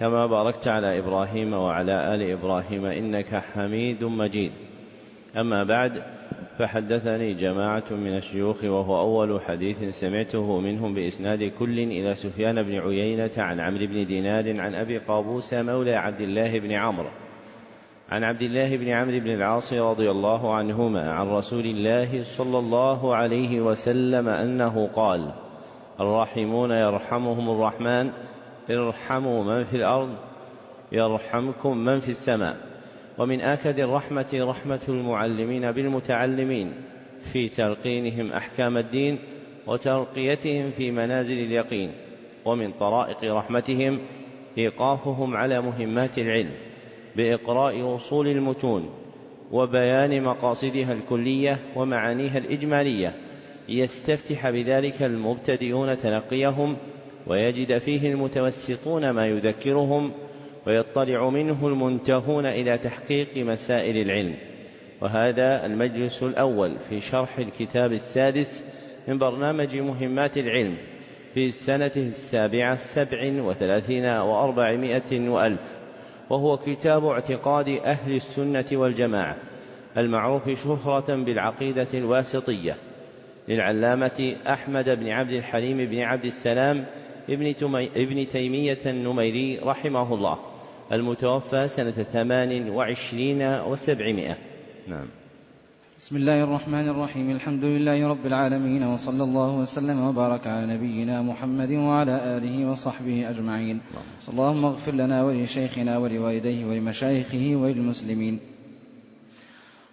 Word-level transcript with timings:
كما 0.00 0.26
باركت 0.26 0.68
على 0.68 0.98
إبراهيم 0.98 1.52
وعلى 1.52 2.14
آل 2.14 2.30
إبراهيم 2.30 2.84
إنك 2.84 3.34
حميد 3.34 4.04
مجيد. 4.04 4.52
أما 5.36 5.64
بعد 5.64 6.02
فحدثني 6.58 7.34
جماعة 7.34 7.84
من 7.90 8.16
الشيوخ 8.16 8.64
وهو 8.64 9.00
أول 9.00 9.40
حديث 9.40 9.98
سمعته 10.00 10.60
منهم 10.60 10.94
بإسناد 10.94 11.52
كل 11.58 11.78
إلى 11.78 12.14
سفيان 12.14 12.62
بن 12.62 12.78
عيينة 12.78 13.30
عن 13.38 13.60
عمرو 13.60 13.86
بن 13.86 14.06
دينار 14.06 14.60
عن 14.60 14.74
أبي 14.74 14.98
قابوس 14.98 15.54
مولى 15.54 15.94
عبد 15.94 16.20
الله 16.20 16.58
بن 16.58 16.72
عمرو. 16.72 17.08
عن 18.10 18.24
عبد 18.24 18.42
الله 18.42 18.76
بن 18.76 18.88
عمرو 18.88 19.20
بن 19.20 19.30
العاص 19.30 19.72
رضي 19.72 20.10
الله 20.10 20.54
عنهما 20.54 21.10
عن 21.10 21.28
رسول 21.28 21.64
الله 21.64 22.24
صلى 22.24 22.58
الله 22.58 23.14
عليه 23.14 23.60
وسلم 23.60 24.28
أنه 24.28 24.86
قال 24.94 25.30
الراحمون 26.00 26.70
يرحمهم 26.70 27.50
الرحمن 27.50 28.10
ارحموا 28.70 29.44
من 29.44 29.64
في 29.64 29.76
الأرض 29.76 30.14
يرحمكم 30.92 31.78
من 31.78 32.00
في 32.00 32.08
السماء. 32.08 32.56
ومن 33.18 33.40
آكد 33.40 33.80
الرحمة 33.80 34.26
رحمة 34.34 34.80
المعلمين 34.88 35.72
بالمتعلمين 35.72 36.72
في 37.32 37.48
تلقينهم 37.48 38.32
أحكام 38.32 38.76
الدين 38.76 39.18
وترقيتهم 39.66 40.70
في 40.70 40.90
منازل 40.90 41.38
اليقين. 41.38 41.92
ومن 42.44 42.70
طرائق 42.72 43.24
رحمتهم 43.24 43.98
إيقافهم 44.58 45.36
على 45.36 45.60
مهمات 45.60 46.18
العلم 46.18 46.50
بإقراء 47.16 47.96
اصول 47.96 48.28
المتون 48.28 48.90
وبيان 49.52 50.22
مقاصدها 50.22 50.92
الكلية 50.92 51.58
ومعانيها 51.76 52.38
الإجمالية. 52.38 53.14
ليستفتح 53.68 54.50
بذلك 54.50 55.02
المبتدئون 55.02 55.98
تلقيهم 55.98 56.76
ويجد 57.28 57.78
فيه 57.78 58.12
المتوسطون 58.12 59.10
ما 59.10 59.26
يذكرهم 59.26 60.12
ويطلع 60.66 61.30
منه 61.30 61.66
المنتهون 61.66 62.46
إلى 62.46 62.78
تحقيق 62.78 63.36
مسائل 63.36 63.96
العلم. 63.96 64.34
وهذا 65.00 65.66
المجلس 65.66 66.22
الأول 66.22 66.76
في 66.88 67.00
شرح 67.00 67.38
الكتاب 67.38 67.92
السادس 67.92 68.64
من 69.08 69.18
برنامج 69.18 69.76
مهمات 69.76 70.38
العلم 70.38 70.76
في 71.34 71.46
السنة 71.46 71.90
السابعة 71.96 72.76
سبع 72.76 73.42
وثلاثين 73.42 74.04
وأربعمائة 74.04 75.28
وألف 75.28 75.78
وهو 76.30 76.56
كتاب 76.56 77.06
اعتقاد 77.06 77.68
أهل 77.68 78.16
السنة 78.16 78.64
والجماعة 78.72 79.36
المعروف 79.96 80.64
شهرة 80.64 81.16
بالعقيدة 81.16 81.88
الواسطية 81.94 82.76
للعلامة 83.48 84.36
أحمد 84.46 84.90
بن 84.90 85.08
عبد 85.08 85.32
الحليم 85.32 85.76
بن 85.76 85.98
عبد 85.98 86.24
السلام 86.24 86.86
ابن, 87.28 87.54
ابن 87.96 88.26
تيمية 88.28 88.78
النميري 88.86 89.58
رحمه 89.58 90.14
الله 90.14 90.38
المتوفى 90.92 91.68
سنة 91.68 91.90
ثمان 91.90 92.70
وعشرين 92.70 93.42
وسبعمائة. 93.42 94.36
نعم. 94.88 95.06
بسم 95.98 96.16
الله 96.16 96.44
الرحمن 96.44 96.88
الرحيم. 96.88 97.30
الحمد 97.30 97.64
لله 97.64 98.08
رب 98.08 98.26
العالمين 98.26 98.82
وصلى 98.82 99.24
الله 99.24 99.56
وسلم 99.58 100.00
وبارك 100.00 100.46
على 100.46 100.74
نبينا 100.74 101.22
محمد 101.22 101.72
وعلى 101.72 102.36
آله 102.36 102.70
وصحبه 102.70 103.30
أجمعين. 103.30 103.80
اللهم 104.28 104.64
اغفر 104.64 104.92
لنا 104.92 105.24
ولشيخنا 105.24 105.98
ولوالديه 105.98 106.64
ولمشايخه 106.64 107.56
وللمسلمين. 107.56 108.57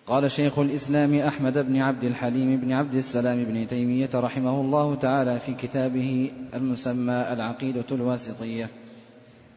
قال 0.08 0.32
شيخ 0.32 0.60
الإسلام 0.60 1.16
أحمد 1.16 1.58
بن 1.58 1.78
عبد 1.78 2.04
الحليم 2.04 2.58
بن 2.58 2.72
عبد 2.72 2.96
السلام 2.96 3.44
بن 3.44 3.68
تيمية 3.68 4.10
رحمه 4.16 4.62
الله 4.62 4.96
تعالى 4.96 5.40
في 5.40 5.54
كتابه 5.54 6.32
المسمى 6.54 7.26
العقيدة 7.32 7.86
الواسطية. 7.92 8.70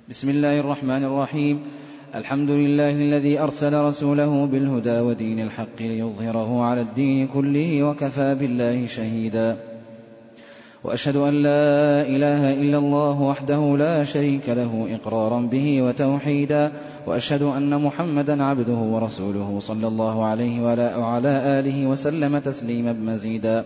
بسم 0.09 0.31
الله 0.31 0.61
الرحمن 0.61 1.05
الرحيم. 1.05 1.61
الحمد 2.15 2.51
لله 2.51 2.91
الذي 2.91 3.41
أرسل 3.41 3.81
رسوله 3.81 4.47
بالهدى 4.47 5.01
ودين 5.01 5.41
الحق 5.41 5.81
ليظهره 5.81 6.63
على 6.63 6.81
الدين 6.81 7.27
كله 7.27 7.83
وكفى 7.83 8.35
بالله 8.35 8.87
شهيدا. 8.87 9.57
وأشهد 10.85 11.17
أن 11.17 11.43
لا 11.43 12.03
إله 12.03 12.63
إلا 12.63 12.79
الله 12.79 13.23
وحده 13.23 13.77
لا 13.77 14.05
شريك 14.05 14.49
له 14.49 14.89
إقرارا 14.95 15.41
به 15.41 15.83
وتوحيدا 15.83 16.73
وأشهد 17.07 17.43
أن 17.43 17.83
محمدا 17.83 18.45
عبده 18.45 18.75
ورسوله 18.75 19.59
صلى 19.61 19.87
الله 19.87 20.25
عليه 20.25 20.63
وعلى 20.99 21.59
آله 21.59 21.87
وسلم 21.87 22.39
تسليما 22.39 22.93
مزيدا. 22.93 23.65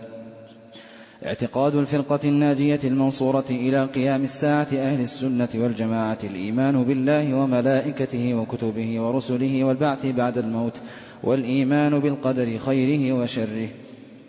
اعتقاد 1.25 1.75
الفرقة 1.75 2.19
الناجية 2.25 2.79
المنصورة 2.83 3.45
إلى 3.49 3.85
قيام 3.85 4.23
الساعة 4.23 4.67
أهل 4.73 5.01
السنة 5.01 5.49
والجماعة 5.55 6.17
الإيمان 6.23 6.83
بالله 6.83 7.33
وملائكته 7.33 8.35
وكتبه 8.35 8.99
ورسله 8.99 9.63
والبعث 9.63 10.05
بعد 10.05 10.37
الموت 10.37 10.77
والإيمان 11.23 11.99
بالقدر 11.99 12.57
خيره 12.57 13.13
وشره. 13.13 13.67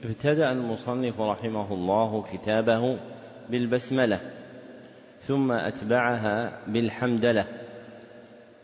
ابتدأ 0.04 0.52
المصنف 0.52 1.20
رحمه 1.20 1.74
الله 1.74 2.24
كتابه 2.32 2.98
بالبسملة 3.50 4.20
ثم 5.20 5.52
أتبعها 5.52 6.58
بالحمدلة 6.66 7.44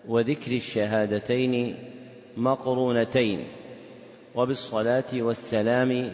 وذكر 0.09 0.53
الشهادتين 0.53 1.77
مقرونتين 2.37 3.45
وبالصلاة 4.35 5.05
والسلام 5.15 6.11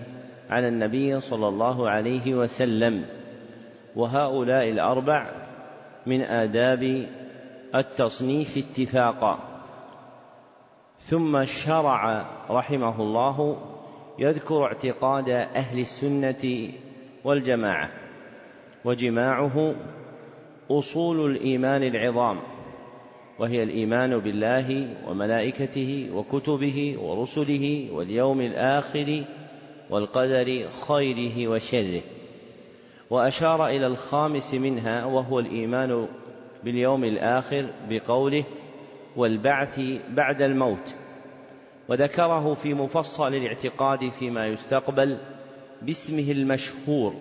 على 0.50 0.68
النبي 0.68 1.20
صلى 1.20 1.48
الله 1.48 1.90
عليه 1.90 2.34
وسلم 2.34 3.04
وهؤلاء 3.96 4.70
الأربع 4.70 5.30
من 6.06 6.20
آداب 6.20 7.06
التصنيف 7.74 8.58
اتفاقا. 8.58 9.38
ثم 10.98 11.44
شرع 11.44 12.26
رحمه 12.50 13.00
الله 13.02 13.56
يذكر 14.18 14.64
اعتقاد 14.64 15.30
أهل 15.30 15.78
السنة 15.78 16.68
والجماعة 17.24 17.90
وجماعه 18.84 19.74
أصول 20.70 21.30
الإيمان 21.30 21.82
العظام 21.82 22.38
وهي 23.38 23.62
الإيمان 23.62 24.18
بالله 24.18 24.88
وملائكته 25.08 26.10
وكتبه 26.14 26.96
ورسله 27.00 27.88
واليوم 27.92 28.40
الآخر 28.40 29.24
والقدر 29.90 30.68
خيره 30.88 31.48
وشره. 31.48 32.00
وأشار 33.10 33.66
إلى 33.66 33.86
الخامس 33.86 34.54
منها 34.54 35.04
وهو 35.04 35.38
الإيمان 35.38 36.08
باليوم 36.64 37.04
الآخر 37.04 37.66
بقوله 37.88 38.44
والبعث 39.16 39.80
بعد 40.10 40.42
الموت. 40.42 40.94
وذكره 41.88 42.54
في 42.54 42.74
مفصل 42.74 43.34
الاعتقاد 43.34 44.08
فيما 44.08 44.46
يستقبل 44.46 45.18
باسمه 45.82 46.30
المشهور 46.30 47.14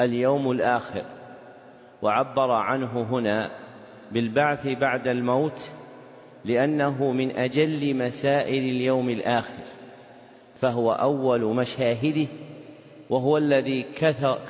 اليوم 0.00 0.50
الآخر. 0.50 1.04
وعبر 2.02 2.50
عنه 2.50 3.02
هنا 3.02 3.50
بالبعث 4.12 4.68
بعد 4.68 5.08
الموت 5.08 5.70
لأنه 6.44 7.12
من 7.12 7.30
أجل 7.30 7.96
مسائل 7.96 8.64
اليوم 8.64 9.08
الآخر 9.08 9.64
فهو 10.60 10.92
أول 10.92 11.40
مشاهده 11.40 12.26
وهو 13.10 13.38
الذي 13.38 13.86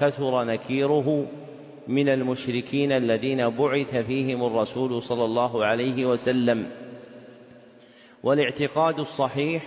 كثر 0.01 0.45
نكيره 0.45 1.27
من 1.89 2.09
المشركين 2.09 2.93
الذين 2.93 3.49
بعث 3.49 3.97
فيهم 3.97 4.45
الرسول 4.45 5.03
صلى 5.03 5.25
الله 5.25 5.65
عليه 5.65 6.07
وسلم. 6.07 6.67
والاعتقاد 8.23 9.01
الصحيح 9.01 9.63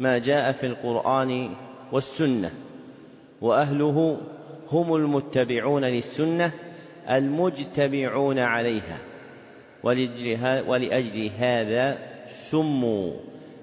ما 0.00 0.18
جاء 0.18 0.52
في 0.52 0.66
القرآن 0.66 1.54
والسنة 1.92 2.50
وأهله 3.40 4.20
هم 4.70 4.94
المتبعون 4.94 5.84
للسنة 5.84 6.52
المجتمعون 7.10 8.38
عليها. 8.38 8.98
ولأجل 10.66 11.30
هذا 11.38 11.98
سموا 12.26 13.12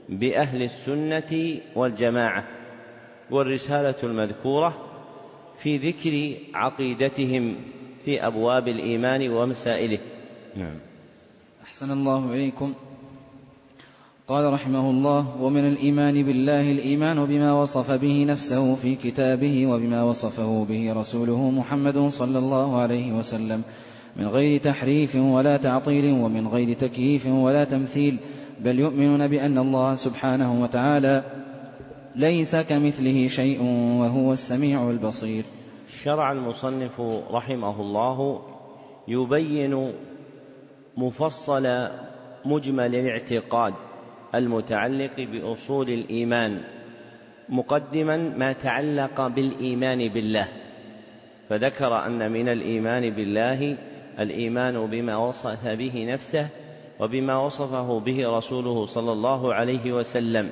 بأهل 0.10 0.64
السنة 0.64 1.60
والجماعة 1.76 2.48
والرسالة 3.32 3.96
المذكورة 4.04 4.86
في 5.58 5.78
ذكر 5.78 6.42
عقيدتهم 6.54 7.56
في 8.06 8.28
أبواب 8.28 8.68
الإيمان 8.68 9.30
ومسائله. 9.30 10.00
نعم. 10.56 10.80
أحسن 11.64 11.92
الله 11.92 12.34
إليكم. 12.34 12.74
قال 14.27 14.54
رحمه 14.54 14.89
الله 14.89 15.42
ومن 15.42 15.68
الإيمان 15.68 16.24
بالله 16.24 16.72
الإيمان 16.72 17.25
بما 17.25 17.54
وصف 17.62 17.92
به 17.92 18.25
نفسه 18.25 18.75
في 18.75 18.95
كتابه 18.95 19.68
وبما 19.68 20.04
وصفه 20.04 20.66
به 20.66 20.94
رسوله 20.94 21.50
محمد 21.50 22.07
صلى 22.07 22.39
الله 22.39 22.77
عليه 22.81 23.13
وسلم 23.13 23.63
من 24.16 24.27
غير 24.27 24.62
تحريف 24.62 25.16
ولا 25.16 25.57
تعطيل 25.57 26.13
ومن 26.13 26.48
غير 26.48 26.74
تكييف 26.74 27.25
ولا 27.25 27.63
تمثيل 27.63 28.18
بل 28.60 28.80
يؤمنون 28.80 29.27
بأن 29.27 29.57
الله 29.57 29.95
سبحانه 29.95 30.62
وتعالى 30.63 31.24
ليس 32.16 32.56
كمثله 32.56 33.28
شيء 33.28 33.62
وهو 34.00 34.33
السميع 34.33 34.89
البصير. 34.89 35.44
شرع 36.04 36.31
المصنف 36.31 37.01
رحمه 37.31 37.81
الله 37.81 38.42
يبين 39.07 39.94
مفصل 40.98 41.88
مجمل 42.45 42.95
الاعتقاد 42.95 43.74
المتعلق 44.36 45.20
بأصول 45.20 45.90
الإيمان 45.90 46.62
مقدما 47.50 48.18
ما 48.18 48.54
تعلق 48.54 49.28
بالإيمان 49.28 50.10
بالله. 50.10 50.48
فذكر 51.50 52.06
أن 52.06 52.32
من 52.32 52.50
الإيمان 52.50 53.10
بالله 53.10 53.78
الإيمان 54.20 54.88
بما 54.88 55.18
وصف 55.18 55.68
به 55.68 56.06
نفسه 56.14 56.48
وبما 57.00 57.38
وصفه 57.38 58.00
به 58.00 58.38
رسوله 58.38 58.86
صلى 58.86 59.12
الله 59.12 59.54
عليه 59.54 59.92
وسلم. 59.92 60.50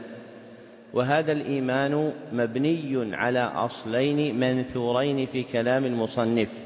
وهذا 0.94 1.32
الإيمان 1.32 2.14
مبني 2.34 3.16
على 3.16 3.40
أصلين 3.40 4.40
منثورين 4.40 5.26
في 5.26 5.44
كلام 5.44 5.86
المصنف. 5.86 6.66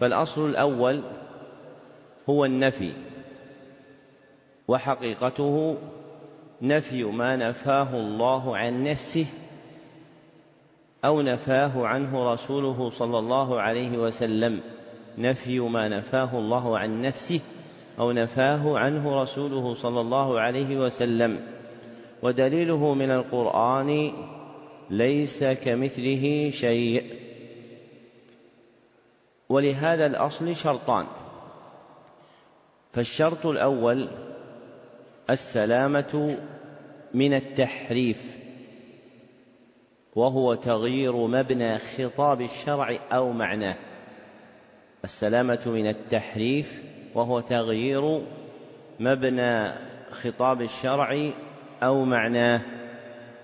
فالأصل 0.00 0.50
الأول 0.50 1.02
هو 2.28 2.44
النفي 2.44 2.92
وحقيقته 4.68 5.76
نفي 6.62 7.04
ما 7.04 7.36
نفاه 7.36 7.96
الله 7.96 8.56
عن 8.56 8.82
نفسه 8.82 9.26
أو 11.04 11.22
نفاه 11.22 11.86
عنه 11.86 12.32
رسوله 12.32 12.90
صلى 12.90 13.18
الله 13.18 13.60
عليه 13.60 13.98
وسلم. 13.98 14.60
نفي 15.18 15.60
ما 15.60 15.88
نفاه 15.88 16.38
الله 16.38 16.78
عن 16.78 17.02
نفسه 17.02 17.40
أو 17.98 18.12
نفاه 18.12 18.78
عنه 18.78 19.22
رسوله 19.22 19.74
صلى 19.74 20.00
الله 20.00 20.40
عليه 20.40 20.76
وسلم. 20.76 21.40
ودليله 22.22 22.94
من 22.94 23.10
القرآن 23.10 24.12
ليس 24.90 25.44
كمثله 25.44 26.50
شيء. 26.50 27.04
ولهذا 29.48 30.06
الأصل 30.06 30.56
شرطان. 30.56 31.06
فالشرط 32.92 33.46
الأول 33.46 34.08
السلامة 35.30 36.38
من 37.14 37.34
التحريف 37.34 38.36
وهو 40.16 40.54
تغيير 40.54 41.26
مبنى 41.26 41.78
خطاب 41.78 42.40
الشرع 42.40 42.98
أو 43.12 43.32
معناه. 43.32 43.76
السلامة 45.04 45.62
من 45.66 45.88
التحريف 45.88 46.82
وهو 47.14 47.40
تغيير 47.40 48.22
مبنى 49.00 49.72
خطاب 50.10 50.62
الشرع 50.62 51.30
أو 51.82 52.04
معناه. 52.04 52.60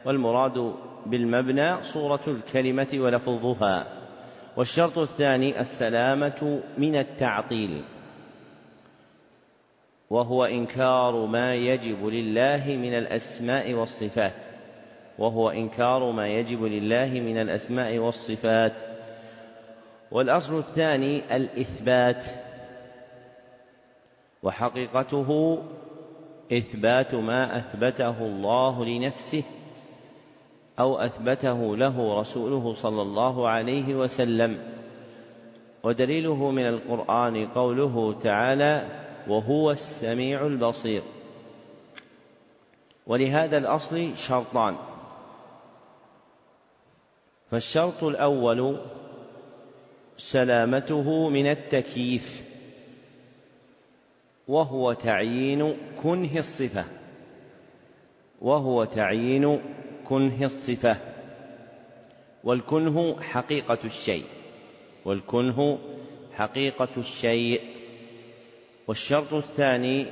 والمراد 0.05 0.75
بالمبنى 1.07 1.83
صورة 1.83 2.21
الكلمة 2.27 2.89
ولفظها. 2.95 3.87
والشرط 4.57 4.99
الثاني 4.99 5.61
السلامة 5.61 6.61
من 6.79 6.97
التعطيل. 6.97 7.83
وهو 10.11 10.45
إنكار 10.45 11.27
ما 11.27 11.55
يجب 11.55 12.07
لله 12.07 12.65
من 12.67 12.95
الأسماء 12.95 13.73
والصفات. 13.73 14.33
وهو 15.19 15.51
إنكار 15.51 16.11
ما 16.11 16.29
يجب 16.29 16.65
لله 16.65 17.21
من 17.21 17.39
الأسماء 17.39 17.99
والصفات. 17.99 18.81
والأصل 20.11 20.59
الثاني 20.59 21.37
الإثبات. 21.37 22.25
وحقيقته 24.43 25.63
إثبات 26.53 27.15
ما 27.15 27.59
أثبته 27.59 28.19
الله 28.19 28.85
لنفسه 28.85 29.43
أو 30.79 30.99
أثبته 30.99 31.77
له 31.77 32.21
رسوله 32.21 32.73
صلى 32.73 33.03
الله 33.03 33.49
عليه 33.49 33.95
وسلم. 33.95 34.59
ودليله 35.83 36.51
من 36.51 36.67
القرآن 36.69 37.47
قوله 37.47 38.19
تعالى 38.23 39.08
وهو 39.29 39.71
السميع 39.71 40.47
البصير. 40.47 41.03
ولهذا 43.07 43.59
الأصل 43.59 44.17
شرطان. 44.17 44.77
فالشرط 47.51 48.05
الأول 48.05 48.81
سلامته 50.17 51.29
من 51.29 51.47
التكييف 51.47 52.45
وهو 54.49 54.93
تعيين 54.93 55.77
كنه 56.03 56.39
الصفة. 56.39 56.85
وهو 58.41 58.85
تعيين 58.85 59.61
كنه 60.09 60.45
الصفة. 60.45 60.97
والكنه 62.45 63.21
حقيقة 63.21 63.79
الشيء. 63.85 64.25
والكنه 65.05 65.79
حقيقة 66.35 66.89
الشيء. 66.97 67.78
والشرط 68.89 69.35
الثاني 69.35 70.07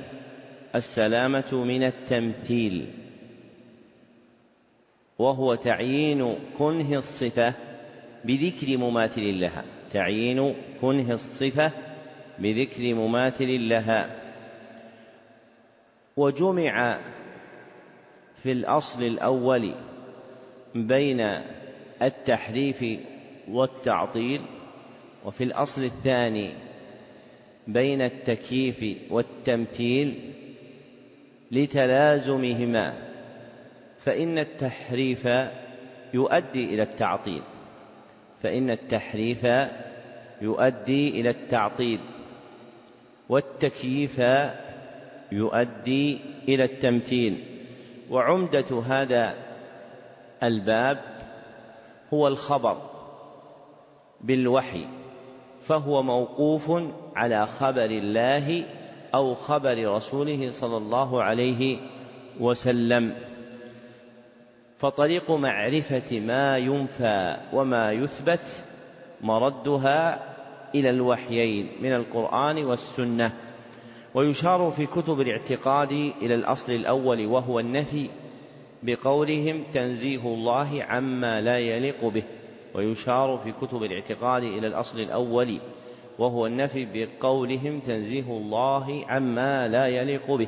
السلامة 0.75 1.53
من 1.53 1.83
التمثيل 1.83 2.93
وهو 5.19 5.55
تعيين 5.55 6.35
كنه 6.57 6.97
الصفة 6.97 7.53
بذكر 8.25 8.77
مماثل 8.77 9.39
لها 9.39 9.65
تعيين 9.91 10.55
كنه 10.81 11.13
الصفة 11.13 11.71
بذكر 12.39 12.93
مماثل 12.93 13.69
لها. 13.69 14.19
وجمع 16.17 16.99
في 18.35 18.51
الأصل 18.51 19.03
الأول 19.03 19.75
بين 20.75 21.21
التحريف 22.01 22.85
والتعطيل 23.47 24.41
وفي 25.25 25.43
الأصل 25.43 25.83
الثاني 25.83 26.66
بين 27.67 28.01
التكييف 28.01 28.97
والتمثيل 29.11 30.33
لتلازمهما 31.51 32.93
فإن 33.99 34.39
التحريف 34.39 35.27
يؤدي 36.13 36.65
إلى 36.65 36.83
التعطيل. 36.83 37.41
فإن 38.43 38.69
التحريف 38.69 39.47
يؤدي 40.41 41.21
إلى 41.21 41.29
التعطيل 41.29 41.99
والتكييف 43.29 44.21
يؤدي 45.31 46.19
إلى 46.49 46.63
التمثيل. 46.63 47.43
وعمدة 48.09 48.81
هذا 48.87 49.35
الباب 50.43 50.99
هو 52.13 52.27
الخبر 52.27 52.77
بالوحي 54.21 54.85
فهو 55.61 56.03
موقوف 56.03 56.71
على 57.17 57.47
خبر 57.47 57.85
الله 57.85 58.63
أو 59.15 59.35
خبر 59.35 59.95
رسوله 59.95 60.51
صلى 60.51 60.77
الله 60.77 61.23
عليه 61.23 61.77
وسلم. 62.39 63.15
فطريق 64.77 65.31
معرفة 65.31 66.19
ما 66.19 66.57
ينفى 66.57 67.37
وما 67.53 67.91
يثبت 67.91 68.63
مردها 69.21 70.19
إلى 70.75 70.89
الوحيين 70.89 71.67
من 71.81 71.93
القرآن 71.93 72.65
والسنة 72.65 73.31
ويشار 74.13 74.73
في 74.75 74.85
كتب 74.85 75.21
الاعتقاد 75.21 75.91
إلى 76.21 76.35
الأصل 76.35 76.71
الأول 76.71 77.25
وهو 77.25 77.59
النفي 77.59 78.09
بقولهم 78.83 79.63
تنزيه 79.73 80.19
الله 80.19 80.83
عما 80.83 81.41
لا 81.41 81.59
يليق 81.59 82.05
به 82.05 82.23
ويشار 82.75 83.41
في 83.43 83.51
كتب 83.51 83.83
الاعتقاد 83.83 84.43
إلى 84.43 84.67
الأصل 84.67 84.99
الأول 84.99 85.57
وهو 86.19 86.45
النفي 86.45 86.87
بقولهم 86.93 87.79
تنزيه 87.79 88.23
الله 88.27 89.05
عما 89.09 89.67
لا 89.67 89.87
يليق 89.87 90.31
به. 90.31 90.47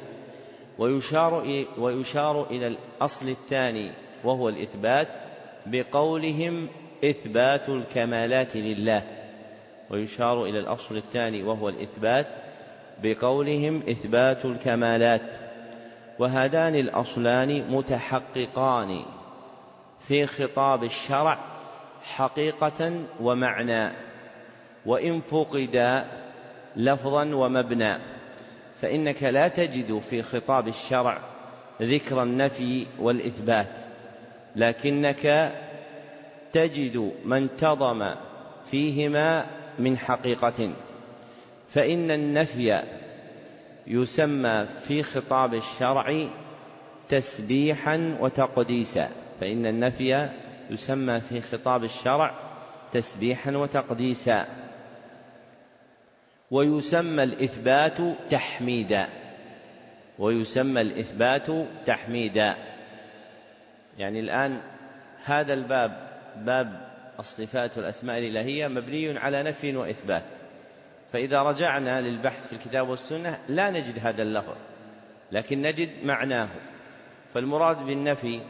ويشار 0.78 1.66
ويشار 1.78 2.48
إلى 2.52 2.68
الأصل 2.68 3.30
الثاني 3.30 3.92
وهو 4.24 4.50
الإثبات 4.50 5.08
بقولهم 5.66 6.68
إثبات 7.04 7.70
الكمالات 7.70 8.58
لله. 8.58 9.04
ويشار 9.90 10.46
إلى 10.46 10.60
الأصل 10.60 10.98
الثاني 10.98 11.44
وهو 11.44 11.70
الإثبات 11.70 12.28
بقولهم 13.04 13.84
إثبات 13.90 14.46
الكمالات. 14.46 15.22
وهذان 16.20 16.76
الأصلان 16.76 17.72
متحققان 17.72 19.06
في 20.00 20.26
خطاب 20.26 20.84
الشرع 20.84 21.40
حقيقة 22.04 22.92
ومعنى. 23.22 24.09
وإن 24.90 25.22
فقدا 25.22 26.06
لفظا 26.76 27.36
ومبنى 27.36 27.98
فإنك 28.82 29.24
لا 29.24 29.48
تجد 29.48 30.00
في 30.10 30.24
خطاب 30.24 30.68
الشرع 30.68 31.20
ذكر 31.82 32.24
النفي 32.24 32.86
والإثبات 33.00 33.78
لكنك 34.56 35.54
تجد 36.52 37.12
ما 37.26 37.38
انتظم 37.38 38.16
فيهما 38.72 39.46
من 39.80 39.98
حقيقة. 39.98 40.72
فإن 41.74 42.12
النفي 42.12 42.84
يسمى 43.88 44.66
في 44.66 45.04
خطاب 45.04 45.54
الشرع 45.54 46.28
تسبيحا 47.10 48.18
وتقديسا 48.20 49.10
فإن 49.42 49.66
النفي 49.66 50.30
يسمى 50.70 51.22
في 51.22 51.42
خطاب 51.42 51.84
الشرع 51.84 52.34
تسبيحا 52.92 53.52
وتقديسا. 53.52 54.69
ويسمى 56.52 57.24
الإثبات 57.24 57.98
تحميدا. 58.30 59.08
ويسمى 60.20 60.82
الإثبات 60.82 61.48
تحميدا. 61.86 62.56
يعني 63.98 64.20
الآن 64.20 64.62
هذا 65.24 65.54
الباب 65.54 66.10
باب 66.36 66.90
الصفات 67.20 67.78
والأسماء 67.78 68.18
الإلهية 68.20 68.68
مبني 68.68 69.20
على 69.20 69.44
نفي 69.44 69.76
وإثبات. 69.76 70.24
فإذا 71.14 71.42
رجعنا 71.42 72.02
للبحث 72.02 72.48
في 72.48 72.54
الكتاب 72.54 72.90
والسنة 72.90 73.40
لا 73.50 73.70
نجد 73.70 74.00
هذا 74.04 74.24
اللفظ 74.24 74.56
لكن 75.32 75.62
نجد 75.62 75.90
معناه. 76.04 76.50
فالمراد 77.34 77.86
بالنفي 77.86 78.42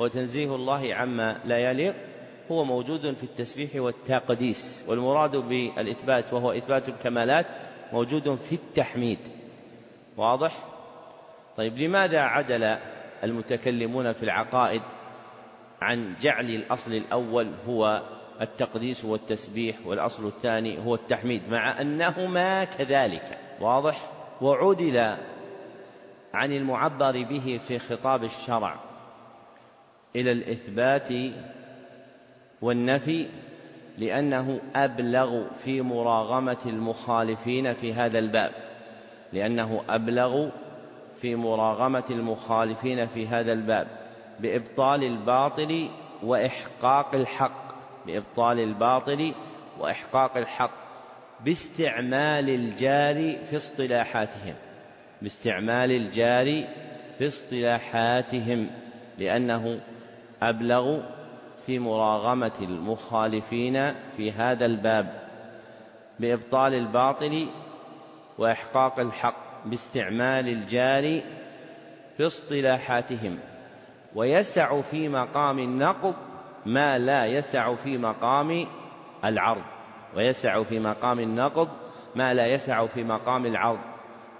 هو 0.00 0.06
تنزيه 0.06 0.54
الله 0.54 0.94
عما 0.94 1.40
لا 1.44 1.58
يليق 1.58 1.94
هو 2.50 2.64
موجود 2.64 3.14
في 3.14 3.24
التسبيح 3.24 3.70
والتقديس 3.76 4.84
والمراد 4.86 5.36
بالإثبات 5.36 6.32
وهو 6.32 6.52
إثبات 6.52 6.88
الكمالات 6.88 7.46
موجود 7.92 8.34
في 8.34 8.54
التحميد. 8.54 9.18
واضح؟ 10.16 10.52
طيب 11.56 11.78
لماذا 11.78 12.20
عدل 12.20 12.76
المتكلمون 13.24 14.12
في 14.12 14.22
العقائد 14.22 14.82
عن 15.80 16.14
جعل 16.20 16.50
الأصل 16.50 16.92
الأول 16.92 17.52
هو 17.68 18.02
التقديس 18.40 19.04
والتسبيح 19.04 19.76
والأصل 19.86 20.26
الثاني 20.26 20.78
هو 20.86 20.94
التحميد 20.94 21.42
مع 21.50 21.80
أنهما 21.80 22.64
كذلك؟ 22.64 23.38
واضح؟ 23.60 24.10
وعدل 24.40 25.16
عن 26.34 26.52
المعبر 26.52 27.22
به 27.22 27.60
في 27.68 27.78
خطاب 27.78 28.24
الشرع 28.24 28.76
إلى 30.16 30.32
الإثبات 30.32 31.08
والنفي 32.62 33.26
لأنه 33.98 34.60
أبلغ 34.76 35.42
في 35.64 35.82
مراغمة 35.82 36.58
المخالفين 36.66 37.74
في 37.74 37.94
هذا 37.94 38.18
الباب. 38.18 38.50
لأنه 39.32 39.82
أبلغ 39.88 40.48
في 41.20 41.34
مراغمة 41.34 42.04
المخالفين 42.10 43.06
في 43.06 43.26
هذا 43.26 43.52
الباب. 43.52 43.86
بإبطال 44.40 45.04
الباطل 45.04 45.88
وإحقاق 46.22 47.14
الحق. 47.14 47.68
بإبطال 48.06 48.60
الباطل 48.60 49.32
وإحقاق 49.78 50.36
الحق. 50.36 50.88
باستعمال 51.44 52.48
الجاري 52.48 53.38
في 53.50 53.56
اصطلاحاتهم. 53.56 54.54
باستعمال 55.22 55.90
الجاري 55.90 56.68
في 57.18 57.26
اصطلاحاتهم. 57.26 58.70
لأنه 59.18 59.80
أبلغ 60.42 61.00
في 61.68 61.78
مراغمة 61.78 62.52
المخالفين 62.60 63.94
في 64.16 64.32
هذا 64.32 64.66
الباب 64.66 65.28
بإبطال 66.20 66.74
الباطل 66.74 67.46
وإحقاق 68.38 69.00
الحق 69.00 69.66
باستعمال 69.66 70.48
الجاري 70.48 71.22
في 72.16 72.26
اصطلاحاتهم. 72.26 73.38
ويسع 74.14 74.80
في 74.80 75.08
مقام 75.08 75.58
النقض 75.58 76.14
ما 76.66 76.98
لا 76.98 77.26
يسع 77.26 77.74
في 77.74 77.98
مقام 77.98 78.66
العرض. 79.24 79.64
ويسع 80.16 80.62
في 80.62 80.78
مقام 80.80 81.20
النقض 81.20 81.68
ما 82.16 82.34
لا 82.34 82.46
يسع 82.46 82.86
في 82.86 83.04
مقام 83.04 83.46
العرض. 83.46 83.80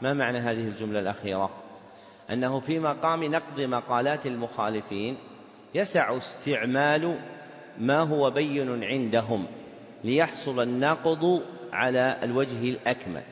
ما 0.03 0.13
معنى 0.13 0.39
هذه 0.39 0.69
الجملة 0.69 1.01
الأخيرة؟ 1.01 1.51
أنه 2.31 2.61
في 2.61 2.79
مقام 2.79 3.25
نقض 3.25 3.61
مقالات 3.61 4.27
المخالفين 4.27 5.17
يسع 5.75 6.17
استعمال 6.17 7.21
ما 7.79 8.01
هو 8.01 8.31
بين 8.31 8.85
عندهم 8.85 9.47
ليحصل 10.05 10.63
النقض 10.63 11.43
على 11.73 12.19
الوجه 12.23 12.71
الأكمل. 12.71 13.23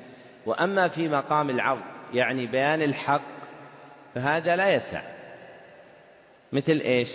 وأما 0.46 0.88
في 0.88 1.08
مقام 1.08 1.50
العرض 1.50 1.82
يعني 2.14 2.46
بيان 2.46 2.82
الحق 2.82 3.22
فهذا 4.14 4.56
لا 4.56 4.74
يسع. 4.74 5.02
مثل 6.52 6.80
إيش؟ 6.80 7.12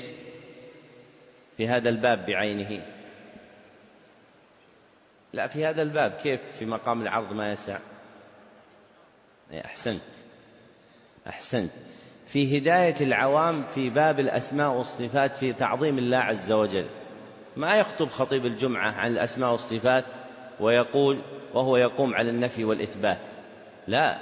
في 1.57 1.67
هذا 1.67 1.89
الباب 1.89 2.25
بعينه. 2.25 2.85
لا 5.33 5.47
في 5.47 5.65
هذا 5.65 5.81
الباب 5.81 6.11
كيف 6.11 6.41
في 6.59 6.65
مقام 6.65 7.01
العرض 7.01 7.33
ما 7.33 7.51
يسع؟ 7.51 7.79
أحسنت. 9.65 10.01
أحسنت. 11.27 11.71
في 12.31 12.57
هداية 12.57 12.95
العوام 13.01 13.63
في 13.75 13.89
باب 13.89 14.19
الأسماء 14.19 14.71
والصفات 14.71 15.35
في 15.35 15.53
تعظيم 15.53 15.97
الله 15.97 16.17
عز 16.17 16.51
وجل. 16.51 16.85
ما 17.57 17.75
يخطب 17.75 18.09
خطيب 18.09 18.45
الجمعة 18.45 18.91
عن 18.91 19.11
الأسماء 19.11 19.51
والصفات 19.51 20.05
ويقول 20.59 21.21
وهو 21.53 21.77
يقوم 21.77 22.15
على 22.15 22.29
النفي 22.29 22.63
والإثبات. 22.65 23.17
لا 23.87 24.17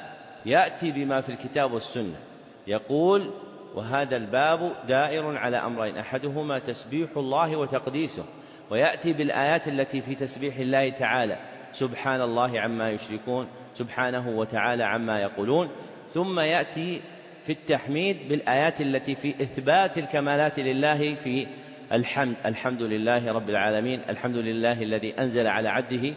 يأتي 0.46 0.92
بما 0.92 1.22
في 1.22 1.30
الكتاب 1.30 1.74
والسنة. 1.74 2.20
يقول 2.68 3.32
وهذا 3.76 4.18
الباب 4.18 4.72
دائر 4.88 5.38
على 5.38 5.58
أمرين 5.58 5.98
أحدهما 5.98 6.60
تسبيح 6.60 7.10
الله 7.18 7.56
وتقديسه 7.56 8.24
ويأتي 8.70 9.14
بالآيات 9.14 9.68
التي 9.68 10.02
في 10.02 10.16
تسبيح 10.16 10.58
الله 10.58 10.90
تعالى 10.90 11.38
سبحان 11.74 12.22
الله 12.22 12.60
عما 12.60 12.92
يشركون 12.92 13.48
سبحانه 13.76 14.30
وتعالى 14.30 14.84
عما 14.84 15.20
يقولون 15.20 15.70
ثم 16.14 16.40
يأتي 16.40 17.02
في 17.50 17.56
التحميد 17.56 18.18
بالآيات 18.30 18.82
التي 18.82 19.16
في 19.16 19.30
إثبات 19.42 19.98
الكمالات 19.98 20.60
لله 20.60 21.14
في 21.14 21.48
الحمد 21.92 22.36
الحمد 22.46 22.82
لله 22.82 23.32
رب 23.32 23.50
العالمين 23.50 24.02
الحمد 24.10 24.36
لله 24.36 24.82
الذي 24.84 25.14
أنزل 25.20 25.48
على 25.48 25.70
عبده 25.70 26.14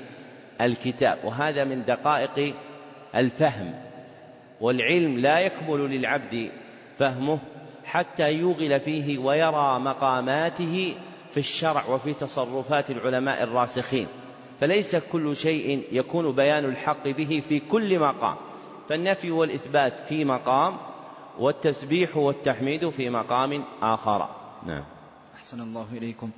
الكتاب. 0.61 1.19
وهذا 1.25 1.65
من 1.65 1.85
دقائق 1.85 2.55
الفهم 3.15 3.75
والعلم 4.61 5.19
لا 5.19 5.41
يكمل 5.41 5.79
للعبد 5.79 6.51
فهمه 6.99 7.39
حتى 7.85 8.33
يوغل 8.33 8.81
فيه 8.81 9.19
ويرى 9.19 9.79
مقاماته 9.79 10.95
في 11.31 11.41
الشرع 11.41 11.87
وفي 11.87 12.15
تصرفات 12.15 12.91
العلماء 12.91 13.43
الراسخين. 13.43 14.07
فليس 14.61 14.97
كل 14.97 15.37
شيء 15.37 15.83
يكون 15.93 16.33
بيان 16.33 16.65
الحق 16.65 17.09
به 17.09 17.43
في 17.49 17.61
كل 17.61 17.99
مقام. 17.99 18.37
فالنفي 18.89 19.31
والإثبات 19.31 19.99
في 19.99 20.25
مقام 20.25 20.92
والتسبيح 21.39 22.17
والتحميد 22.17 22.91
في 22.91 23.11
مقام 23.11 23.65
آخر. 23.83 24.29
نعم. 24.67 24.85
أحسن 25.37 25.61
الله 25.61 25.87
إليكم. 25.93 26.31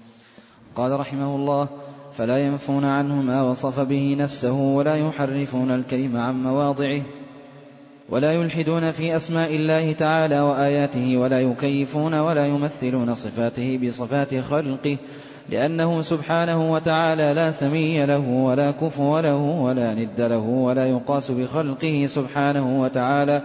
قال 0.77 1.01
رحمه 1.01 1.37
الله 1.37 1.69
فلا 2.13 2.39
ينفون 2.39 2.85
عنه 2.85 3.23
ما 3.23 3.43
وصف 3.43 3.81
به 3.81 4.17
نفسه 4.19 4.53
ولا 4.53 4.95
يحرفون 4.97 5.71
الكلم 5.71 6.17
عن 6.17 6.43
مواضعه 6.43 7.03
ولا 8.09 8.33
يلحدون 8.33 8.91
في 8.91 9.17
أسماء 9.17 9.57
الله 9.57 9.93
تعالى 9.93 10.41
وآياته 10.41 11.17
ولا 11.17 11.41
يكيفون 11.41 12.15
ولا 12.15 12.47
يمثلون 12.47 13.15
صفاته 13.15 13.79
بصفات 13.83 14.35
خلقه 14.35 14.99
لأنه 15.49 16.03
سبحانه 16.03 16.73
وتعالى 16.73 17.35
لا 17.35 17.51
سمي 17.51 18.07
له 18.07 18.29
ولا 18.29 18.71
كفو 18.71 19.19
له 19.19 19.37
ولا 19.37 19.95
ند 19.95 20.21
له 20.21 20.39
ولا 20.39 20.87
يقاس 20.87 21.31
بخلقه 21.31 22.07
سبحانه 22.07 22.81
وتعالى 22.81 23.43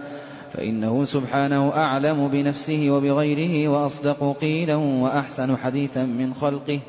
فإنه 0.52 1.04
سبحانه 1.04 1.72
أعلم 1.76 2.28
بنفسه 2.28 2.90
وبغيره 2.90 3.68
وأصدق 3.68 4.36
قيلا 4.40 4.74
وأحسن 4.76 5.56
حديثا 5.56 6.04
من 6.04 6.34
خلقه. 6.34 6.80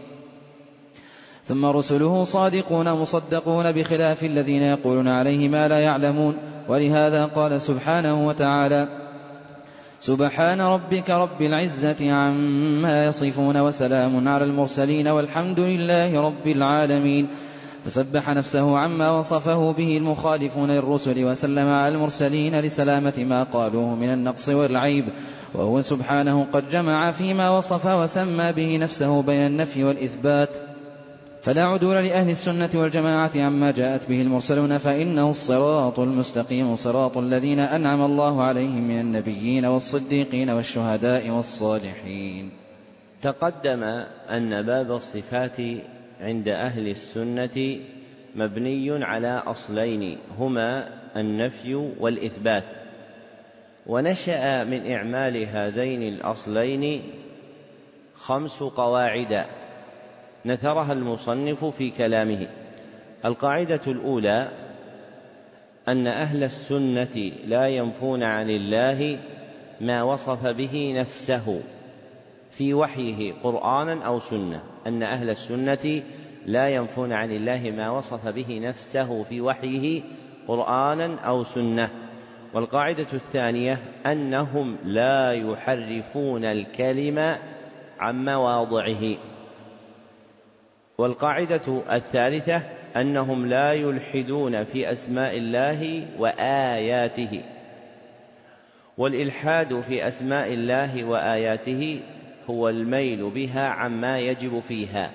ثم 1.45 1.65
رسله 1.65 2.23
صادقون 2.23 2.93
مصدقون 2.93 3.71
بخلاف 3.71 4.23
الذين 4.23 4.61
يقولون 4.61 5.07
عليه 5.07 5.49
ما 5.49 5.67
لا 5.67 5.79
يعلمون. 5.79 6.37
ولهذا 6.69 7.25
قال 7.25 7.61
سبحانه 7.61 8.27
وتعالى 8.27 8.87
سبحان 9.99 10.61
ربك 10.61 11.09
رب 11.09 11.41
العزة 11.41 12.11
عما 12.11 13.05
يصفون 13.05 13.57
وسلام 13.57 14.27
على 14.27 14.43
المرسلين 14.43 15.07
والحمد 15.07 15.59
لله 15.59 16.21
رب 16.21 16.47
العالمين. 16.47 17.27
فسبح 17.85 18.29
نفسه 18.29 18.77
عما 18.77 19.11
وصفه 19.11 19.71
به 19.71 19.97
المخالفون 19.97 20.71
للرسل 20.71 21.23
وسلم 21.25 21.67
على 21.67 21.95
المرسلين 21.95 22.59
لسلامة 22.59 23.13
ما 23.17 23.43
قالوه 23.43 23.95
من 23.95 24.13
النقص 24.13 24.49
والعيب. 24.49 25.05
وهو 25.53 25.81
سبحانه 25.81 26.47
قد 26.53 26.69
جمع 26.69 27.11
فيما 27.11 27.49
وصف 27.49 27.85
وسمى 27.85 28.51
به 28.51 28.77
نفسه 28.77 29.21
بين 29.21 29.47
النفي 29.47 29.83
والإثبات. 29.83 30.57
فلا 31.41 31.63
عدول 31.63 31.95
لأهل 31.95 32.29
السنة 32.29 32.69
والجماعة 32.75 33.31
عما 33.35 33.71
جاءت 33.71 34.09
به 34.09 34.21
المرسلون 34.21 34.77
فإنه 34.77 35.29
الصراط 35.29 35.99
المستقيم 35.99 36.75
صراط 36.75 37.17
الذين 37.17 37.59
أنعم 37.59 38.01
الله 38.01 38.43
عليهم 38.43 38.87
من 38.87 38.99
النبيين 38.99 39.65
والصديقين 39.65 40.49
والشهداء 40.49 41.29
والصالحين. 41.29 42.51
تقدم 43.21 43.83
أن 44.29 44.65
باب 44.65 44.91
الصفات 44.91 45.57
عند 46.21 46.47
أهل 46.47 46.87
السنة 46.87 47.79
مبني 48.35 49.05
على 49.05 49.43
أصلين 49.45 50.17
هما 50.37 50.87
النفي 51.15 51.75
والإثبات. 51.75 52.65
ونشأ 53.87 54.63
من 54.63 54.91
إعمال 54.91 55.47
هذين 55.47 56.03
الأصلين 56.03 57.01
خمس 58.15 58.63
قواعد 58.63 59.45
نثرها 60.45 60.93
المصنف 60.93 61.65
في 61.65 61.89
كلامه. 61.89 62.47
القاعدة 63.25 63.81
الأولى 63.87 64.49
أن 65.87 66.07
أهل 66.07 66.43
السنة 66.43 67.31
لا 67.45 67.67
ينفون 67.67 68.23
عن 68.23 68.49
الله 68.49 69.19
ما 69.81 70.03
وصف 70.03 70.47
به 70.47 70.93
نفسه 70.97 71.61
في 72.51 72.73
وحيه 72.73 73.33
قرآنا 73.43 74.05
أو 74.05 74.19
سنة. 74.19 74.70
أن 74.87 75.03
أهل 75.03 75.29
السنة 75.29 76.03
لا 76.45 76.69
ينفون 76.69 77.13
عن 77.13 77.31
الله 77.31 77.73
ما 77.77 77.89
وصف 77.89 78.27
به 78.27 78.59
نفسه 78.63 79.23
في 79.23 79.41
وحيه 79.41 80.01
قرآنا 80.47 81.19
أو 81.19 81.43
سنة. 81.43 81.89
والقاعدة 82.53 83.07
الثانية 83.13 83.79
أنهم 84.05 84.77
لا 84.83 85.33
يحرفون 85.33 86.45
الكلم 86.45 87.35
عن 87.99 88.25
مواضعه. 88.25 89.17
والقاعدة 90.97 91.81
الثالثة 91.91 92.61
أنهم 92.95 93.45
لا 93.45 93.73
يلحدون 93.73 94.63
في 94.63 94.91
أسماء 94.91 95.37
الله 95.37 96.07
وآياته. 96.19 97.41
والإلحاد 98.97 99.81
في 99.81 100.07
أسماء 100.07 100.53
الله 100.53 101.03
وآياته 101.03 102.01
هو 102.49 102.69
الميل 102.69 103.29
بها 103.29 103.67
عما 103.67 104.19
يجب 104.19 104.59
فيها. 104.59 105.11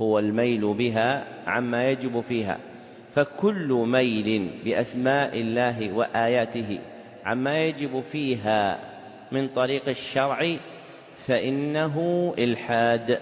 هو 0.00 0.18
الميل 0.18 0.74
بها 0.74 1.24
عما 1.46 1.90
يجب 1.90 2.20
فيها. 2.20 2.58
فكل 3.14 3.84
ميل 3.88 4.50
بأسماء 4.64 5.40
الله 5.40 5.92
وآياته 5.92 6.78
عما 7.24 7.64
يجب 7.64 8.00
فيها 8.00 8.78
من 9.32 9.48
طريق 9.48 9.88
الشرع 9.88 10.56
فإنه 11.26 12.34
إلحاد. 12.38 13.18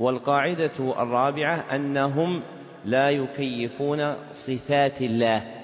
والقاعدة 0.00 1.02
الرابعة 1.02 1.64
أنهم 1.76 2.42
لا 2.84 3.10
يكيفون 3.10 4.14
صفات 4.34 5.02
الله. 5.02 5.63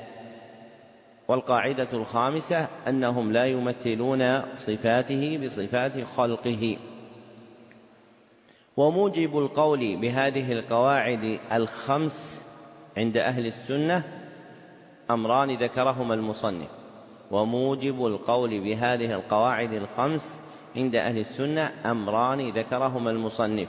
والقاعدة 1.30 1.88
الخامسة 1.92 2.68
أنهم 2.88 3.32
لا 3.32 3.46
يمثلون 3.46 4.42
صفاته 4.56 5.40
بصفات 5.44 6.04
خلقه. 6.04 6.76
وموجب 8.76 9.38
القول 9.38 9.96
بهذه 9.96 10.52
القواعد 10.52 11.38
الخمس 11.52 12.42
عند 12.96 13.16
أهل 13.16 13.46
السنة 13.46 14.04
أمران 15.10 15.56
ذكرهما 15.56 16.14
المصنف. 16.14 16.68
وموجب 17.30 18.06
القول 18.06 18.60
بهذه 18.60 19.14
القواعد 19.14 19.72
الخمس 19.72 20.40
عند 20.76 20.96
أهل 20.96 21.18
السنة 21.18 21.72
أمران 21.86 22.48
ذكرهما 22.48 23.10
المصنف. 23.10 23.68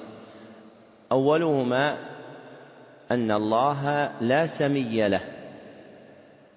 أولهما 1.12 1.98
أن 3.12 3.32
الله 3.32 4.12
لا 4.22 4.48
سمي 4.48 5.10
له. 5.10 5.41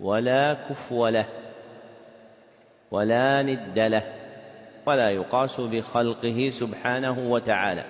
ولا 0.01 0.55
كفو 0.55 1.09
له 1.09 1.27
ولا 2.91 3.43
ند 3.43 3.79
له 3.79 4.03
ولا 4.87 5.11
يقاس 5.11 5.61
بخلقه 5.61 6.51
سبحانه 6.51 7.31
وتعالى. 7.31 7.85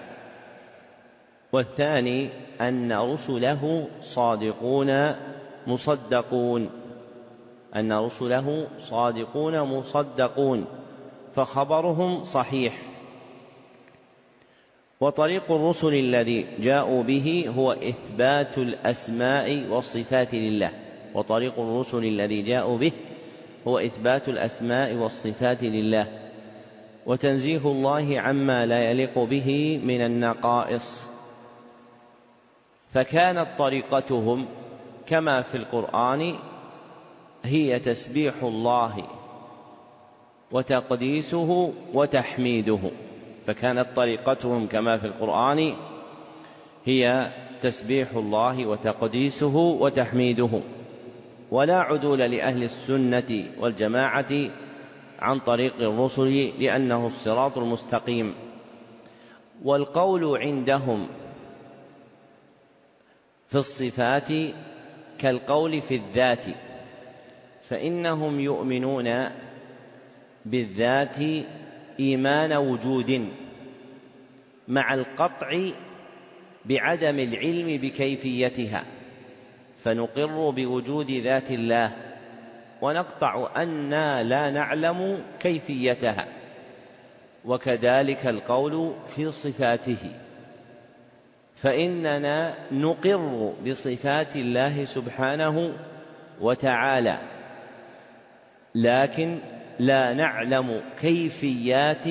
والثاني 1.52 2.28
أن 2.60 2.92
رسله 2.92 3.88
صادقون 4.02 5.14
مصدقون 5.66 6.70
أن 7.76 7.92
رسله 7.92 8.66
صادقون 8.78 9.60
مصدقون 9.60 10.66
فخبرهم 11.34 12.24
صحيح. 12.24 12.82
وطريق 15.00 15.52
الرسل 15.52 15.94
الذي 15.94 16.46
جاءوا 16.58 17.02
به 17.02 17.52
هو 17.56 17.72
إثبات 17.72 18.58
الأسماء 18.58 19.66
والصفات 19.70 20.34
لله. 20.34 20.83
وطريق 21.14 21.60
الرسل 21.60 22.04
الذي 22.04 22.42
جاءوا 22.42 22.78
به 22.78 22.92
هو 23.68 23.78
إثبات 23.78 24.28
الأسماء 24.28 24.94
والصفات 24.94 25.62
لله 25.62 26.06
وتنزيه 27.06 27.66
الله 27.66 28.20
عما 28.20 28.66
لا 28.66 28.90
يليق 28.90 29.18
به 29.18 29.80
من 29.84 30.00
النقائص. 30.00 31.08
فكانت 32.94 33.46
طريقتهم 33.58 34.46
كما 35.06 35.42
في 35.42 35.56
القرآن 35.56 36.34
هي 37.44 37.78
تسبيح 37.78 38.34
الله 38.42 39.04
وتقديسه 40.52 41.72
وتحميده. 41.94 42.78
فكانت 43.46 43.86
طريقتهم 43.96 44.66
كما 44.66 44.98
في 44.98 45.06
القرآن 45.06 45.74
هي 46.84 47.32
تسبيح 47.62 48.10
الله 48.12 48.66
وتقديسه 48.66 49.56
وتحميده. 49.56 50.60
ولا 51.54 51.80
عدول 51.80 52.18
لأهل 52.18 52.62
السنة 52.62 53.44
والجماعة 53.58 54.50
عن 55.18 55.40
طريق 55.40 55.80
الرسل 55.80 56.52
لأنه 56.58 57.06
الصراط 57.06 57.58
المستقيم. 57.58 58.34
والقول 59.62 60.38
عندهم 60.38 61.08
في 63.48 63.54
الصفات 63.54 64.28
كالقول 65.18 65.82
في 65.82 65.94
الذات 65.94 66.44
فإنهم 67.68 68.40
يؤمنون 68.40 69.28
بالذات 70.44 71.16
إيمان 72.00 72.52
وجود 72.52 73.28
مع 74.68 74.94
القطع 74.94 75.70
بعدم 76.64 77.18
العلم 77.18 77.76
بكيفيتها. 77.76 78.84
فنقر 79.84 80.50
بوجود 80.50 81.10
ذات 81.10 81.50
الله 81.50 81.92
ونقطع 82.82 83.50
أنا 83.56 84.22
لا 84.22 84.50
نعلم 84.50 85.22
كيفيتها 85.40 86.26
وكذلك 87.44 88.26
القول 88.26 88.94
في 89.08 89.32
صفاته. 89.32 90.10
فإننا 91.56 92.54
نقر 92.72 93.52
بصفات 93.66 94.36
الله 94.36 94.84
سبحانه 94.84 95.72
وتعالى 96.40 97.18
لكن 98.74 99.38
لا 99.78 100.14
نعلم 100.14 100.82
كيفيات 101.00 102.04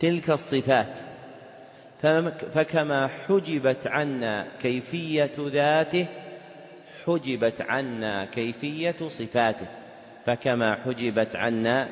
تلك 0.00 0.30
الصفات. 0.30 0.98
فكما 2.52 3.06
حجبت 3.06 3.86
عنا 3.86 4.46
كيفية 4.62 5.30
ذاته 5.38 6.06
حجبت 7.06 7.60
عنا 7.60 8.24
كيفية 8.24 8.96
صفاته 9.08 9.66
فكما 10.26 10.74
حجبت 10.74 11.36
عنا 11.36 11.88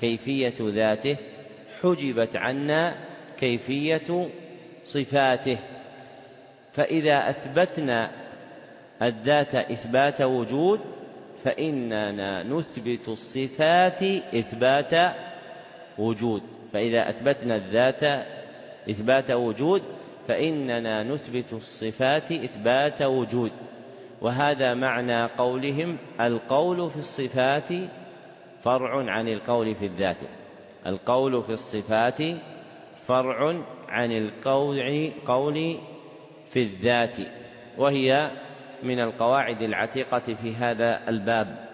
كيفية 0.00 0.54
ذاته 0.60 1.16
حجبت 1.82 2.36
عنا 2.36 2.94
كيفية 3.38 4.28
صفاته. 4.84 5.58
فإذا 6.72 7.30
أثبتنا 7.30 8.10
الذات 9.02 9.54
إثبات 9.54 10.20
وجود 10.20 10.80
فإننا 11.44 12.42
نثبت 12.42 13.08
الصفات 13.08 14.02
إثبات 14.34 15.14
وجود. 15.98 16.42
فإذا 16.72 17.10
أثبتنا 17.10 17.56
الذات 17.56 18.24
إثبات 18.90 19.30
وجود 19.30 19.82
فإننا 20.28 21.02
نثبت 21.02 21.52
الصفات 21.52 22.32
إثبات 22.32 23.02
وجود. 23.02 23.52
وهذا 24.22 24.74
معنى 24.74 25.24
قولهم 25.24 25.98
القول 26.20 26.90
في 26.90 26.96
الصفات 26.96 27.68
فرع 28.62 29.10
عن 29.10 29.28
القول 29.28 29.74
في 29.74 29.86
الذات. 29.86 30.16
القول 30.86 31.42
في 31.42 31.52
الصفات 31.52 32.22
فرع 33.06 33.54
عن 33.88 34.12
القول 34.12 34.80
قول 35.26 35.78
في 36.44 36.62
الذات. 36.62 37.16
وهي 37.78 38.30
من 38.82 39.00
القواعد 39.00 39.62
العتيقة 39.62 40.18
في 40.18 40.54
هذا 40.54 41.08
الباب. 41.08 41.68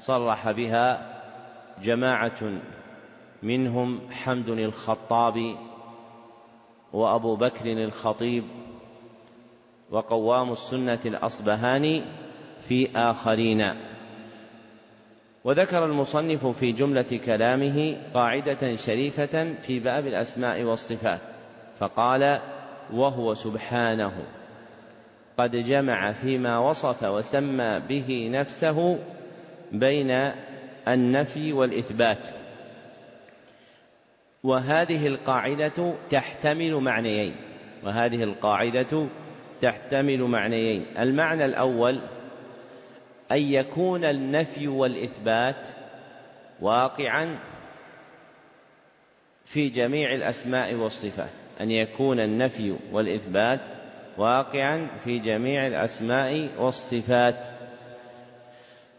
صرح 0.00 0.50
بها 0.50 1.14
جماعة 1.82 2.60
منهم 3.42 4.00
حمد 4.10 4.48
الخطابي 4.48 5.56
وأبو 6.92 7.36
بكر 7.36 7.66
الخطيب 7.72 8.44
وقوام 9.94 10.52
السنة 10.52 10.98
الأصبهاني 11.06 12.02
في 12.68 12.88
آخرين. 12.96 13.74
وذكر 15.44 15.84
المصنف 15.84 16.46
في 16.46 16.72
جملة 16.72 17.20
كلامه 17.26 17.96
قاعدة 18.14 18.76
شريفة 18.76 19.54
في 19.62 19.80
باب 19.80 20.06
الأسماء 20.06 20.62
والصفات 20.62 21.20
فقال 21.78 22.40
وهو 22.92 23.34
سبحانه. 23.34 24.12
قد 25.38 25.56
جمع 25.56 26.12
فيما 26.12 26.58
وصف 26.58 27.02
وسمى 27.02 27.80
به 27.88 28.28
نفسه 28.32 28.98
بين 29.72 30.32
النفي 30.88 31.52
والإثبات. 31.52 32.28
وهذه 34.44 35.06
القاعدة 35.06 35.94
تحتمل 36.10 36.74
معنيين 36.74 37.36
وهذه 37.84 38.24
القاعدة 38.24 39.06
تحتمل 39.64 40.22
معنيين. 40.22 40.86
المعنى 40.98 41.44
الأول 41.44 42.00
أن 43.32 43.38
يكون 43.38 44.04
النفي 44.04 44.68
والإثبات 44.68 45.66
واقعا 46.60 47.38
في 49.44 49.68
جميع 49.68 50.14
الأسماء 50.14 50.74
والصفات. 50.74 51.30
أن 51.60 51.70
يكون 51.70 52.20
النفي 52.20 52.76
والإثبات 52.92 53.60
واقعا 54.18 54.88
في 55.04 55.18
جميع 55.18 55.66
الأسماء 55.66 56.48
والصفات. 56.58 57.44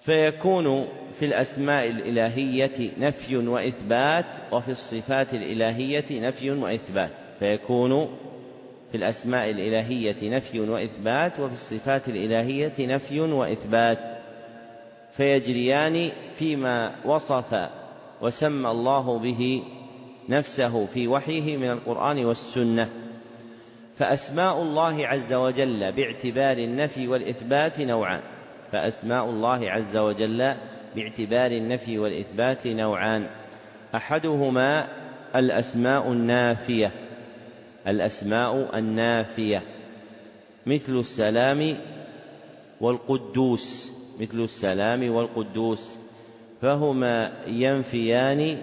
فيكون 0.01 0.87
في 1.19 1.25
الأسماء 1.25 1.89
الإلهية 1.89 2.91
نفي 2.97 3.37
وإثبات 3.37 4.25
وفي 4.51 4.71
الصفات 4.71 5.33
الإلهية 5.33 6.27
نفي 6.27 6.51
وإثبات. 6.51 7.11
فيكون 7.39 8.17
في 8.91 8.97
الأسماء 8.97 9.49
الإلهية 9.49 10.29
نفي 10.37 10.59
وإثبات 10.59 11.39
وفي 11.39 11.53
الصفات 11.53 12.07
الإلهية 12.07 12.73
نفي 12.79 13.19
وإثبات. 13.19 13.99
فيجريان 15.11 16.09
فيما 16.35 16.95
وصف 17.05 17.69
وسمى 18.21 18.69
الله 18.69 19.19
به 19.19 19.63
نفسه 20.29 20.85
في 20.85 21.07
وحيه 21.07 21.57
من 21.57 21.71
القرآن 21.71 22.25
والسنة. 22.25 22.89
فأسماء 23.97 24.61
الله 24.61 25.07
عز 25.07 25.33
وجل 25.33 25.91
باعتبار 25.91 26.57
النفي 26.57 27.07
والإثبات 27.07 27.81
نوعان. 27.81 28.21
فأسماء 28.71 29.29
الله 29.29 29.71
عز 29.71 29.97
وجل 29.97 30.53
باعتبار 30.95 31.51
النفي 31.51 31.99
والإثبات 31.99 32.67
نوعان. 32.67 33.27
أحدهما 33.95 34.87
الأسماء 35.35 36.11
النافية. 36.11 36.91
الأسماء 37.87 38.77
النافية 38.77 39.63
مثل 40.65 40.99
السلام 40.99 41.77
والقدوس 42.81 43.91
مثل 44.19 44.39
السلام 44.39 45.11
والقدوس 45.11 45.97
فهما 46.61 47.31
ينفيان 47.47 48.57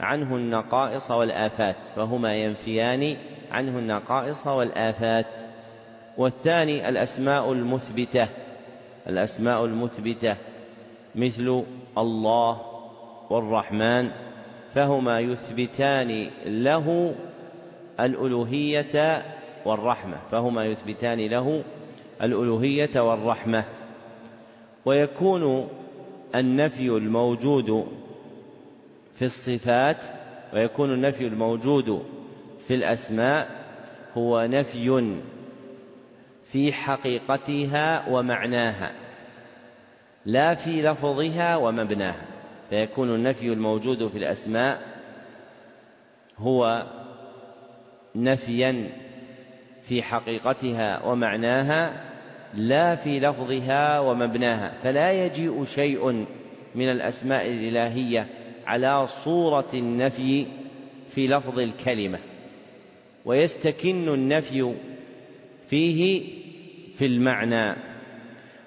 عنه 0.00 0.36
النقائص 0.36 1.10
والآفات 1.10 1.76
فهما 1.96 2.34
ينفيان 2.34 3.16
عنه 3.50 3.78
النقائص 3.78 4.46
والآفات. 4.46 5.26
والثاني 6.18 6.88
الأسماء 6.88 7.52
المثبتة 7.52 8.28
الأسماء 9.08 9.64
المثبتة 9.64 10.36
مثل 11.14 11.64
الله 11.98 12.60
والرحمن 13.30 14.10
فهما 14.74 15.20
يثبتان 15.20 16.30
له 16.46 17.14
الألوهية 18.00 19.24
والرحمة 19.64 20.16
فهما 20.30 20.66
يثبتان 20.66 21.18
له 21.18 21.64
الألوهية 22.22 23.00
والرحمة. 23.00 23.64
ويكون 24.84 25.68
النفي 26.34 26.88
الموجود 26.88 27.86
في 29.14 29.24
الصفات 29.24 30.04
ويكون 30.54 30.92
النفي 30.92 31.26
الموجود 31.26 32.02
في 32.68 32.74
الأسماء 32.74 33.48
هو 34.16 34.46
نفي 34.46 35.16
في 36.52 36.72
حقيقتها 36.72 38.08
ومعناها 38.08 38.92
لا 40.26 40.54
في 40.54 40.82
لفظها 40.82 41.56
ومبناها. 41.56 42.24
فيكون 42.70 43.14
النفي 43.14 43.52
الموجود 43.52 44.08
في 44.08 44.18
الأسماء 44.18 44.82
هو 46.38 46.86
نفيا 48.16 48.88
في 49.82 50.02
حقيقتها 50.02 51.04
ومعناها 51.06 52.04
لا 52.54 52.94
في 52.94 53.20
لفظها 53.20 54.00
ومبناها 54.00 54.72
فلا 54.82 55.24
يجيء 55.24 55.64
شيء 55.64 56.26
من 56.74 56.88
الأسماء 56.88 57.48
الإلهية 57.48 58.26
على 58.66 59.06
صورة 59.06 59.68
النفي 59.74 60.46
في 61.10 61.26
لفظ 61.28 61.58
الكلمة 61.58 62.18
ويستكن 63.24 64.08
النفي 64.08 64.74
فيه 65.70 66.22
في 66.94 67.06
المعنى. 67.06 67.76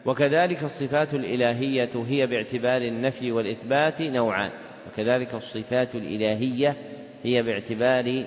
وكذلك 0.05 0.63
الصفات 0.63 1.13
الإلهية 1.13 1.89
هي 2.07 2.27
باعتبار 2.27 2.81
النفي 2.81 3.31
والإثبات 3.31 4.01
نوعان 4.01 4.51
وكذلك 4.87 5.33
الصفات 5.33 5.95
الإلهية 5.95 6.75
هي 7.23 7.43
باعتبار 7.43 8.23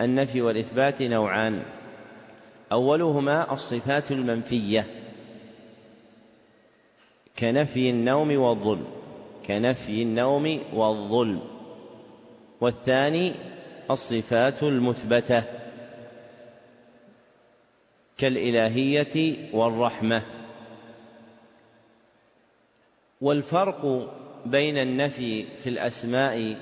النفي 0.00 0.42
والإثبات 0.42 1.02
نوعان. 1.02 1.62
أولهما 2.72 3.52
الصفات 3.52 4.10
المنفية 4.10 4.86
كنفي 7.38 7.90
النوم 7.90 8.36
والظلم 8.36 8.86
كنفي 9.46 10.02
النوم 10.02 10.60
والظلم. 10.72 11.40
والثاني 12.60 13.32
الصفات 13.90 14.62
المثبتة 14.62 15.44
كالإلهية 18.18 19.36
والرحمة. 19.52 20.22
والفرق 23.20 24.10
بين 24.46 24.78
النفي 24.78 25.46
في 25.56 25.68
الأسماء 25.68 26.56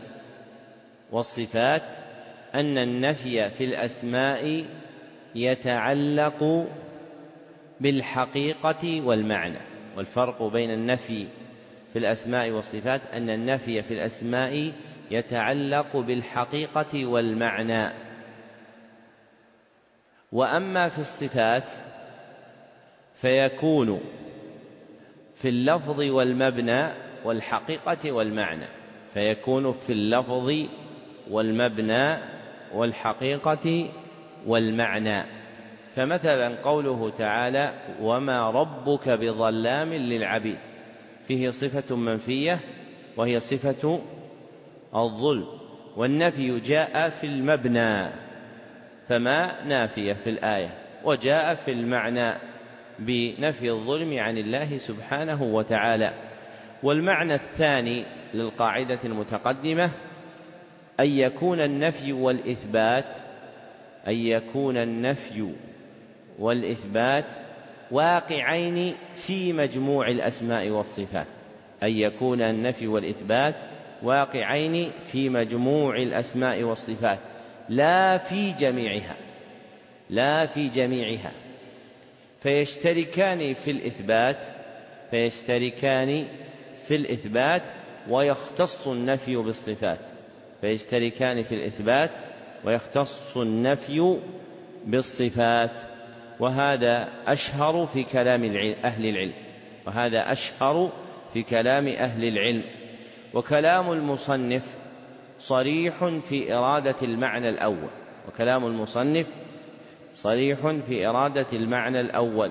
والصفات 1.13 1.83
أن 2.55 2.79
النفي 2.79 3.51
في 3.51 3.65
الأسماء 3.65 4.65
يتعلق 5.35 6.69
بالحقيقة 7.81 9.01
والمعنى 9.01 9.59
والفرق 9.97 10.43
بين 10.43 10.71
النفي 10.71 11.27
في 11.93 11.99
الأسماء 11.99 12.51
والصفات 12.51 13.01
أن 13.13 13.31
النفي 13.31 13.83
في 13.83 13.95
الأسماء 13.95 14.73
يتعلق 15.11 15.97
بالحقيقة 15.97 17.07
والمعنى. 17.07 17.93
وأما 20.33 20.89
في 20.89 20.99
الصفات 20.99 21.71
فيكون 23.15 24.01
في 25.35 25.49
اللفظ 25.49 26.01
والمبنى 26.01 26.89
والحقيقة 27.25 28.13
والمعنى 28.13 28.67
فيكون 29.15 29.73
في 29.73 29.93
اللفظ 29.93 30.53
والمبنى 31.31 32.17
والحقيقة 32.75 33.89
والمعنى. 34.47 35.23
فمثلا 35.95 36.63
قوله 36.63 37.11
تعالى 37.11 37.73
وما 38.01 38.51
ربك 38.51 39.09
بظلام 39.09 39.93
للعبيد 39.93 40.59
فيه 41.29 41.51
صفة 41.51 41.97
منفية 41.97 42.61
وهي 43.17 43.41
صفة 43.41 44.01
الظلم. 44.95 45.47
والنفي 45.97 46.61
جاء 46.61 47.09
في 47.09 47.27
المبنى 47.27 48.09
فما 49.09 49.65
نافية 49.65 50.13
في 50.13 50.31
الآية. 50.31 50.75
وجاء 51.05 51.55
في 51.55 51.71
المعنى 51.71 52.33
بنفي 52.99 53.71
الظلم 53.71 54.19
عن 54.19 54.39
الله 54.39 54.79
سبحانه 54.79 55.43
وتعالى. 55.43 56.13
والمعنى 56.83 57.35
الثاني 57.35 58.05
للقاعدة 58.35 58.99
المتقدمة 59.05 59.91
أن 61.01 61.07
يكون 61.09 61.61
النفي 61.61 62.13
والإثبات 62.13 63.17
أن 64.09 64.15
يكون 64.15 64.77
النفي 64.77 65.53
والإثبات 66.39 67.25
واقعين 67.91 68.95
في 69.15 69.53
مجموع 69.53 70.09
الأسماء 70.09 70.69
والصفات. 70.69 71.27
أن 71.83 71.91
يكون 71.91 72.43
النفي 72.43 72.87
والإثبات 72.87 73.55
واقعين 74.03 74.91
في 75.13 75.29
مجموع 75.29 75.97
الأسماء 75.97 76.63
والصفات. 76.63 77.19
لا 77.69 78.19
في 78.19 78.53
جميعها 78.53 79.17
لا 80.11 80.47
في 80.47 80.69
جميعها. 80.69 81.33
فيشتركان 82.43 83.53
في 83.53 83.71
الإثبات 83.71 84.39
فيشتركان 85.11 86.27
في 86.89 86.95
الإثبات 86.97 87.63
ويختص 88.09 88.89
النفي 88.89 89.37
بالصفات. 89.37 90.12
فيشتركان 90.63 91.43
في 91.43 91.55
الإثبات 91.55 92.11
ويختص 92.65 93.37
النفي 93.37 94.19
بالصفات 94.87 95.81
وهذا 96.41 97.09
أشهر 97.27 97.87
في 97.87 98.03
كلام 98.03 98.45
أهل 98.85 99.07
العلم 99.07 99.33
وهذا 99.87 100.33
أشهر 100.33 100.93
في 101.33 101.43
كلام 101.43 101.89
أهل 101.89 102.25
العلم. 102.25 102.63
وكلام 103.35 103.93
المصنف 103.93 104.77
صريح 105.39 106.05
في 106.29 106.55
إرادة 106.55 106.97
المعنى 107.03 107.49
الأول. 107.49 107.91
وكلام 108.29 108.67
المصنف 108.67 109.27
صريح 110.15 110.59
في 110.89 111.07
إرادة 111.07 111.47
المعنى 111.53 112.01
الأول. 112.01 112.51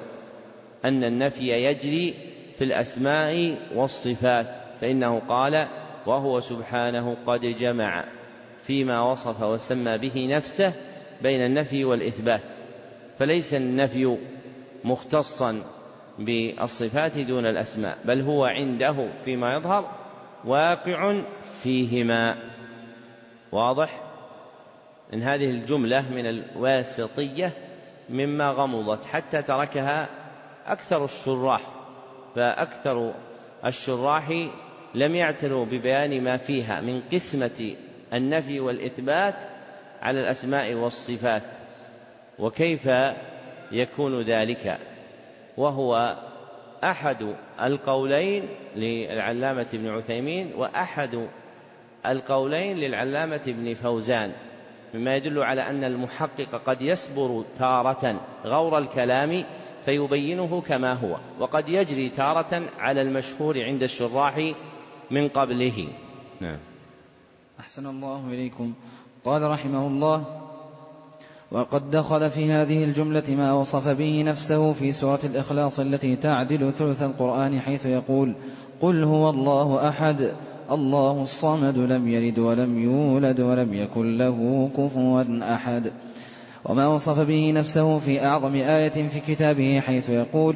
أن 0.85 1.03
النفي 1.03 1.49
يجري 1.49 2.13
في 2.57 2.63
الأسماء 2.63 3.57
والصفات 3.75 4.47
فإنه 4.81 5.19
قال 5.19 5.67
وهو 6.05 6.39
سبحانه 6.39 7.17
قد 7.27 7.41
جمع 7.41 8.03
فيما 8.67 9.01
وصف 9.01 9.41
وسمى 9.41 9.97
به 9.97 10.27
نفسه 10.31 10.73
بين 11.21 11.45
النفي 11.45 11.85
والإثبات. 11.85 12.41
فليس 13.19 13.53
النفي 13.53 14.17
مختصا 14.83 15.63
بالصفات 16.19 17.17
دون 17.17 17.45
الأسماء 17.45 17.97
بل 18.05 18.21
هو 18.21 18.45
عنده 18.45 19.07
فيما 19.25 19.55
يظهر 19.55 19.91
واقع 20.45 21.21
فيهما. 21.63 22.37
واضح؟ 23.51 24.01
إن 25.13 25.21
هذه 25.21 25.49
الجملة 25.49 26.09
من 26.11 26.25
الواسطية 26.25 27.53
مما 28.09 28.51
غمضت 28.51 29.05
حتى 29.05 29.41
تركها 29.41 30.09
أكثر 30.67 31.05
الشراح 31.05 31.61
فأكثر 32.35 33.13
الشراح 33.65 34.47
لم 34.95 35.15
يعتنوا 35.15 35.65
ببيان 35.65 36.23
ما 36.23 36.37
فيها 36.37 36.81
من 36.81 37.01
قسمة 37.13 37.75
النفي 38.13 38.59
والإثبات 38.59 39.35
على 40.01 40.19
الأسماء 40.19 40.73
والصفات 40.73 41.43
وكيف 42.39 42.89
يكون 43.71 44.21
ذلك؟ 44.21 44.77
وهو 45.57 46.15
أحد 46.83 47.35
القولين 47.61 48.43
للعلامة 48.75 49.67
ابن 49.73 49.87
عثيمين 49.87 50.51
وأحد 50.57 51.27
القولين 52.05 52.77
للعلامة 52.77 53.41
ابن 53.47 53.73
فوزان 53.73 54.31
مما 54.93 55.15
يدل 55.15 55.43
على 55.43 55.61
أن 55.61 55.83
المحقق 55.83 56.61
قد 56.65 56.81
يصبر 56.81 57.43
تارة 57.59 58.21
غور 58.45 58.77
الكلام 58.77 59.43
فيبينه 59.85 60.61
كما 60.61 60.93
هو 60.93 61.17
وقد 61.39 61.69
يجري 61.69 62.09
تارة 62.09 62.63
على 62.79 63.01
المشهور 63.01 63.63
عند 63.63 63.83
الشراح 63.83 64.53
من 65.11 65.27
قبله. 65.27 65.87
نعم. 66.41 66.59
أحسن 67.59 67.85
الله 67.85 68.27
إليكم. 68.27 68.73
قال 69.25 69.41
رحمه 69.41 69.87
الله 69.87 70.25
وقد 71.51 71.91
دخل 71.91 72.29
في 72.29 72.51
هذه 72.51 72.83
الجملة 72.83 73.23
ما 73.29 73.53
وصف 73.53 73.87
به 73.87 74.23
نفسه 74.23 74.73
في 74.73 74.91
سورة 74.93 75.19
الإخلاص 75.23 75.79
التي 75.79 76.15
تعدل 76.15 76.73
ثلث 76.73 77.01
القرآن 77.01 77.59
حيث 77.59 77.85
يقول 77.85 78.33
قل 78.81 79.03
هو 79.03 79.29
الله 79.29 79.89
أحد 79.89 80.31
الله 80.71 81.21
الصمد 81.21 81.77
لم 81.77 82.07
يلد 82.07 82.39
ولم 82.39 82.79
يولد 82.79 83.41
ولم 83.41 83.73
يكن 83.73 84.17
له 84.17 84.69
كفوا 84.77 85.53
أحد. 85.55 85.91
وما 86.65 86.87
وصف 86.87 87.27
به 87.27 87.51
نفسه 87.51 87.99
في 87.99 88.25
أعظم 88.25 88.55
آية 88.55 89.07
في 89.07 89.19
كتابه 89.19 89.79
حيث 89.79 90.09
يقول 90.09 90.55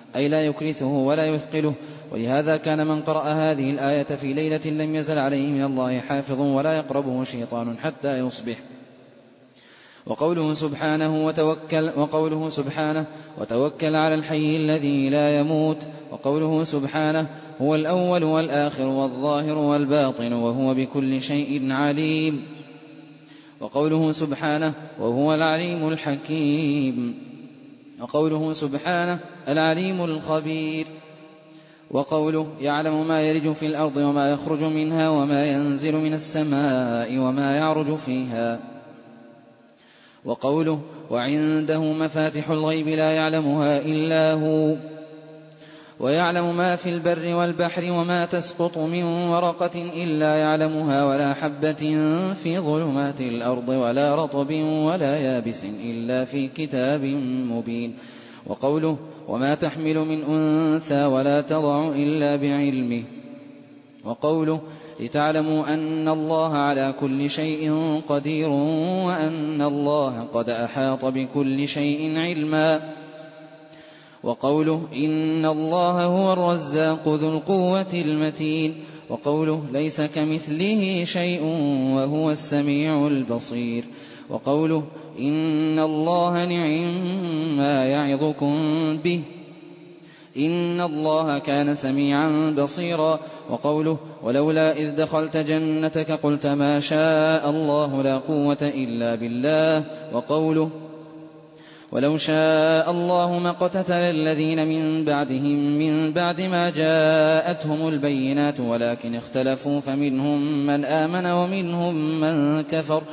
أي 0.15 0.27
لا 0.27 0.45
يكرثه 0.45 0.85
ولا 0.85 1.25
يثقله. 1.25 1.73
ولهذا 2.11 2.57
كان 2.57 2.87
من 2.87 3.01
قرأ 3.01 3.23
هذه 3.23 3.71
الآية 3.71 4.03
في 4.03 4.33
ليلة 4.33 4.83
لم 4.83 4.95
يزل 4.95 5.17
عليه 5.17 5.49
من 5.49 5.63
الله 5.63 5.99
حافظ 5.99 6.41
ولا 6.41 6.77
يقربه 6.77 7.23
شيطان 7.23 7.77
حتى 7.77 8.17
يصبح. 8.19 8.55
وقوله 10.05 10.53
سبحانه 10.53 11.25
وتوكل 11.25 11.91
وقوله 11.97 12.49
سبحانه 12.49 13.05
وتوكل 13.37 13.95
على 13.95 14.15
الحي 14.15 14.55
الذي 14.55 15.09
لا 15.09 15.39
يموت. 15.39 15.77
وقوله 16.11 16.63
سبحانه 16.63 17.27
هو 17.61 17.75
الأول 17.75 18.23
والآخر 18.23 18.87
والظاهر 18.87 19.57
والباطن 19.57 20.33
وهو 20.33 20.73
بكل 20.73 21.21
شيء 21.21 21.71
عليم. 21.71 22.43
وقوله 23.59 24.11
سبحانه 24.11 24.73
وهو 24.99 25.33
العليم 25.33 25.87
الحكيم. 25.87 27.30
وقوله 28.01 28.53
سبحانه 28.53 29.19
العليم 29.47 30.03
الخبير. 30.03 30.87
وقوله 31.91 32.47
يعلم 32.61 33.07
ما 33.07 33.21
يلج 33.21 33.51
في 33.51 33.65
الأرض 33.65 33.97
وما 33.97 34.31
يخرج 34.31 34.63
منها 34.63 35.09
وما 35.09 35.45
ينزل 35.45 35.95
من 35.95 36.13
السماء 36.13 37.17
وما 37.17 37.55
يعرج 37.55 37.95
فيها. 37.95 38.59
وقوله 40.25 40.81
وعنده 41.09 41.79
مفاتح 41.79 42.49
الغيب 42.49 42.87
لا 42.87 43.11
يعلمها 43.11 43.77
إلا 43.77 44.33
هو. 44.33 44.75
ويعلم 46.01 46.57
ما 46.57 46.75
في 46.75 46.89
البر 46.89 47.35
والبحر 47.35 47.91
وما 47.91 48.25
تسقط 48.25 48.77
من 48.77 49.03
ورقة 49.03 49.81
إلا 50.03 50.35
يعلمها 50.35 51.05
ولا 51.05 51.33
حبة 51.33 51.83
في 52.33 52.59
ظلمات 52.59 53.21
الأرض 53.21 53.69
ولا 53.69 54.15
رطب 54.15 54.51
ولا 54.61 55.17
يابس 55.17 55.65
إلا 55.85 56.25
في 56.25 56.47
كتاب 56.47 57.03
مبين. 57.51 57.93
وقوله 58.47 58.97
وما 59.27 59.55
تحمل 59.55 59.97
من 59.97 60.23
أنثى 60.23 61.05
ولا 61.05 61.41
تضع 61.41 61.87
إلا 61.87 62.35
بعلمه. 62.35 63.03
وقوله 64.05 64.61
لتعلموا 64.99 65.73
أن 65.73 66.07
الله 66.07 66.53
على 66.57 66.93
كل 66.99 67.29
شيء 67.29 67.73
قدير 68.09 68.49
وأن 69.05 69.61
الله 69.61 70.27
قد 70.33 70.49
أحاط 70.49 71.05
بكل 71.05 71.67
شيء 71.67 72.17
علما. 72.17 73.00
وقوله 74.23 74.81
إن 74.93 75.45
الله 75.45 76.05
هو 76.05 76.33
الرزاق 76.33 77.07
ذو 77.07 77.29
القوة 77.29 77.93
المتين 77.93 78.75
وقوله 79.09 79.63
ليس 79.71 80.01
كمثله 80.01 81.03
شيء 81.03 81.43
وهو 81.95 82.31
السميع 82.31 83.07
البصير 83.07 83.83
وقوله 84.29 84.83
إن 85.19 85.79
الله 85.79 86.45
نعم 86.45 87.57
ما 87.57 87.85
يعظكم 87.85 88.53
به 88.97 89.21
إن 90.37 90.81
الله 90.81 91.39
كان 91.39 91.75
سميعا 91.75 92.55
بصيرا 92.57 93.19
وقوله 93.49 93.97
ولولا 94.23 94.77
إذ 94.77 94.95
دخلت 94.95 95.37
جنتك 95.37 96.11
قلت 96.11 96.47
ما 96.47 96.79
شاء 96.79 97.49
الله 97.49 98.01
لا 98.01 98.17
قوة 98.17 98.57
إلا 98.61 99.15
بالله 99.15 99.85
وقوله 100.13 100.69
ولو 101.91 102.17
شاء 102.17 102.91
الله 102.91 103.39
ما 103.39 103.49
اقتتل 103.49 103.93
الذين 103.93 104.67
من 104.67 105.05
بعدهم 105.05 105.77
من 105.77 106.13
بعد 106.13 106.41
ما 106.41 106.69
جاءتهم 106.69 107.87
البينات 107.87 108.59
ولكن 108.59 109.15
اختلفوا 109.15 109.79
فمنهم 109.79 110.65
من 110.65 110.85
آمن 110.85 111.25
ومنهم 111.25 112.19
من 112.19 112.61
كفر. 112.63 113.03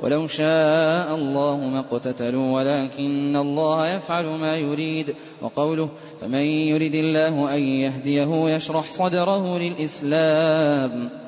ولو 0.00 0.26
شاء 0.26 1.14
الله 1.14 1.56
ما 1.56 1.78
اقتتلوا 1.78 2.52
ولكن 2.52 3.36
الله 3.36 3.88
يفعل 3.88 4.26
ما 4.26 4.56
يريد. 4.56 5.14
وقوله 5.42 5.88
فمن 6.20 6.44
يرد 6.70 6.94
الله 6.94 7.54
أن 7.54 7.60
يهديه 7.60 8.54
يشرح 8.54 8.90
صدره 8.90 9.58
للإسلام 9.58 11.27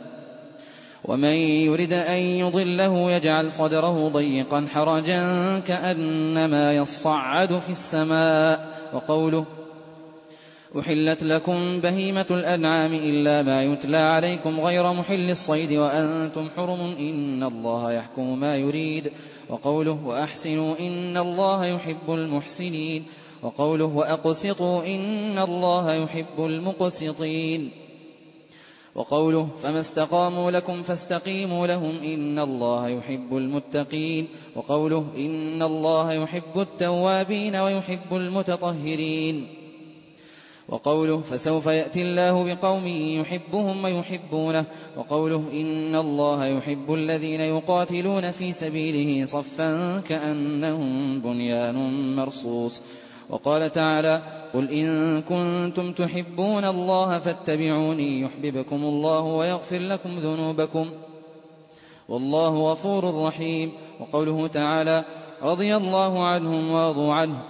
ومن 1.10 1.34
يرد 1.66 1.92
أن 1.92 2.18
يضله 2.18 3.10
يجعل 3.10 3.52
صدره 3.52 4.08
ضيقا 4.08 4.66
حرجا 4.72 5.22
كأنما 5.58 6.72
يصعد 6.72 7.58
في 7.58 7.70
السماء. 7.70 8.80
وقوله 8.94 9.46
أحلت 10.80 11.22
لكم 11.22 11.80
بهيمة 11.80 12.26
الأنعام 12.30 12.94
إلا 12.94 13.42
ما 13.42 13.62
يتلى 13.62 13.96
عليكم 13.96 14.60
غير 14.60 14.92
محل 14.92 15.30
الصيد 15.30 15.72
وأنتم 15.72 16.48
حرم 16.56 16.80
إن 16.80 17.42
الله 17.42 17.92
يحكم 17.92 18.40
ما 18.40 18.56
يريد. 18.56 19.12
وقوله 19.48 20.06
وأحسنوا 20.06 20.74
إن 20.80 21.16
الله 21.16 21.66
يحب 21.66 22.06
المحسنين. 22.08 23.04
وقوله 23.42 23.84
وأقسطوا 23.84 24.86
إن 24.86 25.38
الله 25.38 25.92
يحب 25.94 26.38
المقسطين. 26.38 27.70
وقوله 28.94 29.48
فما 29.62 29.80
استقاموا 29.80 30.50
لكم 30.50 30.82
فاستقيموا 30.82 31.66
لهم 31.66 31.96
إن 31.96 32.38
الله 32.38 32.88
يحب 32.88 33.36
المتقين 33.36 34.28
وقوله 34.56 35.06
إن 35.16 35.62
الله 35.62 36.12
يحب 36.12 36.58
التوابين 36.60 37.56
ويحب 37.56 38.16
المتطهرين 38.16 39.46
وقوله 40.68 41.20
فسوف 41.20 41.66
يأتي 41.66 42.02
الله 42.02 42.54
بقوم 42.54 42.86
يحبهم 42.86 43.84
ويحبونه 43.84 44.64
وقوله 44.96 45.44
إن 45.52 45.96
الله 45.96 46.46
يحب 46.46 46.94
الذين 46.94 47.40
يقاتلون 47.40 48.30
في 48.30 48.52
سبيله 48.52 49.26
صفا 49.26 50.00
كأنهم 50.00 51.20
بنيان 51.20 52.16
مرصوص 52.16 52.82
وقال 53.30 53.72
تعالى 53.72 54.22
قل 54.54 54.70
إن 54.70 55.22
كنتم 55.22 55.92
تحبون 55.92 56.64
الله 56.64 57.18
فاتبعوني 57.18 58.20
يحببكم 58.20 58.76
الله 58.76 59.20
ويغفر 59.20 59.78
لكم 59.78 60.18
ذنوبكم 60.18 60.90
والله 62.08 62.72
غفور 62.72 63.24
رحيم 63.24 63.72
وقوله 64.00 64.46
تعالى 64.46 65.04
رضي 65.42 65.76
الله 65.76 66.26
عنهم 66.26 66.70
ورضوا 66.70 67.14
عنه 67.14 67.42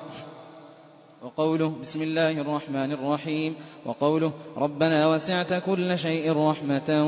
وقوله 1.23 1.75
بسم 1.81 2.03
الله 2.03 2.40
الرحمن 2.40 2.93
الرحيم 2.93 3.57
وقوله 3.87 4.33
ربنا 4.57 5.07
وسعت 5.07 5.53
كل 5.66 5.99
شيء 5.99 6.49
رحمة 6.49 7.07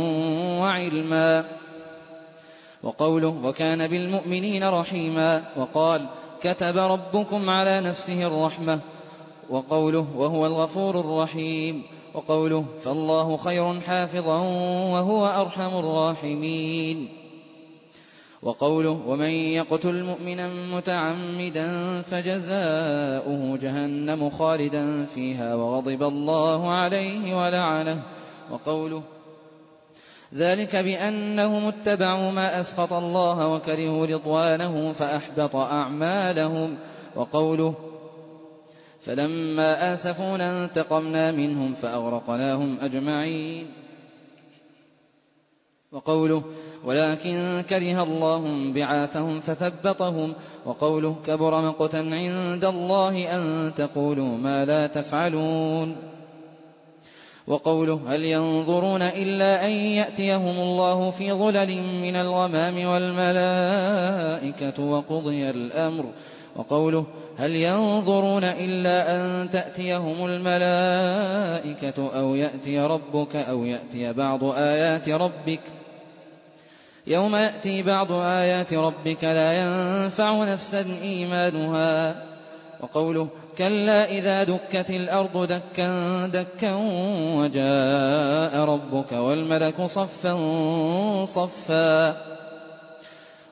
وعلما 0.61 1.44
وقوله 2.82 3.40
وكان 3.44 3.88
بالمؤمنين 3.88 4.68
رحيما 4.68 5.44
وقال 5.56 6.08
كتب 6.42 6.76
ربكم 6.76 7.50
على 7.50 7.81
نفسه 7.81 8.26
الرحمة 8.26 8.81
وقوله 9.50 10.07
وهو 10.16 10.46
الغفور 10.46 11.00
الرحيم 11.00 11.83
وقوله 12.14 12.64
فالله 12.81 13.37
خير 13.37 13.81
حافظا 13.81 14.38
وهو 14.92 15.26
أرحم 15.26 15.78
الراحمين. 15.78 17.09
وقوله 18.42 19.02
ومن 19.07 19.31
يقتل 19.31 20.05
مؤمنا 20.05 20.76
متعمدا 20.76 22.02
فجزاؤه 22.02 23.59
جهنم 23.62 24.31
خالدا 24.31 25.05
فيها 25.05 25.55
وغضب 25.55 26.02
الله 26.02 26.70
عليه 26.70 27.37
ولعنه. 27.42 28.02
وقوله 28.50 29.02
ذلك 30.36 30.76
بأنهم 30.76 31.64
اتبعوا 31.64 32.30
ما 32.30 32.60
أسخط 32.60 32.92
الله 32.92 33.48
وكرهوا 33.48 34.06
رضوانه 34.06 34.92
فأحبط 34.92 35.56
أعمالهم. 35.56 36.78
وقوله 37.16 37.74
فلما 39.00 39.94
آسفونا 39.94 40.64
انتقمنا 40.64 41.32
منهم 41.32 41.74
فأغرقناهم 41.74 42.78
أجمعين. 42.80 43.66
وقوله 45.92 46.42
ولكن 46.84 47.64
كره 47.68 48.02
الله 48.02 48.72
بعاثهم 48.72 49.40
فثبطهم. 49.40 50.34
وقوله 50.66 51.16
كبر 51.26 51.60
مقتا 51.60 51.96
عند 51.96 52.64
الله 52.64 53.36
أن 53.36 53.74
تقولوا 53.74 54.38
ما 54.38 54.64
لا 54.64 54.86
تفعلون. 54.86 55.96
وقوله 57.46 58.00
هل 58.07 58.24
ينظرون 58.24 59.02
إلا 59.02 59.66
أن 59.66 59.70
يأتيهم 59.70 60.61
الله 60.61 61.11
في 61.11 61.33
ظلل 61.33 61.83
من 61.83 62.16
الغمام 62.16 62.87
والملائكة 62.87 64.85
وقضي 64.85 65.50
الأمر 65.50 66.05
وقوله 66.57 67.07
هل 67.37 67.57
ينظرون 67.57 68.44
إلا 68.44 69.16
أن 69.16 69.50
تأتيهم 69.50 70.26
الملائكة 70.26 72.18
أو 72.18 72.35
يأتي 72.35 72.81
ربك 72.81 73.37
أو 73.37 73.64
يأتي 73.64 74.12
بعض 74.12 74.44
آيات 74.44 75.09
ربك 75.09 75.61
يوم 77.07 77.37
يأتي 77.37 77.83
بعض 77.83 78.12
آيات 78.12 78.74
ربك 78.74 79.24
لا 79.24 79.52
ينفع 79.52 80.44
نفسا 80.44 80.87
إيمانها 81.02 82.22
وقوله 82.81 83.28
كلا 83.58 84.10
إذا 84.10 84.44
دكت 84.44 84.90
الأرض 84.90 85.46
دكا 85.46 86.26
دكا 86.26 86.74
وجاء 87.36 88.64
ربك 88.64 89.12
والملك 89.12 89.82
صفا 89.82 90.34
صفا 91.24 92.16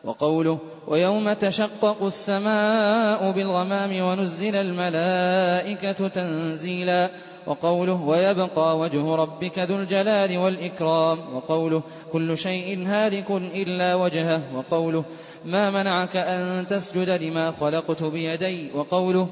وقوله 0.04 0.58
ويوم 0.88 1.32
تشقق 1.32 2.02
السماء 2.02 3.30
بالغمام 3.30 4.00
ونزل 4.02 4.56
الملائكة 4.56 6.08
تنزيلا 6.08 7.10
وقوله 7.46 8.02
ويبقى 8.02 8.78
وجه 8.78 9.14
ربك 9.14 9.58
ذو 9.58 9.76
الجلال 9.76 10.38
والإكرام 10.38 11.36
وقوله 11.36 11.82
كل 12.12 12.38
شيء 12.38 12.86
هالك 12.86 13.30
إلا 13.30 13.94
وجهه 13.94 14.42
وقوله 14.54 15.04
ما 15.44 15.70
منعك 15.70 16.16
أن 16.16 16.66
تسجد 16.66 17.10
لما 17.10 17.50
خلقت 17.60 18.02
بيدي 18.02 18.70
وقوله 18.74 19.28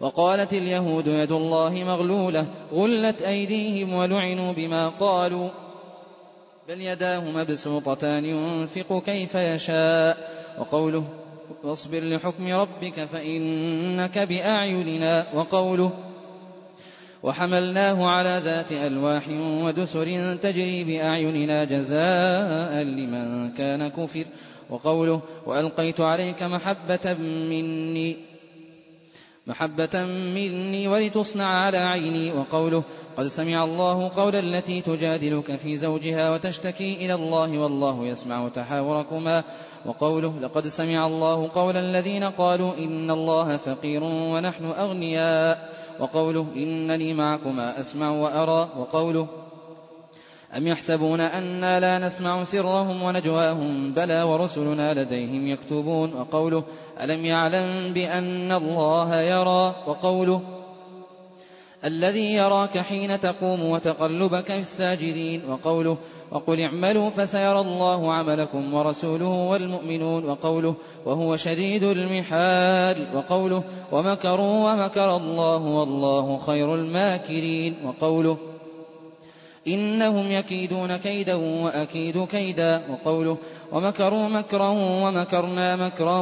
وقالت 0.00 0.52
اليهود 0.52 1.06
يد 1.06 1.32
الله 1.32 1.84
مغلولة 1.84 2.46
غلت 2.72 3.22
أيديهم 3.22 3.92
ولعنوا 3.92 4.52
بما 4.52 4.88
قالوا. 4.88 5.50
بل 6.68 6.80
يداه 6.80 7.30
مبسوطتان 7.30 8.24
ينفق 8.24 9.02
كيف 9.06 9.34
يشاء. 9.34 10.30
وقوله 10.58 11.04
واصبر 11.64 12.00
لحكم 12.00 12.52
ربك 12.52 13.04
فإنك 13.04 14.18
بأعيننا. 14.18 15.26
وقوله 15.34 15.92
وحملناه 17.22 18.06
على 18.06 18.40
ذات 18.44 18.72
ألواح 18.72 19.28
ودسر 19.38 20.34
تجري 20.34 20.84
بأعيننا 20.84 21.64
جزاء 21.64 22.82
لمن 22.82 23.52
كان 23.52 23.88
كفر. 23.88 24.24
وقوله 24.70 25.20
وألقيت 25.46 26.00
عليك 26.00 26.42
محبة 26.42 27.14
مني. 27.50 28.35
محبة 29.46 30.04
مني 30.34 30.88
ولتصنع 30.88 31.44
على 31.44 31.78
عيني 31.78 32.32
وقوله 32.32 32.82
قد 33.16 33.26
سمع 33.26 33.64
الله 33.64 34.10
قول 34.16 34.36
التي 34.36 34.80
تجادلك 34.80 35.56
في 35.56 35.76
زوجها 35.76 36.30
وتشتكي 36.30 36.94
إلى 36.94 37.14
الله 37.14 37.58
والله 37.58 38.06
يسمع 38.06 38.48
تحاوركما 38.48 39.44
وقوله 39.86 40.34
لقد 40.40 40.66
سمع 40.66 41.06
الله 41.06 41.50
قول 41.54 41.76
الذين 41.76 42.24
قالوا 42.24 42.74
إن 42.78 43.10
الله 43.10 43.56
فقير 43.56 44.04
ونحن 44.04 44.64
أغنياء 44.64 45.70
وقوله 46.00 46.46
إنني 46.56 47.14
معكما 47.14 47.80
أسمع 47.80 48.10
وأرى 48.10 48.68
وقوله 48.78 49.28
أم 50.54 50.66
يحسبون 50.66 51.20
أنا 51.20 51.80
لا 51.80 52.06
نسمع 52.06 52.44
سرهم 52.44 53.02
ونجواهم 53.02 53.92
بلى 53.92 54.22
ورسلنا 54.22 55.02
لديهم 55.02 55.46
يكتبون 55.46 56.14
وقوله 56.14 56.64
ألم 57.00 57.24
يعلم 57.24 57.92
بأن 57.92 58.52
الله 58.52 59.20
يرى 59.20 59.74
وقوله 59.86 60.42
الذي 61.84 62.34
يراك 62.34 62.78
حين 62.78 63.20
تقوم 63.20 63.64
وتقلبك 63.64 64.46
في 64.46 64.58
الساجدين 64.58 65.42
وقوله 65.48 65.98
وقل 66.30 66.60
اعملوا 66.60 67.10
فسيرى 67.10 67.60
الله 67.60 68.12
عملكم 68.12 68.74
ورسوله 68.74 69.28
والمؤمنون 69.28 70.24
وقوله 70.24 70.74
وهو 71.06 71.36
شديد 71.36 71.82
المحال 71.82 73.06
وقوله 73.14 73.64
ومكروا 73.92 74.72
ومكر 74.72 75.16
الله 75.16 75.66
والله 75.66 76.38
خير 76.38 76.74
الماكرين 76.74 77.76
وقوله 77.84 78.38
إنهم 79.68 80.30
يكيدون 80.30 80.96
كيدا 80.96 81.34
وأكيد 81.34 82.24
كيدا 82.24 82.82
وقوله 82.90 83.38
ومكروا 83.72 84.28
مكرا 84.28 84.68
ومكرنا 84.78 85.76
مكرا 85.76 86.18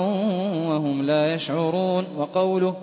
وهم 0.68 1.02
لا 1.02 1.35
يشعرون 1.35 2.04
وقوله 2.16 2.76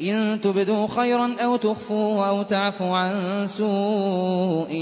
إن 0.00 0.40
تبدوا 0.40 0.86
خيرا 0.86 1.36
أو 1.40 1.56
تخفوه 1.56 2.28
أو 2.28 2.42
تعفوا 2.42 2.96
عن 2.96 3.46
سوء 3.46 4.72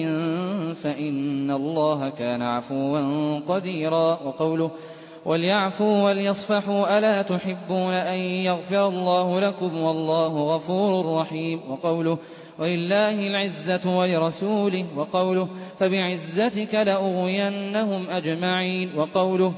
فإن 0.75 1.51
الله 1.51 2.09
كان 2.09 2.43
عفوا 2.43 3.39
قديرا 3.39 4.19
وقوله 4.25 4.71
وليعفوا 5.25 6.03
وليصفحوا 6.03 6.99
ألا 6.99 7.23
تحبون 7.23 7.93
أن 7.95 8.19
يغفر 8.19 8.89
الله 8.89 9.41
لكم 9.41 9.77
والله 9.77 10.55
غفور 10.55 11.21
رحيم 11.21 11.61
وقوله 11.71 12.19
ولله 12.63 13.27
العزة 13.27 13.99
ولرسوله 13.99 14.87
وقوله 14.97 15.49
فبعزتك 15.79 16.75
لأغوينهم 16.75 18.11
أجمعين 18.11 18.91
وقوله 18.97 19.55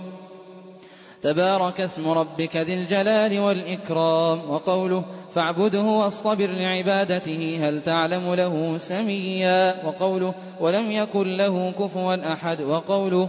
تبارك 1.22 1.80
اسم 1.80 2.08
ربك 2.08 2.56
ذي 2.56 2.74
الجلال 2.74 3.38
والإكرام 3.38 4.50
وقوله 4.50 5.04
فاعبده 5.34 5.82
واصطبر 5.82 6.46
لعبادته 6.46 7.58
هل 7.68 7.82
تعلم 7.82 8.34
له 8.34 8.78
سميا 8.78 9.86
وقوله 9.86 10.34
ولم 10.60 10.90
يكن 10.90 11.36
له 11.36 11.70
كفوا 11.70 12.32
أحد 12.32 12.60
وقوله 12.60 13.28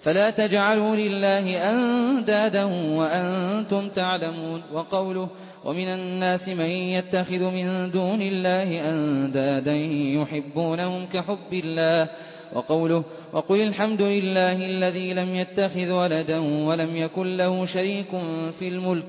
فلا 0.00 0.30
تجعلوا 0.30 0.96
لله 0.96 1.70
أندادا 1.70 2.64
وأنتم 2.98 3.88
تعلمون 3.88 4.62
وقوله 4.72 5.28
ومن 5.66 5.88
الناس 5.88 6.48
من 6.48 6.70
يتخذ 6.70 7.42
من 7.50 7.90
دون 7.90 8.22
الله 8.22 8.90
أندادا 8.90 9.74
يحبونهم 10.20 11.06
كحب 11.06 11.52
الله 11.52 12.08
وقوله 12.52 13.04
وقل 13.32 13.60
الحمد 13.60 14.02
لله 14.02 14.66
الذي 14.66 15.14
لم 15.14 15.34
يتخذ 15.34 15.90
ولدا 15.90 16.38
ولم 16.38 16.96
يكن 16.96 17.36
له 17.36 17.66
شريك 17.66 18.10
في 18.58 18.68
الملك 18.68 19.06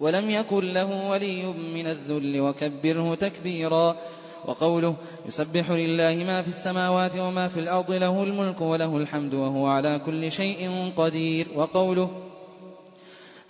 ولم 0.00 0.30
يكن 0.30 0.72
له 0.72 1.10
ولي 1.10 1.46
من 1.74 1.86
الذل 1.86 2.40
وكبره 2.40 3.14
تكبيرا 3.14 3.96
وقوله 4.44 4.96
يسبح 5.26 5.70
لله 5.70 6.24
ما 6.24 6.42
في 6.42 6.48
السماوات 6.48 7.16
وما 7.16 7.48
في 7.48 7.60
الأرض 7.60 7.90
له 7.90 8.22
الملك 8.22 8.60
وله 8.60 8.96
الحمد 8.96 9.34
وهو 9.34 9.66
على 9.66 10.00
كل 10.06 10.30
شيء 10.30 10.92
قدير 10.96 11.46
وقوله 11.54 12.29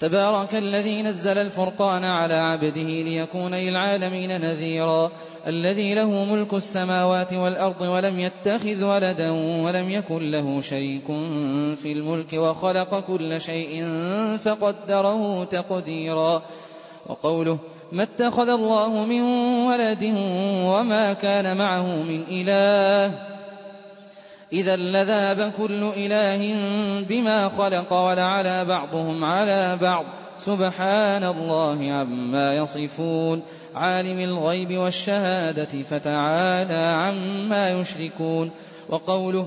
تبارك 0.01 0.55
الذي 0.55 1.03
نزل 1.03 1.39
الفرقان 1.39 2.05
على 2.05 2.35
عبده 2.35 2.83
ليكون 2.83 3.55
للعالمين 3.55 4.41
نذيرا 4.41 5.11
الذي 5.47 5.95
له 5.95 6.25
ملك 6.25 6.55
السماوات 6.55 7.33
والأرض 7.33 7.81
ولم 7.81 8.21
يتخذ 8.21 8.85
ولدا 8.85 9.31
ولم 9.65 9.91
يكن 9.91 10.31
له 10.31 10.61
شريك 10.61 11.07
في 11.77 11.93
الملك 11.93 12.33
وخلق 12.33 13.01
كل 13.01 13.41
شيء 13.41 13.87
فقدره 14.37 15.45
تقديرا. 15.45 16.43
وقوله 17.07 17.59
ما 17.93 18.03
اتخذ 18.03 18.49
الله 18.49 19.05
من 19.05 19.23
ولد 19.67 20.05
وما 20.65 21.13
كان 21.13 21.57
معه 21.57 22.03
من 22.03 22.23
إله 22.31 23.15
إذا 24.53 24.77
لذاب 24.77 25.53
كل 25.59 25.91
إله 25.97 26.55
بما 27.09 27.49
خلق 27.49 27.93
ولعلى 27.93 28.65
بعضهم 28.65 29.25
على 29.25 29.79
بعض. 29.81 30.05
سبحان 30.37 31.25
الله 31.25 31.93
عما 31.93 32.57
يصفون. 32.57 33.43
عالم 33.75 34.19
الغيب 34.19 34.79
والشهادة 34.79 35.83
فتعالى 35.83 36.75
عما 36.75 37.71
يشركون. 37.71 38.51
وقوله 38.89 39.47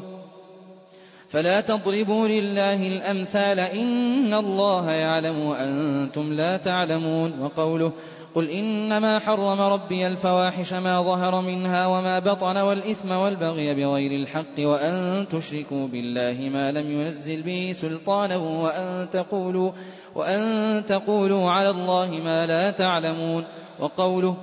فلا 1.30 1.62
تضربوا 1.62 2.28
لله 2.28 2.88
الأمثال 2.88 3.60
إن 3.60 4.34
الله 4.34 4.92
يعلم 4.92 5.40
وأنتم 5.40 6.34
لا 6.34 6.58
تعلمون. 6.58 7.40
وقوله 7.40 7.92
قل 8.36 8.50
إنما 8.50 9.20
حرم 9.20 9.62
ربي 9.62 10.08
الفواحش 10.08 10.74
ما 10.74 11.02
ظهر 11.02 11.42
منها 11.42 11.88
وما 11.88 12.20
بطن 12.20 12.58
والإثم 12.58 13.12
والبغي 13.12 13.74
بغير 13.76 14.12
الحق 14.12 14.60
وأن 14.60 15.28
تشركوا 15.28 15.88
بالله 15.88 16.50
ما 16.50 16.72
لم 16.72 16.92
ينزل 16.92 17.42
به 17.42 17.72
سلطانا 17.74 18.38
وأن 18.38 19.10
تقولوا 19.10 19.72
وأن 20.16 20.86
تقولوا 20.86 21.52
على 21.52 21.70
الله 21.70 22.10
ما 22.10 22.46
لا 22.46 22.72
تعلمون 22.72 23.46
وقوله 23.80 24.38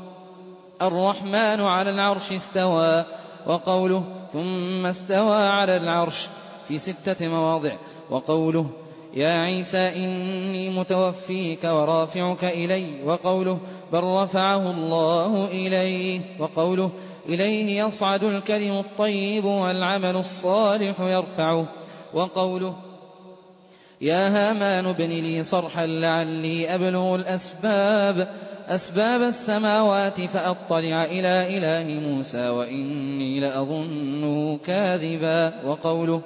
الرحمن 0.82 1.60
على 1.60 1.90
العرش 1.90 2.32
استوى 2.32 3.04
وقوله 3.46 4.04
ثم 4.32 4.86
استوى 4.86 5.36
على 5.36 5.76
العرش 5.76 6.28
في 6.68 6.78
ستة 6.78 7.28
مواضع 7.28 7.72
وقوله 8.10 8.66
يا 9.14 9.32
عيسى 9.40 9.78
إني 9.78 10.70
متوفيك 10.70 11.64
ورافعك 11.64 12.44
إلي 12.44 13.04
وقوله 13.04 13.58
بل 13.92 14.02
رفعه 14.02 14.70
الله 14.70 15.46
إليه 15.46 16.20
وقوله 16.38 16.90
إليه 17.28 17.82
يصعد 17.82 18.24
الكلم 18.24 18.78
الطيب 18.78 19.44
والعمل 19.44 20.16
الصالح 20.16 21.00
يرفعه 21.00 21.66
وقوله 22.14 22.76
يا 24.00 24.28
هامان 24.28 24.86
ابن 24.86 25.08
لي 25.08 25.44
صرحا 25.44 25.86
لعلي 25.86 26.74
أبلغ 26.74 27.14
الأسباب 27.14 28.28
أسباب 28.68 29.22
السماوات 29.22 30.20
فأطلع 30.20 31.04
إلى 31.04 31.58
إله 31.58 32.00
موسى 32.08 32.48
وإني 32.48 33.40
لأظنه 33.40 34.58
كاذبا 34.66 35.66
وقوله 35.66 36.22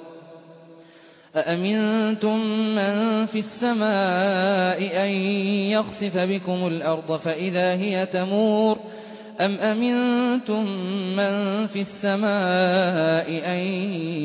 أأمنتم 1.35 2.39
من 2.75 3.25
في 3.25 3.39
السماء 3.39 5.03
أن 5.03 5.09
يخسف 5.71 6.17
بكم 6.17 6.67
الأرض 6.67 7.15
فإذا 7.15 7.73
هي 7.73 8.05
تمور 8.05 8.79
أم 9.41 9.59
أمنتم 9.59 10.65
من 11.15 11.67
في 11.67 11.81
السماء 11.81 13.27
أن 13.45 13.59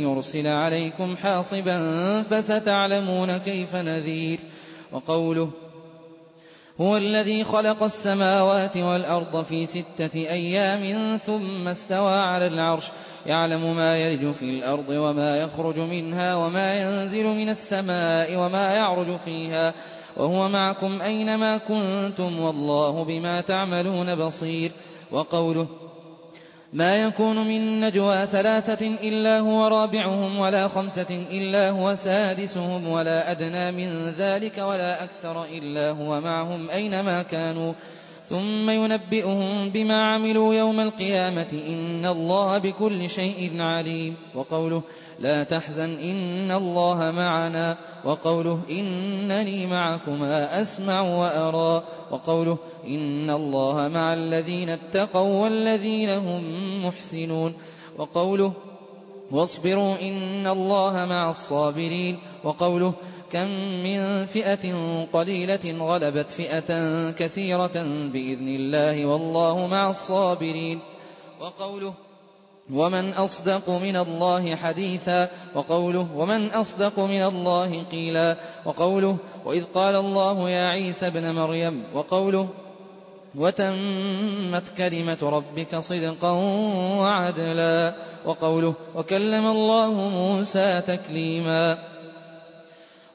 يرسل 0.02 0.46
عليكم 0.46 1.16
حاصبا 1.16 2.22
فستعلمون 2.22 3.36
كيف 3.36 3.76
نذير 3.76 4.40
وقوله 4.92 5.50
هو 6.80 6.96
الذي 6.96 7.44
خلق 7.44 7.82
السماوات 7.82 8.76
والأرض 8.76 9.44
في 9.44 9.66
ستة 9.66 10.14
أيام 10.14 11.16
ثم 11.18 11.68
استوى 11.68 12.18
على 12.18 12.46
العرش 12.46 12.86
يعلم 13.26 13.76
ما 13.76 13.96
يلج 13.98 14.32
في 14.32 14.42
الأرض 14.42 14.88
وما 14.88 15.36
يخرج 15.36 15.78
منها 15.78 16.34
وما 16.34 16.74
ينزل 16.74 17.24
من 17.24 17.48
السماء 17.48 18.36
وما 18.36 18.72
يعرج 18.72 19.16
فيها 19.16 19.74
وهو 20.16 20.48
معكم 20.48 21.02
أينما 21.02 21.58
كنتم 21.58 22.40
والله 22.40 23.04
بما 23.04 23.40
تعملون 23.40 24.14
بصير 24.14 24.72
وقوله 25.12 25.66
ما 26.72 26.96
يكون 26.96 27.36
من 27.36 27.80
نجوى 27.80 28.26
ثلاثة 28.26 28.86
إلا 28.86 29.38
هو 29.38 29.66
رابعهم 29.66 30.38
ولا 30.38 30.68
خمسة 30.68 31.26
إلا 31.30 31.70
هو 31.70 31.94
سادسهم 31.94 32.88
ولا 32.88 33.30
أدنى 33.30 33.72
من 33.72 34.10
ذلك 34.10 34.58
ولا 34.58 35.04
أكثر 35.04 35.44
إلا 35.44 35.90
هو 35.90 36.20
معهم 36.20 36.70
أينما 36.70 37.22
كانوا 37.22 37.72
ثم 38.30 38.70
ينبئهم 38.70 39.68
بما 39.68 40.02
عملوا 40.02 40.54
يوم 40.54 40.80
القيامة 40.80 41.62
إن 41.66 42.06
الله 42.06 42.58
بكل 42.58 43.08
شيء 43.08 43.60
عليم. 43.60 44.16
وقوله 44.34 44.82
لا 45.18 45.42
تحزن 45.44 45.98
إن 45.98 46.50
الله 46.50 47.10
معنا. 47.10 47.78
وقوله 48.04 48.60
إنني 48.70 49.66
معكما 49.66 50.60
أسمع 50.60 51.00
وأرى. 51.00 51.82
وقوله 52.10 52.58
إن 52.86 53.30
الله 53.30 53.88
مع 53.88 54.14
الذين 54.14 54.68
اتقوا 54.68 55.42
والذين 55.42 56.08
هم 56.08 56.42
محسنون. 56.86 57.54
وقوله 57.98 58.52
واصبروا 59.30 59.94
إن 60.02 60.46
الله 60.46 61.04
مع 61.04 61.30
الصابرين. 61.30 62.18
وقوله 62.44 62.94
كم 63.32 63.48
من 63.82 64.26
فئة 64.26 64.64
قليلة 65.12 65.64
غلبت 65.78 66.30
فئة 66.30 66.70
كثيرة 67.10 67.76
بإذن 68.12 68.48
الله 68.48 69.06
والله 69.06 69.66
مع 69.66 69.90
الصابرين. 69.90 70.78
وقوله 71.40 71.94
ومن 72.72 73.12
أصدق 73.14 73.70
من 73.70 73.96
الله 73.96 74.56
حديثا 74.56 75.28
وقوله 75.54 76.06
ومن 76.16 76.50
أصدق 76.50 77.00
من 77.00 77.22
الله 77.22 77.82
قيلا 77.82 78.36
وقوله 78.64 79.16
وإذ 79.44 79.64
قال 79.74 79.94
الله 79.94 80.50
يا 80.50 80.66
عيسى 80.66 81.06
ابن 81.06 81.34
مريم 81.34 81.84
وقوله 81.94 82.48
وتمت 83.34 84.66
كلمة 84.78 85.18
ربك 85.22 85.76
صدقا 85.78 86.32
وعدلا 87.00 87.94
وقوله 88.26 88.74
وكلم 88.94 89.46
الله 89.46 89.92
موسى 89.92 90.80
تكليما. 90.80 91.78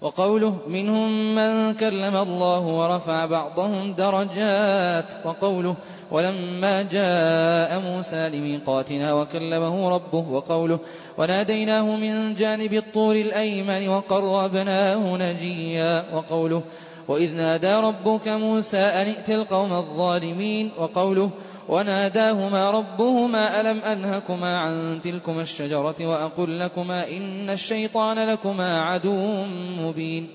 وقوله 0.05 0.55
منهم 0.67 1.35
من 1.35 1.73
كلم 1.73 2.15
الله 2.15 2.59
ورفع 2.59 3.25
بعضهم 3.25 3.93
درجات 3.93 5.05
وقوله 5.25 5.75
ولما 6.11 6.81
جاء 6.81 7.79
موسى 7.79 8.29
لميقاتنا 8.29 9.13
وكلمه 9.13 9.89
ربه 9.89 10.25
وقوله 10.31 10.79
وناديناه 11.17 11.95
من 11.95 12.33
جانب 12.33 12.73
الطور 12.73 13.15
الأيمن 13.15 13.87
وقربناه 13.87 15.17
نجيا 15.17 16.05
وقوله 16.13 16.63
وإذ 17.07 17.35
نادى 17.37 17.73
ربك 17.73 18.27
موسى 18.27 18.77
أن 18.77 19.07
ائت 19.07 19.29
القوم 19.29 19.73
الظالمين 19.73 20.71
وقوله 20.79 21.31
وناداهما 21.69 22.71
ربهما 22.71 23.61
ألم 23.61 23.79
أنهكما 23.79 24.57
عن 24.57 25.01
تلكما 25.03 25.41
الشجرة 25.41 25.95
وأقل 26.01 26.59
لكما 26.59 27.07
إن 27.09 27.49
الشيطان 27.49 28.29
لكما 28.29 28.81
عدو 28.81 29.45
مبين. 29.79 30.29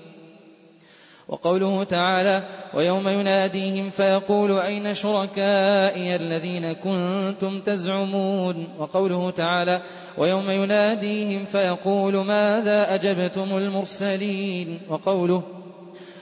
وقوله 1.27 1.83
تعالى 1.83 2.43
ويوم 2.73 3.07
يناديهم 3.07 3.89
فيقول 3.89 4.59
أين 4.59 4.93
شركائي 4.93 6.15
الذين 6.15 6.73
كنتم 6.73 7.61
تزعمون؟ 7.61 8.67
وقوله 8.79 9.31
تعالى 9.31 9.81
ويوم 10.17 10.49
يناديهم 10.49 11.45
فيقول 11.45 12.15
ماذا 12.15 12.95
أجبتم 12.95 13.57
المرسلين؟ 13.57 14.79
وقوله 14.89 15.60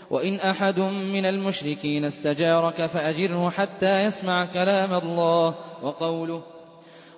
وإن 0.09 0.35
أحد 0.35 0.79
من 0.79 1.25
المشركين 1.25 2.05
استجارك 2.05 2.85
فأجره 2.85 3.49
حتى 3.49 4.03
يسمع 4.03 4.45
كلام 4.45 4.93
الله 4.93 5.55
وقوله 5.83 6.41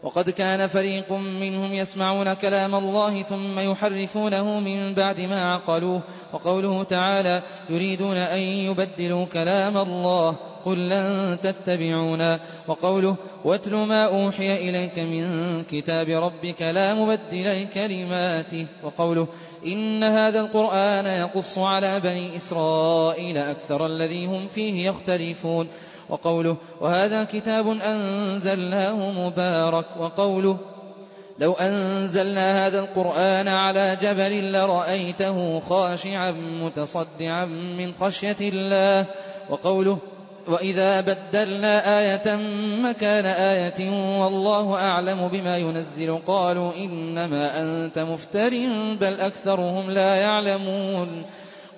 وقد 0.03 0.29
كان 0.29 0.67
فريق 0.67 1.11
منهم 1.13 1.73
يسمعون 1.73 2.33
كلام 2.33 2.75
الله 2.75 3.21
ثم 3.21 3.59
يحرفونه 3.59 4.59
من 4.59 4.93
بعد 4.93 5.19
ما 5.19 5.53
عقلوه 5.53 6.01
وقوله 6.33 6.83
تعالى 6.83 7.43
يريدون 7.69 8.17
أن 8.17 8.39
يبدلوا 8.39 9.25
كلام 9.25 9.77
الله 9.77 10.35
قل 10.65 10.89
لن 10.89 11.37
تتبعونا 11.41 12.39
وقوله 12.67 13.15
واتل 13.43 13.75
ما 13.75 14.05
أوحي 14.05 14.69
إليك 14.69 14.99
من 14.99 15.63
كتاب 15.63 16.09
ربك 16.09 16.61
لا 16.61 16.93
مبدل 16.93 17.61
لكلماته 17.61 18.67
وقوله 18.83 19.27
إن 19.65 20.03
هذا 20.03 20.39
القرآن 20.39 21.05
يقص 21.05 21.57
على 21.57 21.99
بني 21.99 22.35
إسرائيل 22.35 23.37
أكثر 23.37 23.85
الذي 23.85 24.25
هم 24.25 24.47
فيه 24.47 24.89
يختلفون. 24.89 25.67
وقوله 26.09 26.57
وهذا 26.81 27.23
كتاب 27.23 27.67
أنزلناه 27.67 29.11
مبارك. 29.11 29.85
وقوله 29.99 30.57
لو 31.39 31.53
أنزلنا 31.53 32.67
هذا 32.67 32.79
القرآن 32.79 33.47
على 33.47 33.97
جبل 34.01 34.51
لرأيته 34.51 35.59
خاشعا 35.59 36.31
متصدعا 36.61 37.45
من 37.77 37.93
خشية 37.93 38.37
الله. 38.41 39.05
وقوله 39.49 39.97
وإذا 40.47 41.01
بدلنا 41.01 41.99
آية 41.99 42.35
مكان 42.81 43.25
آية 43.25 43.89
والله 44.19 44.75
أعلم 44.75 45.27
بما 45.27 45.57
ينزل 45.57 46.19
قالوا 46.27 46.71
إنما 46.77 47.61
أنت 47.61 47.99
مفتر 47.99 48.49
بل 49.01 49.19
أكثرهم 49.19 49.91
لا 49.91 50.15
يعلمون 50.15 51.23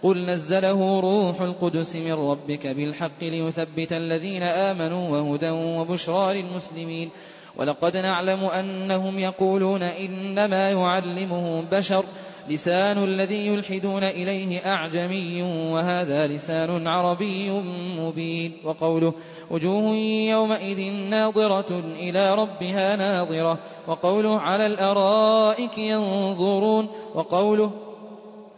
قل 0.04 0.26
نزله 0.26 1.00
روح 1.00 1.42
القدس 1.42 1.96
من 1.96 2.14
ربك 2.14 2.68
بالحق 2.68 3.22
ليثبت 3.22 3.94
الذين 3.94 4.44
آمنوا 4.44 5.10
وهدى 5.10 5.50
وبشرى 5.50 6.42
للمسلمين 6.42 7.10
ولقد 7.58 7.98
نعلم 7.98 8.46
أنهم 8.46 9.20
يقولون 9.20 9.84
إنما 9.84 10.72
يعلمه 10.72 11.64
بشر 11.72 12.06
لسان 12.50 13.04
الذي 13.04 13.48
يلحدون 13.48 14.04
إليه 14.04 14.60
أعجمي 14.60 15.42
وهذا 15.44 16.28
لسان 16.28 16.88
عربي 16.88 17.52
مبين 18.00 18.54
وقوله 18.64 19.14
وجوه 19.52 19.96
يومئذ 20.30 20.92
ناظرة 21.10 21.84
إلى 22.00 22.36
ربها 22.36 22.96
ناظرة 22.96 23.60
وقوله 23.88 24.40
على 24.40 24.68
الأرائك 24.68 25.78
ينظرون 25.78 26.88
وقوله 27.16 27.72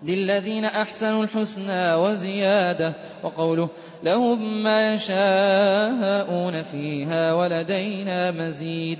للذين 0.03 0.65
أحسنوا 0.65 1.23
الحسنى 1.23 1.95
وزيادة 1.95 2.93
وقوله 3.23 3.69
لهم 4.03 4.63
ما 4.63 4.93
يشاءون 4.93 6.61
فيها 6.61 7.33
ولدينا 7.33 8.31
مزيد 8.31 8.99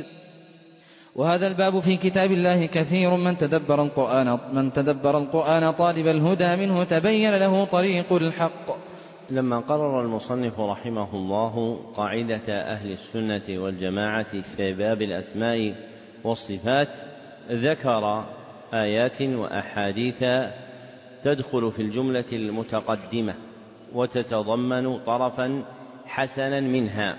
وهذا 1.15 1.47
الباب 1.47 1.79
في 1.79 1.97
كتاب 1.97 2.31
الله 2.31 2.65
كثير 2.65 3.15
من 3.15 3.37
تدبر 3.37 3.83
القرآن 3.83 4.39
من 4.53 4.73
تدبر 4.73 5.17
القرآن 5.17 5.71
طالب 5.71 6.07
الهدى 6.07 6.55
منه 6.55 6.83
تبين 6.83 7.35
له 7.35 7.65
طريق 7.65 8.13
الحق. 8.13 8.77
لما 9.29 9.59
قرر 9.59 10.01
المصنف 10.01 10.59
رحمه 10.59 11.15
الله 11.15 11.79
قاعدة 11.95 12.47
أهل 12.47 12.91
السنة 12.91 13.43
والجماعة 13.49 14.41
في 14.41 14.73
باب 14.73 15.01
الأسماء 15.01 15.75
والصفات 16.23 16.89
ذكر 17.51 18.25
آيات 18.73 19.21
وأحاديث 19.21 20.23
تدخل 21.23 21.71
في 21.71 21.81
الجملة 21.81 22.25
المتقدمة 22.33 23.35
وتتضمن 23.93 24.99
طرفا 24.99 25.63
حسنا 26.05 26.59
منها 26.59 27.17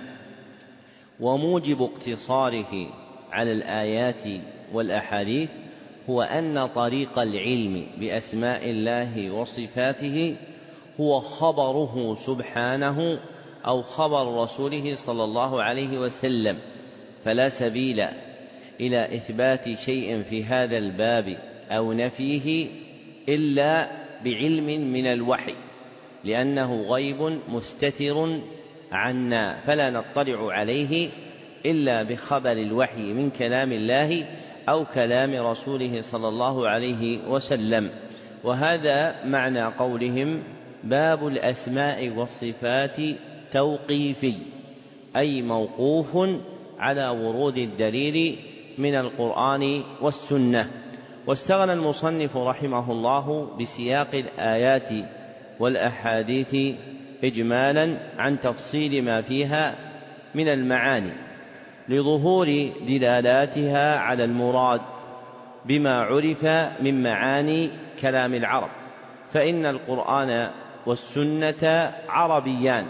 وموجب 1.21 1.83
اقتصاره 1.83 2.89
على 3.37 3.53
الآيات 3.53 4.23
والأحاديث 4.73 5.49
هو 6.11 6.23
أن 6.23 6.67
طريق 6.67 7.19
العلم 7.19 7.87
بأسماء 8.01 8.71
الله 8.71 9.31
وصفاته 9.31 10.37
هو 11.01 11.21
خبره 11.21 12.15
سبحانه 12.15 13.19
أو 13.67 13.83
خبر 13.83 14.43
رسوله 14.43 14.95
صلى 14.95 15.25
الله 15.25 15.63
عليه 15.63 15.99
وسلم. 15.99 16.59
فلا 17.25 17.49
سبيل 17.49 18.07
إلى 18.81 19.05
إثبات 19.05 19.79
شيء 19.79 20.23
في 20.23 20.45
هذا 20.45 20.79
الباب 20.79 21.39
أو 21.71 21.93
نفيه 21.93 22.67
إلا 23.29 23.89
بعلم 24.25 24.93
من 24.93 25.07
الوحي 25.07 25.55
لأنه 26.25 26.83
غيب 26.83 27.39
مستتر 27.49 28.41
عنا 28.93 29.61
فلا 29.67 29.91
نطلع 29.91 30.53
عليه 30.53 31.09
إلا 31.67 32.03
بخبر 32.03 32.53
الوحي 32.53 33.13
من 33.13 33.31
كلام 33.31 33.73
الله 33.73 34.25
أو 34.69 34.85
كلام 34.85 35.35
رسوله 35.35 36.03
صلى 36.03 36.29
الله 36.29 36.69
عليه 36.69 37.29
وسلم. 37.29 37.91
وهذا 38.45 39.25
معنى 39.25 39.65
قولهم 39.65 40.43
باب 40.85 41.27
الأسماء 41.27 42.09
والصفات 42.09 42.97
توقيفي 43.53 44.35
أي 45.17 45.43
موقوف 45.43 46.29
على 46.79 47.09
ورود 47.09 47.59
الدليل 47.59 48.37
من 48.79 48.95
القرآن 48.95 49.83
والسنة. 50.01 50.71
واستغنى 51.27 51.73
المصنف 51.73 52.37
رحمه 52.37 52.93
الله 52.93 53.57
بسياق 53.61 54.15
الآيات 54.15 54.89
والأحاديث 55.61 56.77
إجمالا 57.25 57.97
عن 58.19 58.41
تفصيل 58.41 59.05
ما 59.05 59.23
فيها 59.23 59.75
من 60.35 60.49
المعاني. 60.49 61.26
لظهور 61.89 62.71
دلالاتها 62.87 63.99
على 63.99 64.25
المراد 64.25 64.81
بما 65.65 66.03
عرف 66.03 66.45
من 66.81 67.03
معاني 67.03 67.71
كلام 68.01 68.35
العرب 68.35 68.71
فإن 69.33 69.67
القرآن 69.67 70.51
والسنة 70.87 71.93
عربيان 72.09 72.87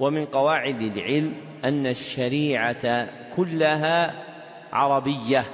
ومن 0.00 0.24
قواعد 0.26 0.82
العلم 0.82 1.34
أن 1.64 1.86
الشريعة 1.86 3.08
كلها 3.36 4.14
عربية. 4.72 5.44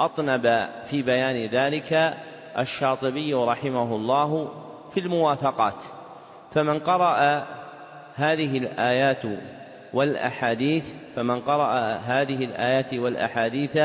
أطنب 0.00 0.68
في 0.84 1.02
بيان 1.02 1.46
ذلك 1.46 2.14
الشاطبي 2.58 3.34
رحمه 3.34 3.96
الله 3.96 4.52
في 4.94 5.00
الموافقات 5.00 5.84
فمن 6.52 6.78
قرأ 6.78 7.46
هذه 8.14 8.58
الآيات 8.58 9.22
والأحاديث 9.96 10.84
فمن 11.16 11.40
قرأ 11.40 11.92
هذه 11.92 12.44
الآيات 12.44 12.94
والأحاديث 12.94 13.78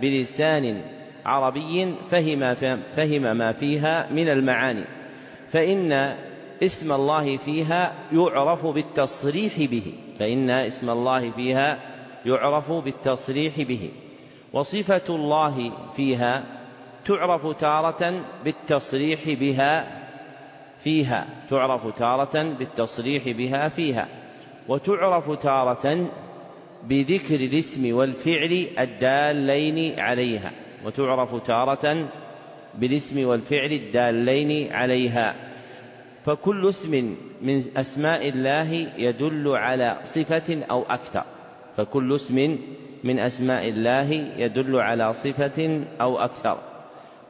بلسان 0.00 0.82
عربي 1.26 1.94
فهم 2.10 2.54
فهم 2.96 3.36
ما 3.36 3.52
فيها 3.52 4.08
من 4.10 4.28
المعاني. 4.28 4.84
فإن 5.48 6.16
اسم 6.62 6.92
الله 6.92 7.36
فيها 7.36 7.92
يعرف 8.12 8.66
بالتصريح 8.66 9.52
به. 9.58 9.92
فإن 10.18 10.50
اسم 10.50 10.90
الله 10.90 11.30
فيها 11.30 11.78
يعرف 12.26 12.72
بالتصريح 12.72 13.60
به. 13.60 13.90
وصفة 14.52 15.02
الله 15.08 15.72
فيها 15.96 16.44
تعرف 17.04 17.46
تارة 17.46 18.22
بالتصريح 18.44 19.20
بها 19.28 20.02
فيها 20.80 21.26
تعرف 21.50 21.98
تارة 21.98 22.42
بالتصريح 22.42 23.28
بها 23.28 23.68
فيها. 23.68 24.21
وتعرف 24.68 25.30
تارة 25.30 26.06
بذكر 26.84 27.34
الاسم 27.34 27.94
والفعل 27.94 28.66
الدالين 28.78 30.00
عليها. 30.00 30.52
وتعرف 30.84 31.42
تارة 31.46 32.08
بالاسم 32.78 33.26
والفعل 33.26 33.72
الدالين 33.72 34.72
عليها. 34.72 35.34
فكل 36.24 36.68
اسم 36.68 37.16
من 37.42 37.62
أسماء 37.76 38.28
الله 38.28 38.72
يدل 38.98 39.48
على 39.48 39.98
صفة 40.04 40.62
أو 40.70 40.82
أكثر. 40.82 41.24
فكل 41.76 42.14
اسم 42.14 42.58
من 43.04 43.18
أسماء 43.18 43.68
الله 43.68 44.10
يدل 44.36 44.76
على 44.76 45.12
صفة 45.14 45.84
أو 46.00 46.18
أكثر. 46.18 46.58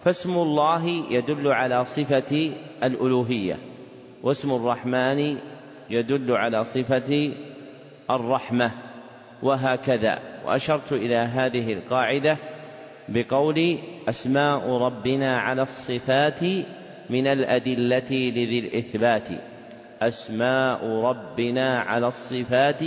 فاسم 0.04 0.34
الله 0.34 0.86
يدل 1.10 1.48
على 1.48 1.84
صفة 1.84 2.50
الألوهية. 2.82 3.58
واسم 4.22 4.52
الرحمن 4.52 5.36
يدل 5.92 6.32
على 6.32 6.64
صفة 6.64 7.30
الرحمة 8.10 8.70
وهكذا. 9.42 10.18
وأشرت 10.46 10.92
إلى 10.92 11.16
هذه 11.16 11.72
القاعدة 11.72 12.36
بقول 13.08 13.78
أسماء 14.08 14.70
ربنا 14.70 15.40
على 15.40 15.62
الصفات 15.62 16.42
من 17.10 17.26
الأدلة 17.26 18.10
لذي 18.10 18.58
الإثبات. 18.58 19.28
أسماء 20.02 20.86
ربنا 20.86 21.78
على 21.78 22.08
الصفات 22.08 22.82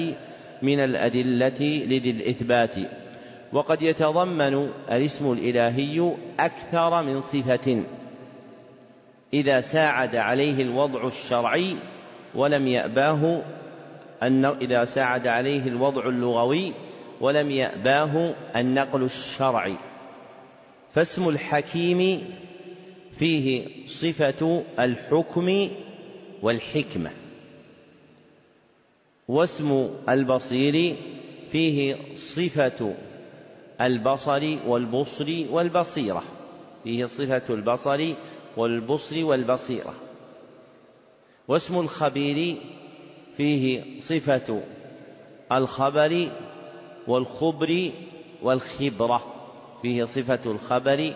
من 0.61 0.79
الأدلة 0.79 1.85
لذي 1.85 2.11
الإثبات. 2.11 2.75
وقد 3.53 3.81
يتضمن 3.81 4.69
الاسم 4.91 5.31
الإلهي 5.31 6.13
أكثر 6.39 7.03
من 7.03 7.21
صفة. 7.21 7.83
إذا 9.33 9.61
ساعد 9.61 10.15
عليه 10.15 10.61
الوضع 10.61 11.07
الشرعي 11.07 11.75
ولم 12.35 12.67
يأباه 12.67 13.41
أن 14.23 14.45
إذا 14.45 14.85
ساعد 14.85 15.27
عليه 15.27 15.67
الوضع 15.67 16.09
اللغوي 16.09 16.73
ولم 17.21 17.51
يأباه 17.51 18.33
النقل 18.55 19.03
الشرعي. 19.03 19.75
فاسم 20.93 21.29
الحكيم 21.29 22.29
فيه 23.17 23.67
صفة 23.87 24.63
الحكم 24.79 25.69
والحكمة. 26.41 27.11
واسم 29.27 29.89
البصير 30.09 30.95
فيه 31.51 31.95
صفة 32.15 32.93
البصر 33.81 34.55
والبصر 34.67 35.45
والبصيرة. 35.51 36.23
فيه 36.83 37.05
صفة 37.05 37.53
البصر 37.53 38.13
والبصر 38.57 39.25
والبصيرة. 39.25 39.93
واسم 41.47 41.79
الخبير 41.79 42.57
فيه 43.37 43.83
صفة 43.99 44.61
الخبر 45.51 46.27
والخبر 47.07 47.91
والخبرة. 48.43 49.21
فيه 49.81 50.03
صفة 50.03 50.51
الخبر 50.51 51.13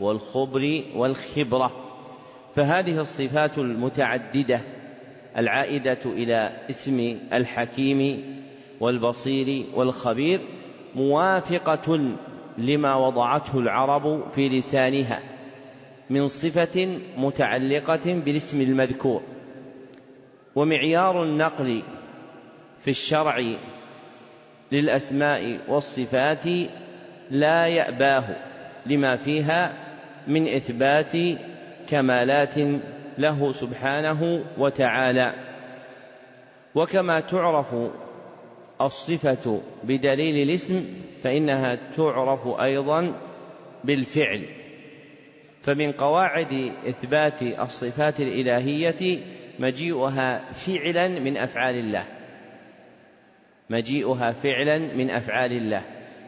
والخبر 0.00 0.82
والخبرة. 0.96 1.72
فهذه 2.54 3.00
الصفات 3.00 3.58
المتعددة 3.58 4.60
العائدة 5.36 5.98
إلى 6.04 6.56
اسم 6.70 7.18
الحكيم 7.32 8.24
والبصير 8.80 9.64
والخبير 9.74 10.40
موافقة 10.94 12.14
لما 12.58 12.94
وضعته 12.96 13.58
العرب 13.58 14.30
في 14.32 14.48
لسانها 14.48 15.22
من 16.10 16.28
صفة 16.28 16.98
متعلقة 17.16 18.14
بالاسم 18.14 18.60
المذكور. 18.60 19.22
ومعيار 20.54 21.22
النقل 21.22 21.82
في 22.80 22.90
الشرع 22.90 23.42
للأسماء 24.72 25.58
والصفات 25.68 26.44
لا 27.30 27.66
يأباه 27.66 28.24
لما 28.86 29.16
فيها 29.16 29.72
من 30.26 30.48
إثبات 30.48 31.12
كمالات 31.88 32.54
له 33.18 33.52
سبحانه 33.52 34.44
وتعالى. 34.58 35.34
وكما 36.74 37.20
تعرف 37.20 37.74
الصفة 38.80 39.60
بدليل 39.84 40.48
الاسم 40.48 40.84
فإنها 41.22 41.78
تعرف 41.96 42.60
أيضا 42.60 43.12
بالفعل. 43.84 44.44
فمن 45.62 45.92
قواعد 45.92 46.72
إثبات 46.88 47.42
الصفات 47.42 48.20
الإلهية 48.20 49.20
مجيئها 49.60 50.52
فعلا 50.52 51.08
من 51.08 51.36
أفعال 51.36 51.74
الله. 51.74 52.04
مجيئها 53.70 54.32
فعلا 54.32 54.78
من 54.78 55.10
أفعال 55.10 55.52
الله. 55.52 55.82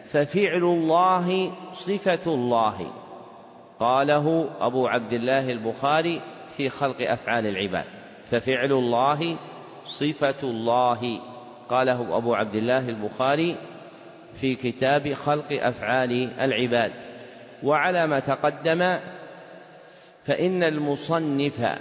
ففعل 0.05 0.63
الله 0.63 1.53
صفة 1.73 2.35
الله. 2.35 2.93
قاله 3.81 4.51
أبو 4.61 4.87
عبد 4.87 5.13
الله 5.13 5.51
البخاري 5.51 6.21
في 6.57 6.69
خلق 6.69 6.97
أفعال 7.01 7.47
العباد. 7.47 7.85
ففعل 8.31 8.73
الله 8.73 9.37
صفة 9.87 10.43
الله. 10.43 11.21
قاله 11.69 12.17
أبو 12.17 12.35
عبد 12.35 12.55
الله 12.55 12.89
البخاري 12.89 13.57
في 14.35 14.55
كتاب 14.55 15.13
خلق 15.13 15.47
أفعال 15.51 16.41
العباد. 16.41 16.93
وعلى 17.63 18.07
ما 18.07 18.21
تقدم 18.21 18.99
فإن 20.25 20.63
المصنف 20.63 21.79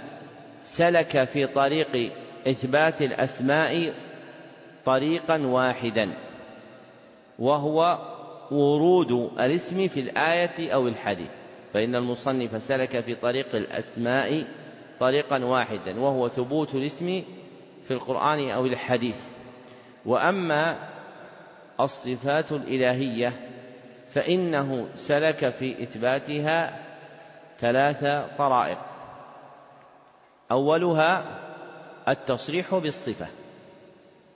سلك 0.62 1.24
في 1.24 1.46
طريق 1.46 2.12
إثبات 2.48 3.02
الأسماء 3.02 3.92
طريقا 4.84 5.38
واحدا 5.46 6.14
وهو 7.38 7.98
ورود 8.50 9.12
الاسم 9.40 9.88
في 9.88 10.00
الآية 10.00 10.74
أو 10.74 10.88
الحديث. 10.88 11.30
فإن 11.74 11.94
المصنف 11.94 12.62
سلك 12.62 13.00
في 13.00 13.14
طريق 13.14 13.54
الأسماء 13.54 14.44
طريقا 15.00 15.44
واحدا 15.44 16.00
وهو 16.00 16.28
ثبوت 16.28 16.74
الاسم 16.74 17.22
في 17.82 17.90
القرآن 17.90 18.50
أو 18.50 18.66
الحديث. 18.66 19.16
وأما 20.06 20.88
الصفات 21.80 22.52
الإلهية 22.52 23.32
فإنه 24.10 24.88
سلك 24.94 25.48
في 25.48 25.82
إثباتها 25.82 26.78
ثلاث 27.58 28.04
طرائق. 28.38 28.91
أولها 30.52 31.24
التصريح 32.08 32.74
بالصفة. 32.74 33.26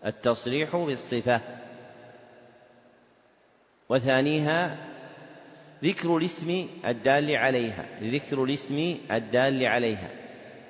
التصريح 0.06 0.76
بالصفة. 0.76 1.40
وثانيها 3.88 4.76
ذكر 5.84 6.16
الاسم 6.16 6.66
الدال 6.86 7.36
عليها. 7.36 7.84
ذكر 8.02 8.44
الاسم 8.44 8.96
الدال 9.10 9.64
عليها. 9.66 10.08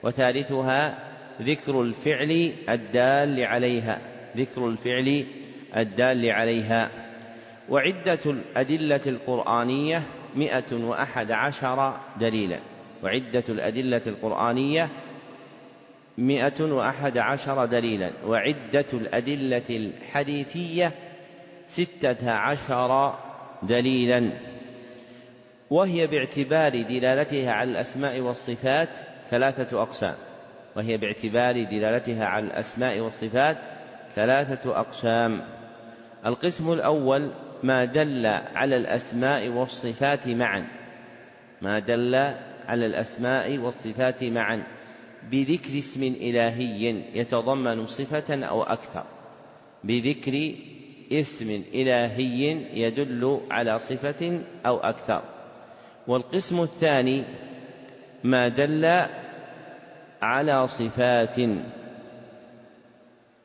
وثالثها 0.03 0.99
ذكر 1.43 1.83
الفعل 1.83 2.53
الدال 2.69 3.45
عليها. 3.45 3.99
ذكر 4.37 4.69
الفعل 4.69 5.27
الدال 5.77 6.31
عليها. 6.31 6.91
وعدة 7.69 8.19
الأدلة 8.27 9.01
القرآنية 9.07 10.03
مئة 10.35 10.75
وأحد 10.75 11.33
عشر 11.33 12.01
دليلا. 12.21 12.59
وعدة 13.03 13.45
الأدلة 13.49 14.03
القرآنية 14.07 14.89
مئة 16.19 16.65
وأحد 16.65 17.19
عشر 17.19 17.65
دليلا 17.65 18.11
وعدة 18.27 18.87
الأدلة 18.93 19.63
الحديثية 19.71 20.93
ستة 21.69 22.31
عشر 22.31 23.15
دليلا. 23.63 24.31
وهي 25.71 26.07
باعتبار 26.07 26.83
دلالتها 26.83 27.53
على 27.53 27.71
الأسماء 27.71 28.21
والصفات 28.21 28.89
ثلاثة 29.31 29.83
أقسام. 29.83 30.15
وهي 30.77 30.97
باعتبار 30.97 31.63
دلالتها 31.63 32.25
على 32.25 32.47
الأسماء 32.47 33.01
والصفات 33.01 33.57
ثلاثة 34.15 34.81
أقسام. 34.81 35.45
القسم 36.27 36.73
الأول 36.73 37.31
ما 37.63 37.85
دل 37.85 38.27
على 38.55 38.77
الأسماء 38.77 39.49
والصفات 39.49 40.29
معا. 40.29 40.67
ما 41.63 41.79
دل 41.79 42.15
على 42.69 42.87
الأسماء 42.87 43.59
والصفات 43.59 44.25
معا. 44.25 44.63
بذكر 45.31 45.79
اسم 45.79 46.03
إلهي 46.03 47.03
يتضمن 47.15 47.87
صفة 47.87 48.45
أو 48.45 48.63
أكثر. 48.63 49.05
بذكر 49.85 50.55
اسم 51.13 51.63
إلهي 51.75 52.43
يدل 52.81 53.41
على 53.51 53.79
صفة 53.79 54.41
أو 54.67 54.77
أكثر. 54.77 55.23
والقسم 56.07 56.63
الثاني 56.63 57.23
ما 58.25 58.49
دل 58.49 59.07
على 60.23 60.69
صفات 60.69 61.37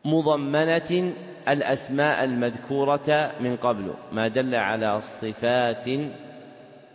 مضمنة 0.05 1.13
الأسماء 1.47 2.23
المذكورة 2.23 3.32
من 3.39 3.55
قبل. 3.55 3.93
ما 4.11 4.27
دل 4.27 4.55
على 4.55 5.01
صفات 5.01 5.86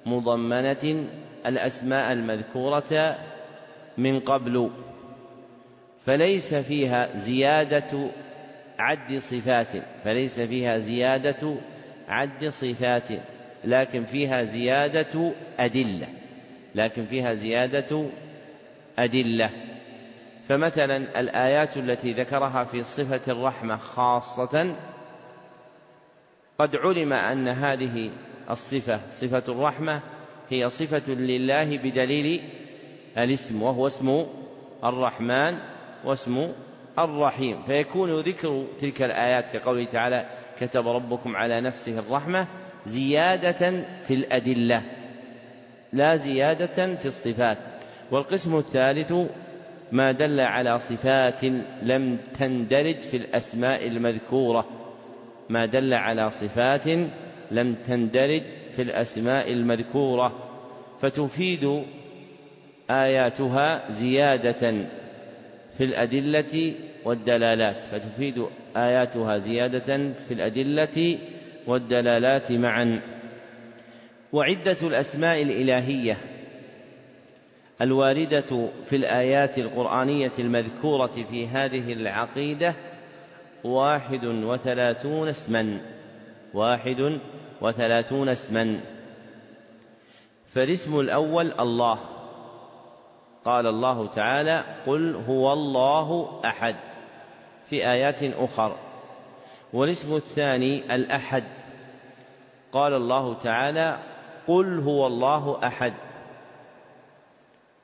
مضمنة 0.07 1.07
الأسماء 1.47 2.13
المذكورة 2.13 3.17
من 3.99 4.21
قبل 4.21 4.71
فليس 6.07 6.55
فيها 6.55 7.17
زيادة 7.17 8.11
عد 8.79 9.19
صفات 9.19 9.69
فليس 10.05 10.41
فيها 10.41 10.79
زيادة 10.79 11.55
عد 12.09 12.45
صفات 12.45 13.09
لكن 13.65 14.05
فيها 14.05 14.43
زيادة 14.43 15.33
أدلة 15.59 16.07
لكن 16.75 17.07
فيها 17.07 17.35
زيادة 17.35 18.07
أدلة. 18.99 19.51
فمثلا 20.49 21.21
الآيات 21.21 21.77
التي 21.77 22.13
ذكرها 22.13 22.65
في 22.65 22.83
صفة 22.83 23.33
الرحمة 23.33 23.77
خاصة 23.77 24.75
قد 26.59 26.77
علم 26.77 27.13
أن 27.13 27.49
هذه 27.49 28.11
الصفة 28.51 29.01
صفة 29.11 29.43
الرحمة 29.49 30.01
هي 30.51 30.69
صفة 30.69 31.13
لله 31.13 31.79
بدليل 31.79 32.43
الاسم 33.19 33.63
وهو 33.63 33.87
اسم 33.87 34.27
الرحمن 34.85 35.59
واسم 36.05 36.53
الرحيم. 36.99 37.63
فيكون 37.63 38.21
ذكر 38.21 38.65
تلك 38.81 39.03
الآيات 39.03 39.57
كقوله 39.57 39.85
تعالى 39.85 40.27
كتب 40.61 40.89
ربكم 40.89 41.37
على 41.37 41.61
نفسه 41.61 41.99
الرحمة 41.99 42.47
زيادة 42.87 43.85
في 44.07 44.15
الأدلة 44.15 44.83
لا 45.93 46.17
زيادة 46.17 46.95
في 46.95 47.07
الصفات. 47.07 47.59
والقسم 48.11 48.59
الثالث 48.59 49.13
ما 49.93 50.13
دل 50.13 50.41
على 50.41 50.81
صفات 50.81 51.45
لم 51.83 52.15
تندرج 52.39 53.01
في 53.01 53.17
الأسماء 53.17 53.87
المذكورة. 53.87 54.65
ما 55.49 55.67
دل 55.67 55.95
على 55.95 56.31
صفات 56.31 56.87
لم 57.51 57.75
تندرج 57.75 58.43
في 58.77 58.83
الأسماء 58.83 59.53
المذكورة. 59.53 60.33
فتفيد 61.01 61.85
آياتها 62.91 63.91
زيادة 63.91 64.87
في 65.79 65.85
الأدلة 65.85 66.75
والدلالات 67.05 67.85
فتفيد 67.85 68.47
آياتها 68.77 69.39
زيادة 69.39 70.13
في 70.13 70.35
الأدلة 70.35 71.19
والدلالات 71.67 72.53
معا. 72.53 73.01
وعدة 74.33 74.77
الأسماء 74.83 75.43
الإلهية 75.43 76.17
الواردة 77.81 78.69
في 78.85 78.97
الآيات 78.97 79.59
القرآنية 79.59 80.33
المذكورة 80.39 81.25
في 81.31 81.47
هذه 81.47 81.93
العقيدة 81.93 82.75
واحد 83.65 84.25
وثلاثون 84.25 85.29
اسما 85.29 85.81
واحد 86.55 87.19
وثلاثون 87.61 88.29
اسما. 88.29 88.81
فالاسم 90.55 91.01
الأول 91.01 91.53
الله. 91.61 92.16
قال 93.47 93.67
الله 93.67 94.07
تعالى 94.07 94.65
قل 94.87 95.15
هو 95.15 95.53
الله 95.53 96.41
أحد 96.45 96.77
في 97.71 97.91
آيات 97.91 98.23
أخر. 98.23 98.77
والاسم 99.73 100.17
الثاني 100.17 100.95
الأحد. 100.95 101.45
قال 102.73 102.95
الله 102.95 103.35
تعالى 103.35 103.99
قل 104.47 104.81
هو 104.81 105.07
الله 105.07 105.67
أحد. 105.67 105.95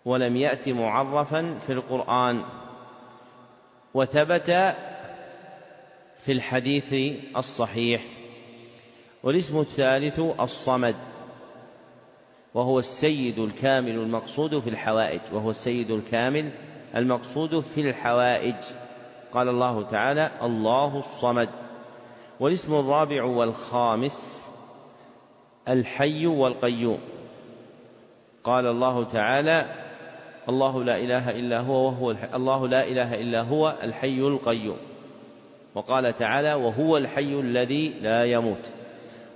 ولم 0.04 0.36
يأت 0.36 0.68
معرفا 0.68 1.58
في 1.66 1.72
القرآن. 1.72 2.44
وثبت 3.94 4.50
في 6.18 6.32
الحديث 6.32 6.94
الصحيح. 7.36 8.02
والاسم 9.22 9.60
الثالث 9.60 10.20
الصمد. 10.40 11.11
وهو 12.54 12.78
السيد 12.78 13.38
الكامل 13.38 13.90
المقصود 13.90 14.58
في 14.58 14.70
الحوائج 14.70 15.20
وهو 15.32 15.50
السيد 15.50 15.90
الكامل 15.90 16.50
المقصود 16.96 17.60
في 17.60 17.80
الحوائج. 17.80 18.54
قال 19.32 19.48
الله 19.48 19.82
تعالى 19.82 20.30
الله 20.42 20.98
الصمد. 20.98 21.48
والاسم 22.40 22.74
الرابع 22.74 23.24
والخامس 23.24 24.48
الحي 25.68 26.26
والقيوم. 26.26 26.98
قال 28.44 28.66
الله 28.66 29.04
تعالى 29.04 29.66
الله 30.48 30.84
لا 30.84 30.96
إله 30.96 31.30
إلا 31.30 31.60
هو 31.60 31.86
وهو 31.86 32.10
الحي 32.10 32.36
الله 32.36 32.68
لا 32.68 32.88
إله 32.88 33.14
إلا 33.14 33.42
هو 33.42 33.74
الحي 33.82 34.18
القيوم. 34.18 34.76
وقال 35.74 36.14
تعالى 36.18 36.54
وهو 36.54 36.96
الحي 36.96 37.40
الذي 37.40 37.88
لا 37.88 38.24
يموت. 38.24 38.81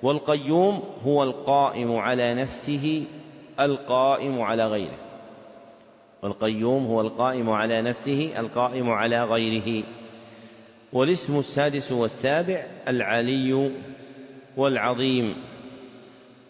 والقيوم 0.03 0.83
هو 1.05 1.23
القائم 1.23 1.97
على 1.97 2.35
نفسه 2.35 3.05
القائم 3.61 4.41
على 4.41 4.67
غيره. 4.67 4.99
والقيوم 6.23 6.87
هو 6.87 7.01
القائم 7.01 7.51
على 7.51 7.83
نفسه 7.83 8.33
القائم 8.37 8.91
على 8.91 9.25
غيره. 9.25 9.85
والاسم 10.93 11.39
السادس 11.39 11.93
والسابع 11.93 12.67
العلي 12.89 13.71
والعظيم. 14.57 15.37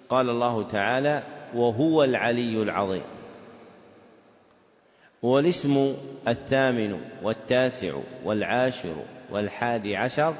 قال 0.08 0.30
الله 0.30 0.62
تعالى 0.62 1.22
وهو 1.54 2.04
العلي 2.04 2.62
العظيم 2.62 3.02
والاسم 5.22 5.94
الثامن 6.28 7.00
والتاسع 7.22 7.94
والعاشر 8.24 8.94
والحادي 9.30 9.96
عشر 9.96 10.34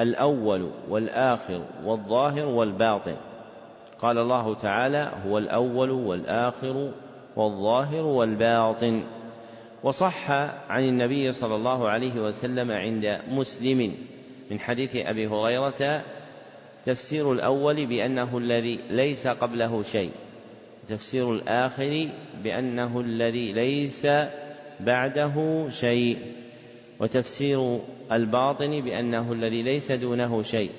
الأول 0.00 0.70
والآخر 0.88 1.62
والظاهر 1.84 2.46
والباطن. 2.46 3.16
قال 3.98 4.18
الله 4.18 4.54
تعالى 4.54 5.10
هو 5.26 5.38
الأول 5.38 5.90
والآخر 5.90 6.92
والظاهر 7.36 8.02
والباطن. 8.02 9.02
وصح 9.82 10.30
عن 10.70 10.84
النبي 10.84 11.32
صلى 11.32 11.54
الله 11.54 11.88
عليه 11.88 12.20
وسلم 12.20 12.72
عند 12.72 13.20
مسلم 13.30 13.94
من 14.50 14.60
حديث 14.60 14.96
أبي 14.96 15.26
هريرة 15.26 16.02
تفسير 16.86 17.32
الأول 17.32 17.86
بأنه 17.86 18.38
الذي 18.38 18.78
ليس 18.90 19.26
قبله 19.26 19.82
شيء 19.82 20.10
تفسير 20.88 21.32
الآخر 21.32 22.08
بأنه 22.44 23.00
الذي 23.00 23.52
ليس 23.52 24.06
بعده 24.80 25.66
شيء. 25.70 26.18
وتفسير 27.00 27.80
الباطن 28.12 28.80
بأنه 28.80 29.32
الذي 29.32 29.62
ليس 29.62 29.92
دونه 29.92 30.42
شيء 30.42 30.70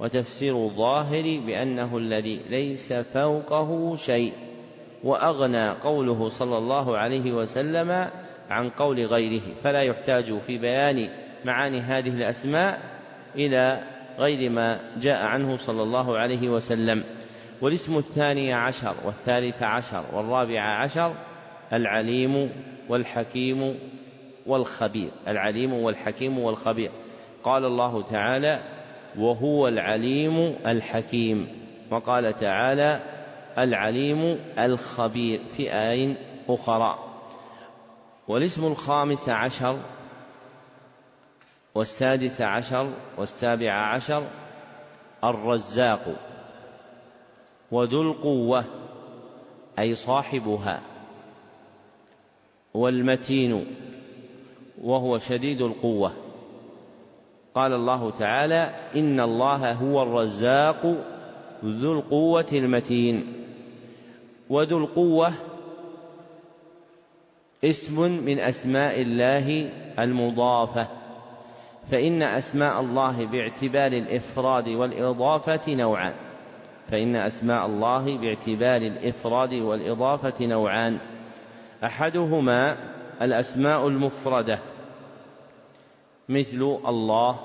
وتفسير 0.00 0.56
الظاهر 0.56 1.40
بأنه 1.46 1.96
الذي 1.98 2.40
ليس 2.50 2.92
فوقه 2.92 3.96
شيء. 3.96 4.32
وأغنى 5.04 5.70
قوله 5.70 6.28
صلى 6.28 6.58
الله 6.58 6.98
عليه 6.98 7.32
وسلم 7.32 8.08
عن 8.50 8.70
قول 8.70 9.06
غيره 9.06 9.42
فلا 9.62 9.82
يحتاج 9.82 10.38
في 10.38 10.58
بيان 10.58 11.08
معاني 11.44 11.80
هذه 11.80 12.08
الأسماء 12.08 12.80
إلى 13.34 13.82
غير 14.18 14.50
ما 14.50 14.80
جاء 15.00 15.22
عنه 15.22 15.56
صلى 15.56 15.82
الله 15.82 16.18
عليه 16.18 16.48
وسلم. 16.48 17.04
والاسم 17.60 17.98
الثاني 17.98 18.52
عشر 18.52 18.94
والثالث 19.04 19.62
عشر 19.62 20.04
والرابع 20.12 20.60
عشر 20.60 21.14
العليم 21.72 22.50
والحكيم 22.88 23.78
والخبير 24.46 25.10
العليم 25.28 25.72
والحكيم 25.72 26.38
والخبير. 26.38 26.90
قال 27.44 27.64
الله 27.64 28.02
تعالى 28.02 28.62
وهو 29.18 29.68
العليم 29.68 30.56
الحكيم 30.66 31.48
وقال 31.90 32.34
تعالى 32.34 33.00
العليم 33.58 34.38
الخبير 34.58 35.40
في 35.56 35.72
آية 35.74 36.14
أخرى 36.48 36.98
والاسم 38.28 38.66
الخامس 38.66 39.28
عشر 39.28 39.80
والسادس 41.74 42.40
عشر 42.40 42.92
والسابع 43.18 43.72
عشر 43.72 44.26
الرزاق 45.24 46.16
وذو 47.70 48.02
القوة 48.02 48.64
أي 49.78 49.94
صاحبها 49.94 50.80
والمتين 52.74 53.66
وهو 54.82 55.18
شديد 55.18 55.62
القوة. 55.62 56.12
قال 57.54 57.72
الله 57.72 58.10
تعالى 58.10 58.74
إن 58.96 59.20
الله 59.20 59.72
هو 59.72 60.02
الرزاق 60.02 60.96
ذو 61.64 61.92
القوة 61.92 62.46
المتين. 62.52 63.32
وذو 64.50 64.78
القوة 64.78 65.32
اسم 67.64 68.24
من 68.24 68.38
أسماء 68.38 69.00
الله 69.00 69.70
المضافة. 69.98 70.88
فإن 71.90 72.22
أسماء 72.22 72.80
الله 72.80 73.26
باعتبار 73.26 73.92
الإفراد 73.92 74.68
والإضافة 74.68 75.74
نوعان. 75.74 76.14
فإن 76.90 77.16
أسماء 77.16 77.66
الله 77.66 78.18
باعتبار 78.18 78.82
الإفراد 78.82 79.54
والإضافة 79.54 80.46
نوعان. 80.46 80.98
أحدهما 81.84 82.76
الأسماء 83.22 83.88
المفردة. 83.88 84.58
مثل 86.28 86.78
الله 86.86 87.40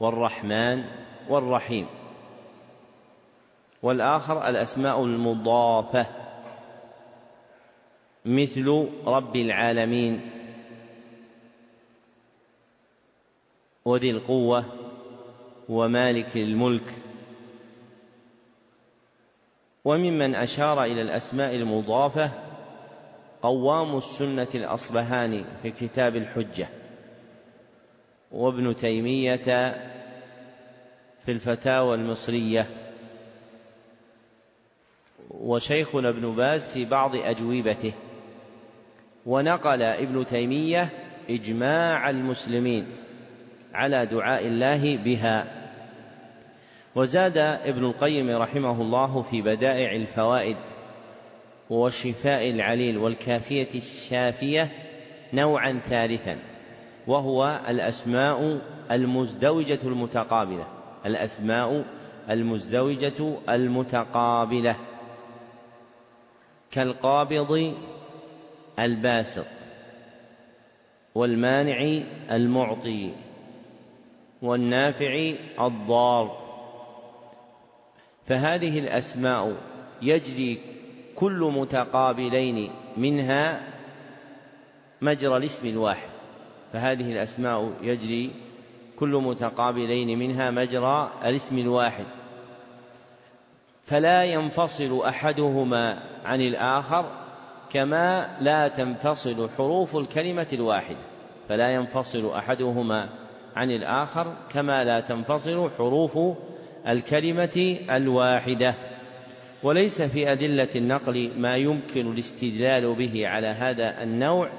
والرحمن 0.00 0.84
والرحيم. 1.28 1.86
والآخر 3.82 4.48
الأسماء 4.48 5.04
المضافة. 5.04 6.06
مثل 8.24 8.88
رب 9.06 9.36
العالمين. 9.36 10.30
وذي 13.84 14.10
القوة 14.10 14.64
ومالك 15.68 16.36
الملك. 16.36 16.94
وممن 19.84 20.34
أشار 20.34 20.84
إلى 20.84 21.02
الأسماء 21.02 21.54
المضافة 21.54 22.30
قوام 23.42 23.96
السنة 23.96 24.48
الأصبهاني 24.54 25.44
في 25.62 25.70
كتاب 25.70 26.16
الحجة. 26.16 26.77
وابن 28.32 28.76
تيمية 28.76 29.36
في 31.24 31.32
الفتاوى 31.32 31.94
المصرية. 31.94 32.66
وشيخنا 35.30 36.08
ابن 36.08 36.34
باز 36.34 36.64
في 36.64 36.84
بعض 36.84 37.16
أجوبته. 37.16 37.92
ونقل 39.26 39.82
ابن 39.82 40.26
تيمية 40.26 40.88
إجماع 41.30 42.10
المسلمين 42.10 42.86
على 43.74 44.06
دعاء 44.06 44.46
الله 44.46 44.96
بها. 44.96 45.46
وزاد 46.94 47.38
ابن 47.38 47.84
القيم 47.84 48.30
رحمه 48.30 48.82
الله 48.82 49.22
في 49.22 49.42
بدائع 49.42 49.92
الفوائد 49.92 50.56
والشفاء 51.70 52.50
العليل 52.50 52.98
والكافية 52.98 53.68
الشافية 53.74 54.72
نوعا 55.32 55.80
ثالثا. 55.88 56.38
وهو 57.08 57.60
الأسماء 57.68 58.60
المزدوجة 58.90 59.78
المتقابلة. 59.84 60.66
الأسماء 61.06 61.84
المزدوجة 62.30 63.38
المتقابلة. 63.48 64.76
كالقابض 66.70 67.74
الباسط 68.78 69.46
والمانع 71.14 72.02
المعطي 72.30 73.10
والنافع 74.42 75.32
الضار. 75.60 76.48
فهذه 78.26 78.78
الأسماء 78.78 79.56
يجري 80.02 80.60
كل 81.16 81.52
متقابلين 81.54 82.70
منها 82.96 83.60
مجرى 85.00 85.36
الاسم 85.36 85.68
الواحد. 85.68 86.17
فهذه 86.72 87.12
الأسماء 87.12 87.72
يجري 87.82 88.30
كل 88.98 89.08
متقابلين 89.08 90.18
منها 90.18 90.50
مجرى 90.50 91.10
الاسم 91.24 91.58
الواحد. 91.58 92.04
فلا 93.84 94.24
ينفصل 94.24 95.02
أحدهما 95.04 96.02
عن 96.24 96.40
الآخر 96.40 97.10
كما 97.72 98.36
لا 98.40 98.68
تنفصل 98.68 99.50
حروف 99.56 99.96
الكلمة 99.96 100.46
الواحدة. 100.52 100.98
فلا 101.48 101.74
ينفصل 101.74 102.34
أحدهما 102.34 103.08
عن 103.56 103.70
الآخر 103.70 104.32
كما 104.52 104.84
لا 104.84 105.00
تنفصل 105.00 105.70
حروف 105.78 106.18
الكلمة 106.88 107.76
الواحدة. 107.90 108.74
وليس 109.62 110.02
في 110.02 110.32
أدلة 110.32 110.68
النقل 110.76 111.30
ما 111.38 111.56
يمكن 111.56 112.12
الاستدلال 112.12 112.94
به 112.94 113.28
على 113.28 113.46
هذا 113.46 114.02
النوع 114.02 114.50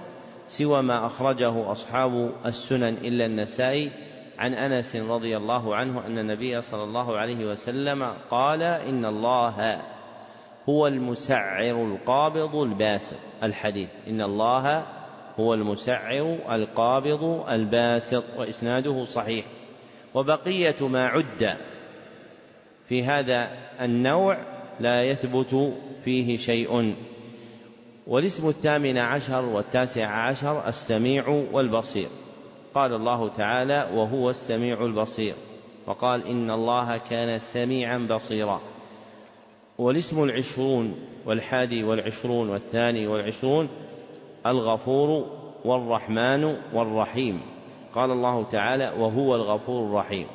سوى 0.50 0.82
ما 0.82 1.06
أخرجه 1.06 1.72
أصحاب 1.72 2.32
السنن 2.46 2.94
إلا 2.94 3.26
النسائي 3.26 3.92
عن 4.40 4.54
أنس 4.54 4.96
رضي 4.96 5.38
الله 5.38 5.76
عنه 5.76 6.06
أن 6.08 6.18
النبي 6.18 6.62
صلى 6.62 6.84
الله 6.84 7.18
عليه 7.18 7.46
وسلم 7.46 8.14
قال 8.30 8.62
إن 8.64 9.06
الله 9.06 9.82
هو 10.70 10.88
المسعر 10.88 11.76
القابض 11.84 12.56
الباسط 12.56 13.16
الحديث. 13.44 13.90
إن 14.08 14.22
الله 14.22 14.86
هو 15.40 15.54
المسعر 15.54 16.38
القابض 16.52 17.46
الباسط 17.50 18.24
وإسناده 18.38 19.06
صحيح. 19.06 19.46
وبقية 20.14 20.88
ما 20.88 21.08
عد 21.08 21.58
في 22.90 23.04
هذا 23.04 23.52
النوع 23.82 24.38
لا 24.80 25.04
يثبت 25.04 25.74
فيه 26.06 26.38
شيء. 26.38 26.96
والاسم 28.10 28.50
الثامن 28.50 28.98
عشر 28.98 29.46
والتاسع 29.46 30.06
عشر 30.06 30.68
السميع 30.68 31.46
والبصير. 31.52 32.08
قال 32.76 32.94
الله 32.94 33.28
تعالى 33.28 33.90
وهو 33.94 34.30
السميع 34.30 34.86
البصير 34.86 35.36
وقال 35.88 36.28
إن 36.28 36.52
الله 36.52 36.98
كان 36.98 37.40
سميعا 37.40 37.98
بصيرا 37.98 38.62
والاسم 39.78 40.24
العشرون 40.24 40.96
والحادي 41.26 41.84
والعشرون 41.84 42.50
والثاني 42.50 43.08
والعشرون 43.08 43.70
الغفور 44.46 45.26
والرحمن 45.66 46.56
والرحيم. 46.74 47.42
قال 47.96 48.12
الله 48.12 48.44
تعالى 48.44 48.94
وهو 48.98 49.36
الغفور 49.36 49.88
الرحيم 49.88 50.28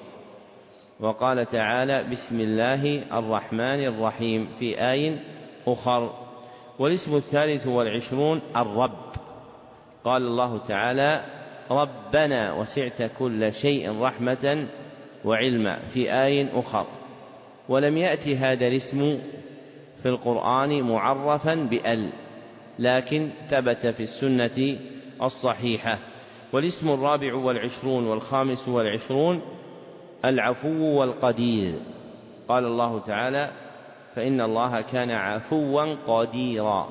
وقال 1.01 1.47
تعالى 1.47 2.05
بسم 2.13 2.41
الله 2.41 3.03
الرحمن 3.19 3.85
الرحيم 3.85 4.49
في 4.59 4.91
آي 4.91 5.19
أخر 5.67 6.24
والاسم 6.79 7.17
الثالث 7.17 7.67
والعشرون 7.67 8.41
الرب. 8.57 9.15
قال 10.05 10.23
الله 10.23 10.59
تعالى 10.59 11.25
ربنا 11.71 12.53
وسعت 12.53 13.11
كل 13.19 13.53
شيء 13.53 14.01
رحمة 14.01 14.67
وعلما 15.25 15.79
في 15.79 16.13
آي 16.13 16.49
أخر. 16.59 16.87
ولم 17.69 17.97
يأتي 17.97 18.37
هذا 18.37 18.67
الاسم 18.67 19.19
في 20.03 20.09
القرآن 20.09 20.83
معرفا 20.83 21.55
بأل 21.55 22.13
لكن 22.79 23.31
ثبت 23.51 23.87
في 23.87 24.03
السنة 24.03 24.79
الصحيحة. 25.23 25.99
والاسم 26.53 26.91
الرابع 26.91 27.35
والعشرون 27.35 28.07
والخامس 28.07 28.69
والعشرون 28.69 29.41
العفو 30.25 31.01
والقدير. 31.01 31.75
قال 32.49 32.65
الله 32.65 32.99
تعالى 32.99 33.51
فإن 34.15 34.41
الله 34.41 34.81
كان 34.81 35.11
عفوا 35.11 35.95
قديرا. 36.07 36.89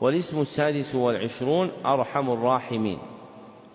والاسم 0.00 0.40
السادس 0.40 0.94
والعشرون 0.94 1.70
أرحم 1.86 2.30
الراحمين. 2.30 2.98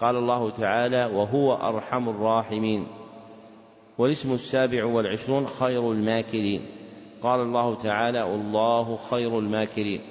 قال 0.01 0.15
الله 0.15 0.49
تعالى 0.49 1.05
وهو 1.05 1.53
أرحم 1.53 2.09
الراحمين. 2.09 2.87
والاسم 3.97 4.33
السابع 4.33 4.85
والعشرون 4.85 5.45
خير 5.45 5.91
الماكرين. 5.91 6.65
قال 7.21 7.39
الله 7.39 7.75
تعالى 7.75 8.21
والله 8.21 8.97
خير 8.97 9.39
الماكرين. 9.39 10.01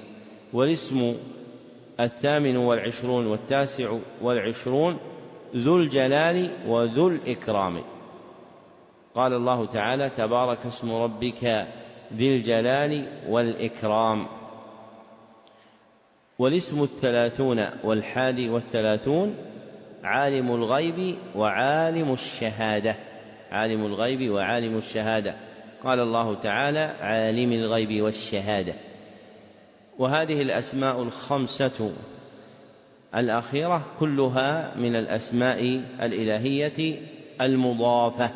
والاسم 0.52 1.14
الثامن 2.00 2.56
والعشرون 2.56 3.26
والتاسع 3.26 3.98
والعشرون 4.22 4.96
ذو 5.56 5.76
الجلال 5.76 6.50
وذو 6.68 7.08
الإكرام. 7.08 7.82
قال 9.14 9.32
الله 9.32 9.66
تعالى 9.66 10.10
تبارك 10.10 10.66
اسم 10.66 10.92
ربك 10.92 11.66
ذي 12.16 12.36
الجلال 12.36 13.06
والإكرام. 13.28 14.26
والاسم 16.38 16.82
الثلاثون 16.82 17.66
والحادي 17.84 18.48
والثلاثون 18.48 19.34
عالم 20.04 20.54
الغيب 20.54 21.16
وعالم 21.36 22.12
الشهادة. 22.12 22.96
عالم 23.50 23.86
الغيب 23.86 24.30
وعالم 24.30 24.78
الشهادة. 24.78 25.34
قال 25.84 26.00
الله 26.00 26.34
تعالى 26.34 26.94
عالم 27.00 27.52
الغيب 27.52 28.02
والشهادة. 28.02 28.74
وهذه 29.98 30.42
الأسماء 30.42 31.02
الخمسة 31.02 31.92
الأخيرة 33.14 33.86
كلها 34.00 34.74
من 34.76 34.96
الأسماء 34.96 35.80
الإلهية 36.02 37.02
المضافة. 37.40 38.30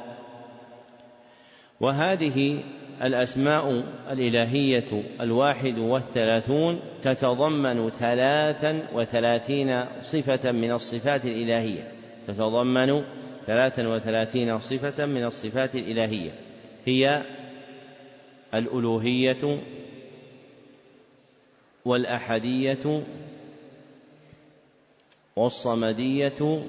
وهذه 1.80 2.62
الأسماء 3.02 3.84
الإلهية 4.10 5.02
الواحد 5.20 5.78
والثلاثون 5.78 6.80
تتضمن 7.02 7.90
ثلاثا 7.90 8.82
وثلاثين 8.92 9.84
صفة 10.02 10.52
من 10.52 10.72
الصفات 10.72 11.24
الإلهية. 11.24 11.92
تتضمن 12.28 13.04
ثلاثا 13.46 13.88
وثلاثين 13.88 14.58
صفة 14.58 15.06
من 15.06 15.24
الصفات 15.24 15.74
الإلهية. 15.74 16.30
هي 16.84 17.22
الألوهية 18.54 19.60
والأحدية 21.84 23.02
والصمدية 25.36 26.62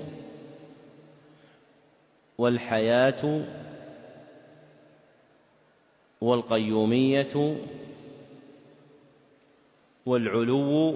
والحياة 2.37 3.45
والقيومية 6.21 7.57
والعلو 10.05 10.95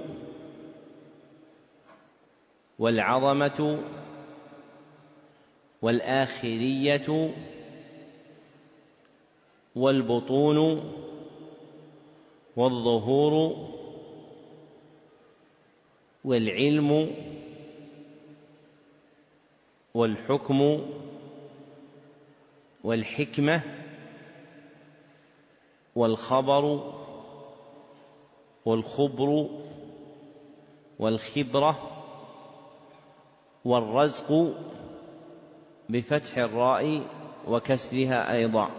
والعظمة 2.78 3.78
والآخرية 5.82 7.34
والبطون 9.76 10.58
والظهور 12.56 13.56
والعلم 16.24 17.14
والحكم 19.94 20.86
والحكمة 22.84 23.81
والخبر 25.96 26.92
والخبر 28.64 29.48
والخبرة 30.98 31.90
والرزق 33.64 34.54
بفتح 35.88 36.38
الراء 36.38 37.02
وكسرها 37.48 38.32
أيضا 38.32 38.70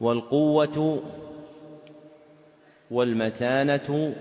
والقوة 0.00 1.02
والمتانة 2.90 4.14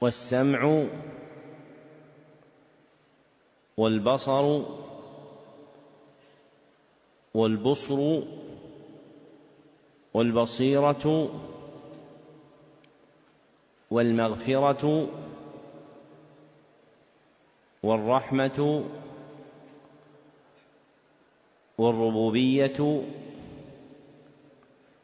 والسمع 0.00 0.86
والبصر 3.76 4.62
والبصر 7.36 8.22
والبصيرة 10.14 11.30
والمغفرة 13.90 15.08
والرحمة 17.82 18.84
والربوبية 21.78 23.02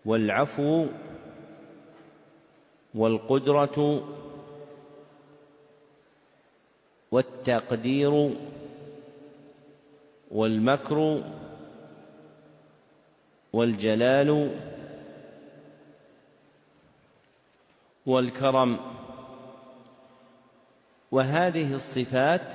والعفو 0.05 0.87
والقدرة 2.95 4.05
والتقدير 7.11 8.37
والمكر 10.31 11.23
والجلال 13.53 14.51
والكرم. 18.07 18.79
وهذه 21.11 21.75
الصفات 21.75 22.53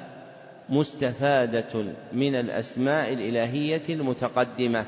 مستفادة 0.69 1.85
من 2.13 2.35
الأسماء 2.35 3.13
الإلهية 3.13 3.81
المتقدمة 3.89 4.85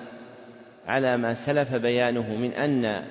على 0.87 1.17
ما 1.17 1.33
سلف 1.33 1.75
بيانه 1.75 2.35
من 2.35 2.53
أن 2.53 3.05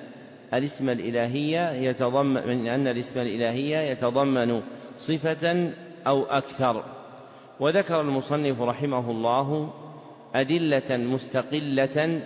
الاسم 0.55 0.89
الإلهية 0.89 1.71
يتضمن 1.71 2.47
من 2.47 2.67
أن 2.67 2.87
الاسم 2.87 3.21
الإلهية 3.21 3.79
يتضمن 3.79 4.63
صفة 4.99 5.73
أو 6.07 6.25
أكثر. 6.25 6.85
وذكر 7.61 8.01
المصنف 8.01 8.61
رحمه 8.61 9.11
الله 9.11 9.73
أدلة 10.35 10.97
مستقلة 10.97 12.21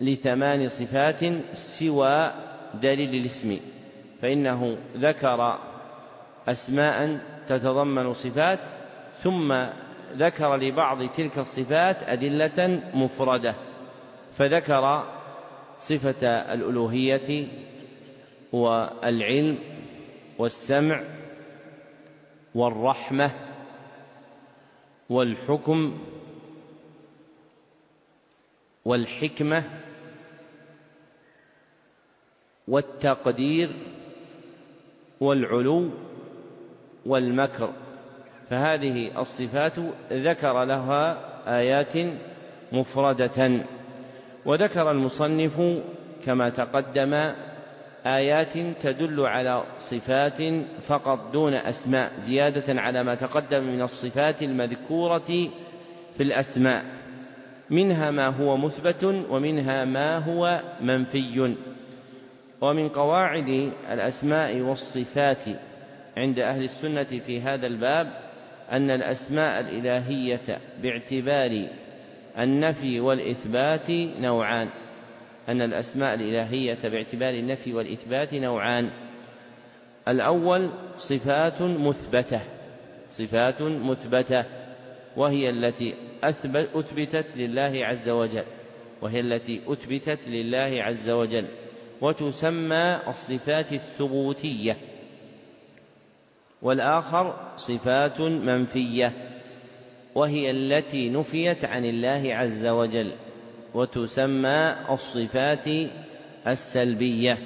لثمان 0.00 0.68
صفات 0.68 1.24
سوى 1.54 2.32
دليل 2.74 3.14
الاسم 3.14 3.60
فإنه 4.22 4.78
ذكر 4.96 5.58
أسماء 6.48 7.20
تتضمن 7.48 8.12
صفات 8.12 8.58
ثم 9.18 9.64
ذكر 10.16 10.56
لبعض 10.56 11.06
تلك 11.06 11.38
الصفات 11.38 12.02
أدلة 12.02 12.80
مفردة 12.94 13.54
فذكر 14.36 15.04
صفة 15.78 16.26
الألوهية 16.26 17.46
والعلم 18.52 19.58
والسمع 20.38 21.04
والرحمة 22.54 23.30
والحكم 25.10 25.98
والحكمة 28.84 29.64
والتقدير 32.70 33.70
والعلو 35.20 35.90
والمكر. 37.06 37.70
فهذه 38.50 39.20
الصفات 39.20 39.72
ذكر 40.12 40.64
لها 40.64 41.18
آيات 41.58 41.92
مفردة. 42.72 43.64
وذكر 44.46 44.90
المصنف 44.90 45.82
كما 46.24 46.50
تقدم 46.50 47.32
آيات 48.06 48.58
تدل 48.80 49.20
على 49.20 49.62
صفات 49.78 50.38
فقط 50.82 51.32
دون 51.32 51.54
أسماء 51.54 52.12
زيادة 52.18 52.80
على 52.80 53.02
ما 53.02 53.14
تقدم 53.14 53.64
من 53.64 53.82
الصفات 53.82 54.42
المذكورة 54.42 55.48
في 56.16 56.22
الأسماء. 56.22 56.84
منها 57.70 58.10
ما 58.10 58.26
هو 58.26 58.56
مثبت 58.56 59.04
ومنها 59.04 59.84
ما 59.84 60.18
هو 60.18 60.60
منفي. 60.80 61.56
ومن 62.60 62.88
قواعد 62.88 63.72
الأسماء 63.90 64.60
والصفات 64.60 65.44
عند 66.16 66.38
أهل 66.38 66.64
السنة 66.64 67.04
في 67.04 67.40
هذا 67.40 67.66
الباب 67.66 68.30
أن 68.70 68.90
الأسماء 68.90 69.60
الإلهية 69.60 70.60
باعتبار 70.82 71.66
النفي 72.38 73.00
والإثبات 73.00 73.90
نوعان. 74.20 74.68
أن 75.48 75.62
الأسماء 75.62 76.14
الإلهية 76.14 76.78
باعتبار 76.84 77.34
النفي 77.34 77.74
والإثبات 77.74 78.34
نوعان. 78.34 78.90
الأول 80.08 80.70
صفات 80.96 81.62
مثبتة 81.62 82.40
صفات 83.08 83.62
مثبتة 83.62 84.44
وهي 85.16 85.48
التي 85.48 85.94
أثبت 86.24 86.68
أثبتت 86.74 87.36
لله 87.36 87.86
عز 87.86 88.08
وجل 88.08 88.44
وهي 89.02 89.20
التي 89.20 89.60
أثبتت 89.68 90.28
لله 90.28 90.82
عز 90.82 91.10
وجل. 91.10 91.46
وتسمى 92.00 93.00
الصفات 93.08 93.72
الثبوتية 93.72 94.76
والآخر 96.62 97.54
صفات 97.56 98.20
منفية 98.20 99.12
وهي 100.14 100.50
التي 100.50 101.10
نفيت 101.10 101.64
عن 101.64 101.84
الله 101.84 102.34
عز 102.34 102.66
وجل 102.66 103.12
وتسمى 103.74 104.76
الصفات 104.90 105.68
السلبية. 106.46 107.38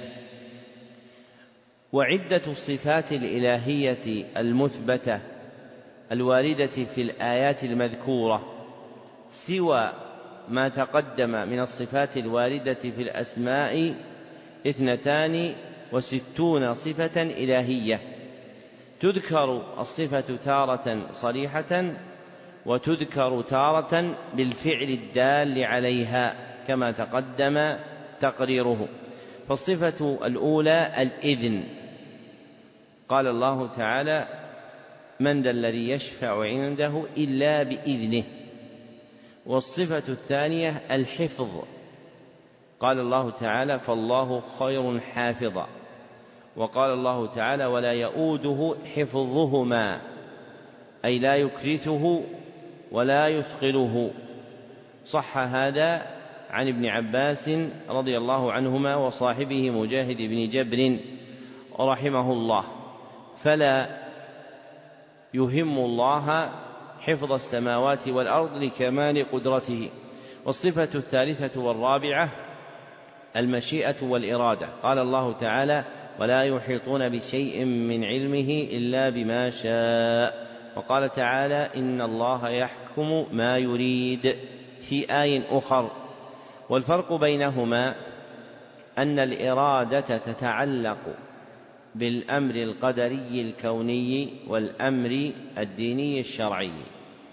وعدة 1.93 2.41
الصفات 2.47 3.11
الإلهية 3.11 4.25
المثبتة 4.37 5.19
الواردة 6.11 6.67
في 6.95 7.01
الآيات 7.01 7.63
المذكورة 7.63 8.53
سوى 9.29 9.93
ما 10.49 10.69
تقدم 10.69 11.29
من 11.29 11.59
الصفات 11.59 12.17
الواردة 12.17 12.73
في 12.73 13.01
الأسماء 13.01 13.95
اثنتان 14.67 15.53
وستون 15.91 16.73
صفة 16.73 17.21
إلهية. 17.21 18.01
تذكر 18.99 19.63
الصفة 19.79 20.37
تارة 20.45 21.09
صريحة 21.13 21.83
وتذكر 22.65 23.41
تارة 23.41 24.15
بالفعل 24.33 24.89
الدال 24.89 25.63
عليها 25.63 26.35
كما 26.67 26.91
تقدم 26.91 27.75
تقريره. 28.21 28.87
فالصفة 29.49 30.19
الأولى 30.25 30.91
الإذن. 30.97 31.63
قال 33.09 33.27
الله 33.27 33.67
تعالى 33.77 34.27
من 35.19 35.41
ذا 35.41 35.51
الذي 35.51 35.89
يشفع 35.89 36.43
عنده 36.43 37.03
إلا 37.17 37.63
بإذنه. 37.63 38.23
والصفة 39.45 40.03
الثانية 40.09 40.81
الحفظ. 40.91 41.74
قال 42.79 42.99
الله 42.99 43.29
تعالى 43.29 43.79
فالله 43.79 44.41
خير 44.59 44.99
حافظا. 44.99 45.67
وقال 46.55 46.93
الله 46.93 47.27
تعالى 47.27 47.65
ولا 47.65 47.93
يؤوده 47.93 48.75
حفظهما 48.95 50.01
أي 51.05 51.19
لا 51.19 51.35
يكرثه 51.35 52.23
ولا 52.91 53.27
يثقله. 53.27 54.11
صح 55.05 55.37
هذا 55.37 56.07
عن 56.49 56.67
ابن 56.67 56.85
عباس 56.85 57.49
رضي 57.89 58.17
الله 58.17 58.51
عنهما 58.51 58.95
وصاحبه 58.95 59.69
مجاهد 59.69 60.17
بن 60.17 60.49
جبر 60.49 60.99
رحمه 61.79 62.31
الله. 62.31 62.63
فلا 63.37 63.87
يهم 65.33 65.77
الله 65.77 66.49
حفظ 66.99 67.31
السماوات 67.31 68.07
والأرض 68.07 68.57
لكمال 68.57 69.31
قدرته. 69.31 69.89
والصفة 70.45 70.89
الثالثة 70.95 71.61
والرابعة 71.61 72.44
المشيئة 73.35 73.95
والإرادة. 74.01 74.67
قال 74.83 74.99
الله 74.99 75.33
تعالى 75.33 75.85
ولا 76.19 76.41
يحيطون 76.41 77.09
بشيء 77.09 77.65
من 77.65 78.03
علمه 78.03 78.67
إلا 78.71 79.09
بما 79.09 79.49
شاء 79.49 80.47
وقال 80.75 81.11
تعالى 81.11 81.69
إن 81.75 82.01
الله 82.01 82.49
يحكم 82.49 83.25
ما 83.31 83.57
يريد 83.57 84.35
في 84.81 85.21
آي 85.21 85.41
أخر 85.51 85.91
والفرق 86.69 87.13
بينهما 87.13 87.95
أن 88.97 89.19
الإرادة 89.19 89.99
تتعلق 90.17 90.97
بالأمر 91.95 92.55
القدري 92.55 93.41
الكوني 93.41 94.33
والأمر 94.47 95.31
الديني 95.57 96.19
الشرعي. 96.19 96.71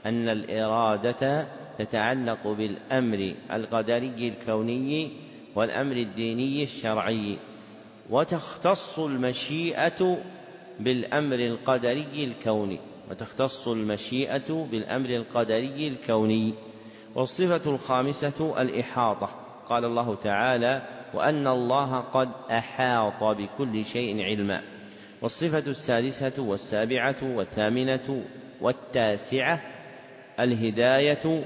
أن 0.07 0.29
الإرادة 0.29 1.47
تتعلق 1.79 2.47
بالأمر 2.47 3.35
القدري 3.53 4.29
الكوني 4.29 5.11
والأمر 5.55 5.97
الديني 5.97 6.63
الشرعي 6.63 7.39
وتختص 8.11 8.99
المشيئة 8.99 10.19
بالأمر 10.81 11.37
القدري 11.37 12.25
الكوني 12.25 12.81
وتختص 13.11 13.69
المشيئة 13.69 14.67
بالأمر 14.71 15.11
القدري 15.11 15.89
الكوني. 15.89 16.55
والصفة 17.15 17.71
الخامسة 17.71 18.55
الإحاطة. 18.63 19.29
قال 19.69 19.85
الله 19.85 20.15
تعالى 20.15 20.83
وأن 21.15 21.47
الله 21.47 22.01
قد 22.01 22.29
أحاط 22.51 23.25
بكل 23.25 23.85
شيء 23.85 24.23
علما 24.23 24.63
والصفة 25.23 25.71
السادسة 25.71 26.43
والسابعة 26.43 27.17
والثامنة 27.23 28.25
والتاسعة 28.61 29.63
الهداية 30.41 31.45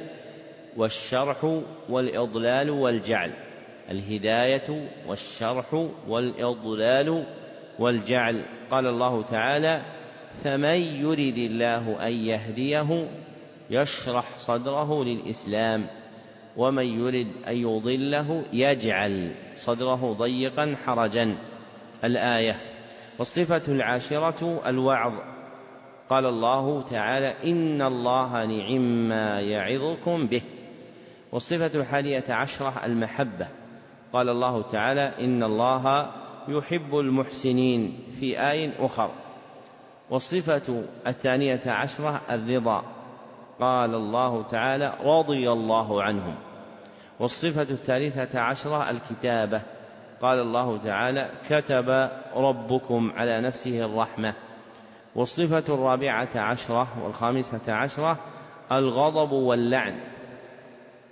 والشرح 0.77 1.63
والإضلال 1.89 2.71
والجعل. 2.71 3.46
الهداية 3.91 4.89
والشرح 5.07 5.89
والإضلال 6.09 7.25
والجعل. 7.79 8.45
قال 8.71 8.87
الله 8.87 9.23
تعالى 9.23 9.83
فمن 10.45 10.81
يرد 10.81 11.39
الله 11.39 12.07
أن 12.07 12.13
يهديه 12.13 13.09
يشرح 13.71 14.25
صدره 14.39 15.05
للإسلام 15.05 15.87
ومن 16.57 16.87
يرد 16.87 17.29
أن 17.49 17.57
يضله 17.57 18.45
يجعل 18.53 19.35
صدره 19.55 20.13
ضيقا 20.19 20.77
حرجا. 20.87 21.37
الآية 22.05 22.61
والصفة 23.19 23.63
العاشرة 23.69 24.63
الوعظ. 24.67 25.13
قال 26.11 26.27
الله 26.27 26.83
تعالى 26.83 27.35
إن 27.45 27.83
الله 27.83 28.45
نعم 28.45 29.09
ما 29.09 29.41
يعظكم 29.41 30.27
به. 30.27 30.43
والصفة 31.33 31.71
الحادية 31.81 32.25
عشرة 32.29 32.85
المحبة. 32.85 33.49
قال 34.17 34.29
الله 34.29 34.63
تعالى 34.63 35.13
إن 35.21 35.43
الله 35.43 36.11
يحب 36.49 36.99
المحسنين 36.99 37.99
في 38.21 38.51
آي 38.51 38.73
أخر. 38.79 39.11
والصفة 40.11 40.85
الثانية 41.07 41.61
عشرة 41.67 42.21
الرضا. 42.31 42.83
قال 43.61 43.95
الله 43.95 44.43
تعالى 44.43 44.93
رضي 45.03 45.53
الله 45.53 46.03
عنهم. 46.03 46.35
والصفة 47.21 47.63
الثالثة 47.63 48.41
عشرة 48.41 48.91
الكتابة. 48.91 49.63
قال 50.23 50.39
الله 50.39 50.79
تعالى 50.85 51.31
كتب 51.49 52.11
ربكم 52.37 53.13
على 53.17 53.41
نفسه 53.41 53.85
الرحمة. 53.85 54.35
والصفة 55.15 55.75
الرابعة 55.75 56.29
عشرة 56.35 56.89
والخامسة 57.05 57.73
عشرة 57.73 58.19
الغضب 58.73 59.33
واللعن. 59.33 60.01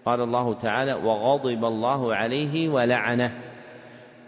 قال 0.07 0.20
الله 0.20 0.55
تعالى 0.55 0.92
وغضب 0.92 1.64
الله 1.64 2.14
عليه 2.14 2.68
ولعنه. 2.68 3.32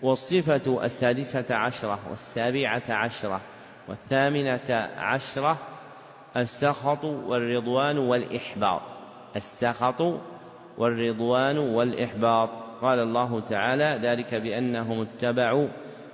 والصفة 0.03 0.85
السادسة 0.85 1.55
عشرة 1.55 1.99
والسابعة 2.11 2.83
عشرة 2.89 3.41
والثامنة 3.89 4.89
عشرة 4.97 5.57
السخط 6.37 7.05
والرضوان 7.05 7.99
والإحباط. 7.99 8.81
السخط 9.37 10.21
والرضوان 10.79 11.59
والإحباط. 11.59 12.51
قال 12.83 12.99
الله 12.99 13.41
تعالى 13.41 13.99
ذلك 14.03 14.35
بأنهم 14.35 15.01
اتبعوا 15.01 15.69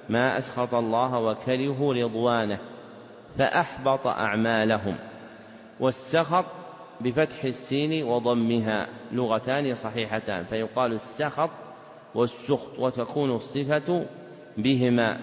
ما 0.09 0.39
أسخط 0.39 0.75
الله 0.75 1.19
وكرهوا 1.19 1.95
رضوانه 1.95 2.59
فأحبط 3.39 4.07
أعمالهم. 4.07 4.97
والسخط 5.81 6.45
بفتح 7.03 7.45
السين 7.45 8.05
وضمها. 8.05 8.89
لغتان 9.13 9.75
صحيحتان. 9.75 10.45
فيقال 10.45 10.93
السخط 10.93 11.51
والسخط 12.15 12.79
وتكون 12.79 13.37
الصفة 13.37 14.07
بهما. 14.57 15.21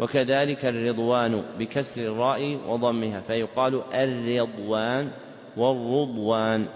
وكذلك 0.00 0.64
الرضوان 0.64 1.44
بكسر 1.58 2.02
الراء 2.02 2.58
وضمها. 2.68 3.20
فيقال 3.20 3.82
الرضوان 3.94 5.10
والرضوان. 5.56 6.66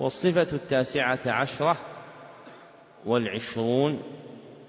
والصفة 0.00 0.46
التاسعة 0.52 1.18
عشرة 1.26 1.76
والعشرون 3.06 4.02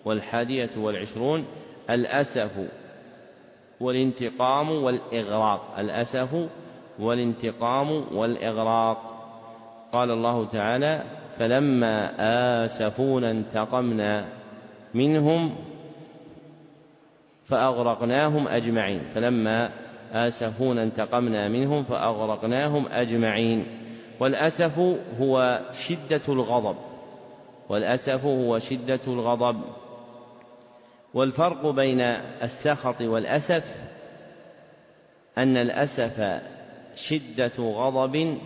والحادية 0.05 0.69
والعشرون 0.77 1.45
الأسف 1.89 2.51
والانتقام 3.79 4.71
والإغراق. 4.71 5.75
الأسف 5.79 6.49
والانتقام 6.99 8.17
والإغراق. 8.17 9.14
قال 9.95 10.11
الله 10.11 10.45
تعالى 10.45 11.03
فلما 11.39 12.11
آسفونا 12.65 13.31
انتقمنا 13.31 14.25
منهم 14.93 15.55
فأغرقناهم 17.45 18.47
أجمعين. 18.47 19.01
فلما 19.15 19.69
آسفونا 20.13 20.83
انتقمنا 20.83 21.47
منهم 21.47 21.83
فأغرقناهم 21.83 22.87
أجمعين. 22.87 23.65
والأسف 24.19 24.79
هو 25.19 25.61
شدة 25.71 26.21
الغضب. 26.29 26.75
والأسف 27.69 28.25
هو 28.25 28.59
شدة 28.59 28.99
الغضب. 29.07 29.61
والفرق 31.13 31.69
بين 31.69 32.01
السخط 32.43 33.01
والأسف 33.01 33.81
أن 35.37 35.57
الأسف 35.57 36.41
شدة 36.95 37.51
غضب 37.59 38.37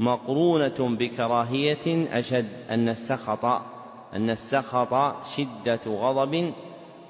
مقرونة 0.00 0.96
بكراهية 0.96 2.08
أشد 2.18 2.48
أن 2.70 2.88
السخط 2.88 3.44
أن 4.14 4.30
السخط 4.30 5.14
شدة 5.36 5.80
غضب 5.86 6.52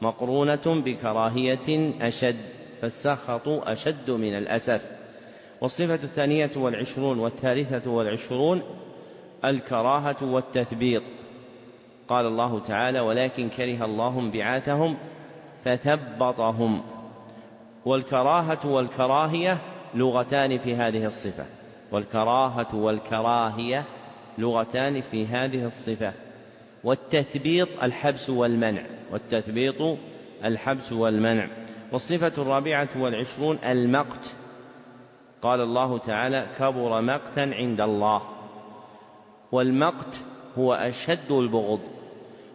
مقرونة 0.02 0.62
بكراهية 0.66 1.92
أشد 2.00 2.36
فالسخط 2.82 3.48
أشد 3.48 4.10
من 4.10 4.34
الأسف. 4.34 4.86
والصفة 5.60 5.94
الثانية 5.94 6.50
والعشرون 6.56 7.18
والثالثة 7.18 7.90
والعشرون 7.90 8.62
الكراهة 9.44 10.16
والتثبيط. 10.22 11.02
قال 12.08 12.26
الله 12.26 12.60
تعالى 12.60 13.00
ولكن 13.00 13.48
كره 13.48 13.84
الله 13.84 14.30
بعاتهم 14.30 14.96
فثبطهم. 15.64 16.82
والكراهة 17.84 18.66
والكراهية 18.66 19.58
لغتان 19.94 20.58
في 20.58 20.74
هذه 20.74 21.06
الصفة. 21.06 21.57
والكراهة 21.92 22.74
والكراهية 22.74 23.84
لغتان 24.38 25.00
في 25.00 25.26
هذه 25.26 25.66
الصفة. 25.66 26.12
والتثبيط 26.84 27.68
الحبس 27.82 28.30
والمنع. 28.30 28.82
والتثبيط 29.12 29.98
الحبس 30.44 30.92
والمنع. 30.92 31.48
والصفة 31.92 32.32
الرابعة 32.42 32.88
والعشرون 32.96 33.58
المقت. 33.64 34.34
قال 35.42 35.60
الله 35.60 35.98
تعالى 35.98 36.46
كبر 36.58 37.00
مقتا 37.00 37.40
عند 37.40 37.80
الله. 37.80 38.22
والمقت 39.52 40.20
هو 40.58 40.74
أشد 40.74 41.30
البغض. 41.32 41.80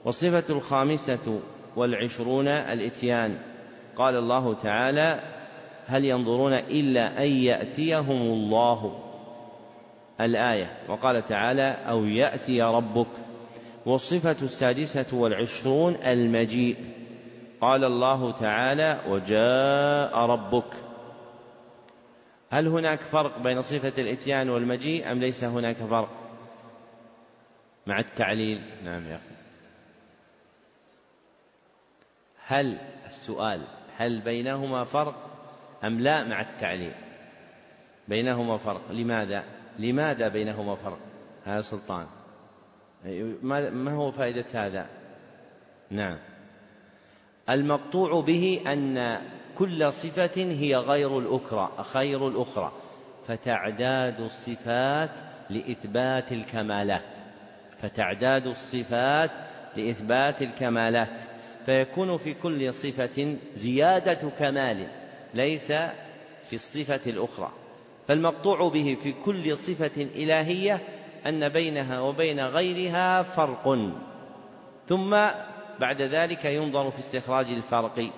والصفة 0.05 0.43
الخامسة 0.49 1.39
والعشرون 1.75 2.47
الإتيان. 2.47 3.37
قال 3.95 4.15
الله 4.15 4.53
تعالى 4.53 5.19
هل 5.87 6.05
ينظرون 6.05 6.53
إلا 6.53 7.23
أن 7.23 7.31
يأتيهم 7.31 8.21
الله؟ 8.21 8.99
الآية 10.21 10.77
وقال 10.87 11.25
تعالى 11.25 11.77
أو 11.87 12.05
يأتي 12.05 12.61
ربك 12.61 13.07
والصفة 13.85 14.35
السادسة 14.41 15.05
والعشرون 15.17 15.95
المجيء. 15.95 16.75
قال 17.61 17.83
الله 17.83 18.31
تعالى 18.31 18.99
وجاء 19.07 20.17
ربك. 20.17 20.73
هل 22.49 22.67
هناك 22.67 23.01
فرق 23.01 23.39
بين 23.39 23.61
صفة 23.61 23.93
الإتيان 23.97 24.49
والمجيء 24.49 25.11
أم 25.11 25.19
ليس 25.19 25.43
هناك 25.43 25.75
فرق؟ 25.75 26.09
مع 27.87 27.99
التعليل. 27.99 28.61
نعم 28.85 29.07
يا 29.07 29.15
أخي. 29.15 29.35
هل 32.47 32.77
السؤال 33.05 33.61
هل 33.97 34.19
بينهما 34.19 34.83
فرق 34.83 35.15
أم 35.83 35.99
لا 35.99 36.23
مع 36.23 36.41
التعليل؟ 36.41 36.93
بينهما 38.07 38.57
فرق. 38.57 38.91
لماذا؟ 38.91 39.43
لماذا 39.79 40.27
بينهما 40.27 40.75
فرق؟ 40.75 40.99
هذا 41.45 41.61
سلطان. 41.61 42.07
ما 43.43 43.91
هو 43.91 44.11
فائدة 44.11 44.45
هذا؟ 44.53 44.87
نعم. 45.89 46.17
المقطوع 47.49 48.21
به 48.21 48.61
أن 48.67 49.17
كل 49.57 49.93
صفة 49.93 50.41
هي 50.41 50.75
غير 50.75 51.19
الأخرى 51.19 51.71
خير 51.93 52.27
الأخرى 52.27 52.71
فتعداد 53.27 54.19
الصفات 54.19 55.11
لإثبات 55.49 56.31
الكمالات. 56.31 57.01
فتعداد 57.81 58.47
الصفات 58.47 59.31
لإثبات 59.77 60.41
الكمالات. 60.41 61.19
فيكون 61.65 62.17
في 62.17 62.33
كل 62.33 62.73
صفة 62.73 63.37
زيادة 63.55 64.29
كمال 64.29 64.87
ليس 65.33 65.71
في 66.49 66.53
الصفة 66.53 67.01
الأخرى. 67.07 67.51
فالمقطوع 68.07 68.69
به 68.69 68.97
في 69.03 69.11
كل 69.11 69.57
صفة 69.57 70.01
إلهية 70.01 70.81
أن 71.25 71.49
بينها 71.49 71.99
وبين 71.99 72.39
غيرها 72.39 73.23
فرق. 73.23 73.91
ثم 74.87 75.09
بعد 75.79 76.01
ذلك 76.01 76.45
ينظر 76.45 76.91
في 76.91 76.99
استخراج 76.99 77.45
الفرق. 77.49 78.09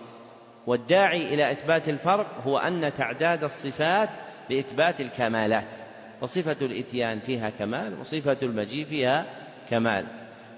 والداعي 0.67 1.33
إلى 1.33 1.51
إثبات 1.51 1.89
الفرق 1.89 2.27
هو 2.45 2.57
أن 2.57 2.93
تعداد 2.97 3.43
الصفات 3.43 4.09
لإثبات 4.49 5.01
الكمالات. 5.01 5.73
فصفة 6.21 6.65
الإتيان 6.65 7.19
فيها 7.19 7.49
كمال 7.49 7.99
وصفة 7.99 8.37
المجيء 8.43 8.85
فيها 8.85 9.25
كمال. 9.69 10.05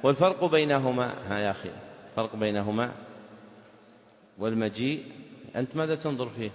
والفرق 0.04 0.46
بينهما 0.46 1.14
ها 1.30 1.40
يا 1.40 1.52
أخي 1.52 1.70
الفرق 2.12 2.36
بينهما. 2.36 2.92
والمجيء 4.38 5.04
أنت 5.56 5.76
ماذا 5.76 5.96
تنظر 5.96 6.30
فيه؟ 6.30 6.52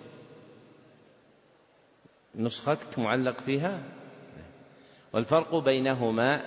نسختك 2.35 2.99
معلق 2.99 3.41
فيها؟ 3.41 3.81
والفرق 5.13 5.57
بينهما 5.57 6.41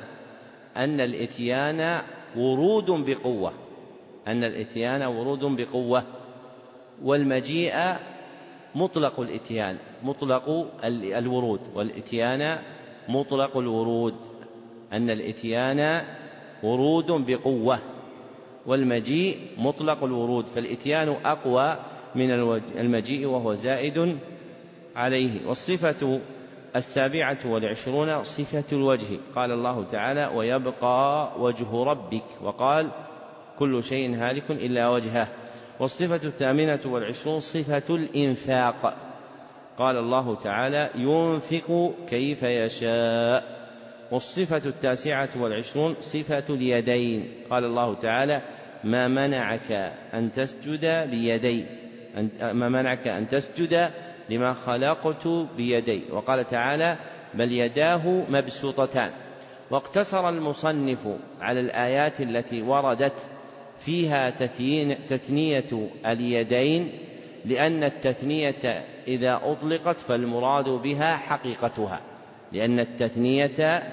أن 0.78 1.02
الإتيان 1.02 2.02
ورود 2.38 2.86
بقوة 2.86 3.54
أن 4.28 4.44
الإتيان 4.44 5.04
ورود 5.04 5.40
بقوة 5.40 6.04
والمجيء 7.04 7.74
مطلق 8.76 9.20
الإتيان 9.20 9.78
مطلق 10.04 10.68
الورود 10.84 11.60
والإتيان 11.76 12.60
مطلق 13.10 13.58
الورود 13.58 14.16
أن 14.94 15.10
الإتيان 15.10 16.06
ورود 16.64 17.12
بقوة 17.12 17.80
والمجيء 18.66 19.38
مطلق 19.58 20.04
الورود 20.04 20.46
فالإتيان 20.46 21.10
أقوى 21.26 21.78
من 22.16 22.32
المجيء 22.78 23.26
وهو 23.28 23.54
زائد 23.54 24.18
عليه 24.96 25.48
والصفة 25.48 26.20
السابعة 26.76 27.38
والعشرون 27.46 28.24
صفة 28.24 28.64
الوجه. 28.72 29.20
قال 29.36 29.52
الله 29.52 29.86
تعالى 29.92 30.32
ويبقى 30.36 31.32
وجه 31.40 31.84
ربك 31.84 32.24
وقال 32.42 32.90
كل 33.60 33.84
شيء 33.84 34.16
هالك 34.16 34.52
إلا 34.52 34.90
وجهه 34.90 35.28
والصفة 35.80 36.28
الثامنة 36.28 36.80
والعشرون 36.86 37.40
صفة 37.40 37.96
الإنفاق. 37.96 38.94
قال 39.78 39.98
الله 39.98 40.36
تعالى 40.36 40.90
ينفق 40.96 41.94
كيف 42.10 42.44
يشاء 42.44 43.56
والصفة 44.12 44.62
التاسعة 44.66 45.30
والعشرون 45.40 45.96
صفة 46.02 46.44
اليدين. 46.50 47.32
قال 47.50 47.64
الله 47.66 47.96
تعالى 47.96 48.42
ما 48.84 49.08
منعك 49.08 49.72
أن 50.14 50.32
تسجد 50.32 51.10
بيدي 51.10 51.66
ما 52.42 52.70
منعك 52.70 53.08
أن 53.08 53.28
تسجد 53.28 53.92
لما 54.30 54.54
خلقت 54.54 55.28
بيدي. 55.58 56.02
وقال 56.12 56.48
تعالى 56.48 56.98
بل 57.34 57.52
يداه 57.52 58.24
مبسوطتان 58.30 59.12
واقتصر 59.72 60.30
المصنف 60.30 61.08
على 61.42 61.60
الآيات 61.60 62.22
التي 62.22 62.62
وردت 62.62 63.28
فيها 63.80 64.30
تثنية 65.10 65.90
اليدين 66.06 66.92
لأن 67.46 67.84
التثنية 67.84 68.86
إذا 69.08 69.42
أطلقت 69.44 70.00
فالمراد 70.00 70.70
بها 70.70 71.18
حقيقتها. 71.18 72.02
لأن 72.52 72.80
التثنية 72.80 73.84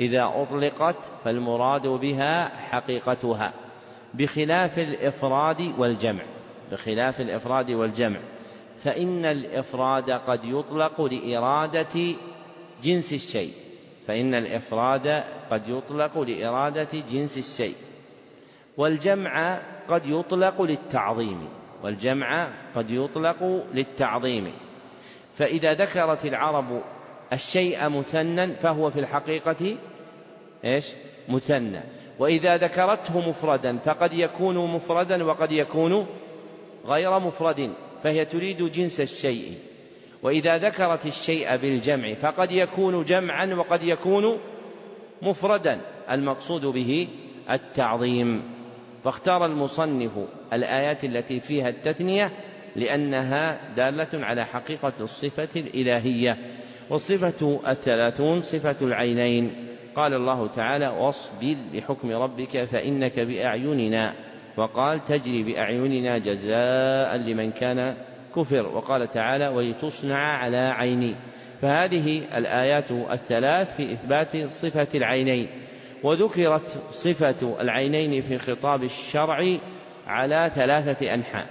إذا 0.00 0.32
أطلقت 0.34 0.96
فالمراد 1.24 1.86
بها 1.86 2.48
حقيقتها. 2.48 3.52
بخلاف 4.14 4.78
الإفراد 4.78 5.72
والجمع. 5.78 6.22
بخلاف 6.72 7.20
الإفراد 7.20 7.70
والجمع. 7.70 8.18
فإن 8.84 9.24
الإفراد 9.24 10.10
قد 10.10 10.44
يطلق 10.44 11.00
لإرادة 11.00 12.14
جنس 12.82 13.12
الشيء. 13.12 13.52
فإن 14.06 14.34
الإفراد 14.34 15.24
قد 15.50 15.68
يطلق 15.68 16.18
لإرادة 16.18 16.88
جنس 17.12 17.38
الشيء. 17.38 17.74
والجمع 18.76 19.58
قد 19.88 20.06
يطلق 20.06 20.62
للتعظيم. 20.62 21.48
والجمع 21.82 22.48
قد 22.76 22.90
يطلق 22.90 23.64
للتعظيم. 23.74 24.52
فإذا 25.34 25.74
ذكرت 25.74 26.26
العرب 26.26 26.82
الشيء 27.32 27.88
مثنى 27.88 28.46
فهو 28.46 28.90
في 28.90 29.00
الحقيقة 29.00 29.76
إيش؟ 30.64 30.92
مثنى. 31.28 31.80
وإذا 32.18 32.56
ذكرته 32.56 33.28
مفردا 33.28 33.78
فقد 33.78 34.12
يكون 34.12 34.74
مفردا 34.74 35.24
وقد 35.24 35.52
يكون 35.52 36.06
غير 36.86 37.18
مفرد. 37.18 37.70
فهي 38.02 38.24
تريد 38.24 38.62
جنس 38.62 39.00
الشيء. 39.00 39.54
وإذا 40.22 40.58
ذكرت 40.58 41.06
الشيء 41.06 41.56
بالجمع 41.56 42.14
فقد 42.14 42.52
يكون 42.52 43.04
جمعا 43.04 43.46
وقد 43.46 43.82
يكون 43.82 44.38
مفردا. 45.22 45.80
المقصود 46.10 46.66
به 46.66 47.08
التعظيم. 47.50 48.42
فاختار 49.04 49.46
المصنف 49.46 50.12
الآيات 50.52 51.04
التي 51.04 51.40
فيها 51.40 51.68
التثنية 51.68 52.32
لأنها 52.76 53.74
دالة 53.76 54.26
على 54.26 54.44
حقيقة 54.44 54.92
الصفة 55.00 55.48
الإلهية. 55.56 56.38
والصفة 56.90 57.60
الثلاثون 57.68 58.42
صفة 58.42 58.76
العينين. 58.82 59.52
قال 59.96 60.14
الله 60.14 60.46
تعالى 60.46 60.88
واصبر 60.88 61.56
لحكم 61.74 62.10
ربك 62.10 62.64
فإنك 62.64 63.20
بأعيننا. 63.20 64.27
وقال 64.58 65.04
تجري 65.04 65.42
بأعيننا 65.42 66.18
جزاء 66.18 67.16
لمن 67.16 67.50
كان 67.50 67.96
كفر. 68.36 68.66
وقال 68.66 69.08
تعالى 69.08 69.48
ولتصنع 69.48 70.18
على 70.18 70.56
عيني. 70.56 71.14
فهذه 71.62 72.22
الآيات 72.34 72.90
الثلاث 72.90 73.76
في 73.76 73.92
إثبات 73.92 74.36
صفة 74.36 74.88
العينين. 74.94 75.48
وذكرت 76.02 76.82
صفة 76.90 77.56
العينين 77.60 78.22
في 78.22 78.38
خطاب 78.38 78.82
الشرع 78.82 79.56
على 80.06 80.50
ثلاثة 80.54 81.14
أنحاء. 81.14 81.46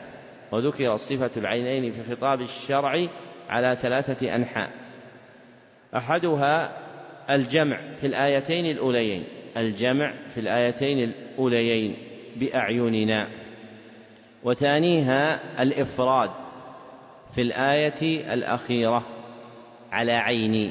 وذكرت 0.52 1.00
صفة 1.00 1.32
العينين 1.38 1.92
في 1.92 2.16
خطاب 2.16 2.42
الشرع 2.42 3.08
على 3.50 3.76
ثلاثة 3.76 4.36
أنحاء. 4.36 4.70
أحدها 5.96 6.78
الجمع 7.30 7.94
في 7.96 8.08
الآيتين 8.08 8.66
الأوليين. 8.66 9.24
الجمع 9.58 10.14
في 10.30 10.40
الآيتين 10.40 11.04
الأوليين. 11.04 11.96
بأعيننا. 12.36 13.28
وثانيها 14.44 15.40
الإفراد 15.62 16.32
في 17.36 17.42
الآية 17.42 18.34
الأخيرة 18.34 19.04
على 19.92 20.12
عيني. 20.12 20.70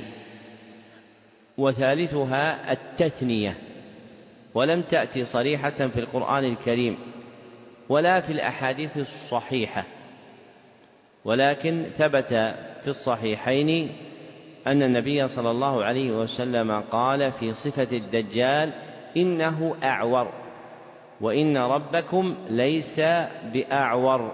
وثالثها 1.59 2.73
التثنية. 2.73 3.59
ولم 4.55 4.83
تأتي 4.83 5.25
صريحة 5.25 5.71
في 5.71 6.01
القرآن 6.01 6.45
الكريم 6.45 6.99
ولا 7.89 8.21
في 8.21 8.33
الأحاديث 8.33 8.97
الصحيحة. 8.97 9.85
ولكن 11.25 11.87
ثبت 11.99 12.29
في 12.83 12.89
الصحيحين 12.89 13.93
أن 14.67 14.83
النبي 14.83 15.29
صلى 15.29 15.51
الله 15.51 15.85
عليه 15.85 16.11
وسلم 16.11 16.81
قال 16.81 17.33
في 17.33 17.55
صفة 17.55 17.97
الدجال 17.97 18.73
إنه 19.17 19.77
أعور. 19.83 20.46
وإن 21.21 21.57
ربكم 21.57 22.35
ليس 22.51 23.01
بأعور. 23.53 24.33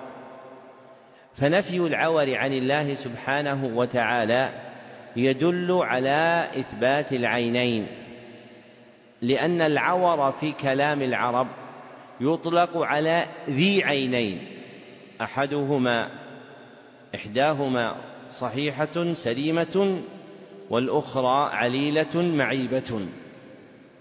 فنفي 1.34 1.76
العور 1.76 2.36
عن 2.36 2.52
الله 2.52 2.94
سبحانه 2.94 3.70
وتعالى 3.74 4.48
يدل 5.16 5.72
على 5.72 6.48
إثبات 6.56 7.12
العينين 7.12 7.86
لأن 9.22 9.60
العور 9.60 10.32
في 10.32 10.52
كلام 10.52 11.02
العرب 11.02 11.46
يطلق 12.20 12.76
على 12.76 13.24
ذي 13.50 13.84
عينين 13.84 14.46
أحدهما 15.20 16.10
إحداهما 17.14 17.96
صحيحة 18.30 19.12
سليمة 19.12 20.02
والأخرى 20.70 21.50
عليلة 21.52 22.22
معيبة 22.22 23.06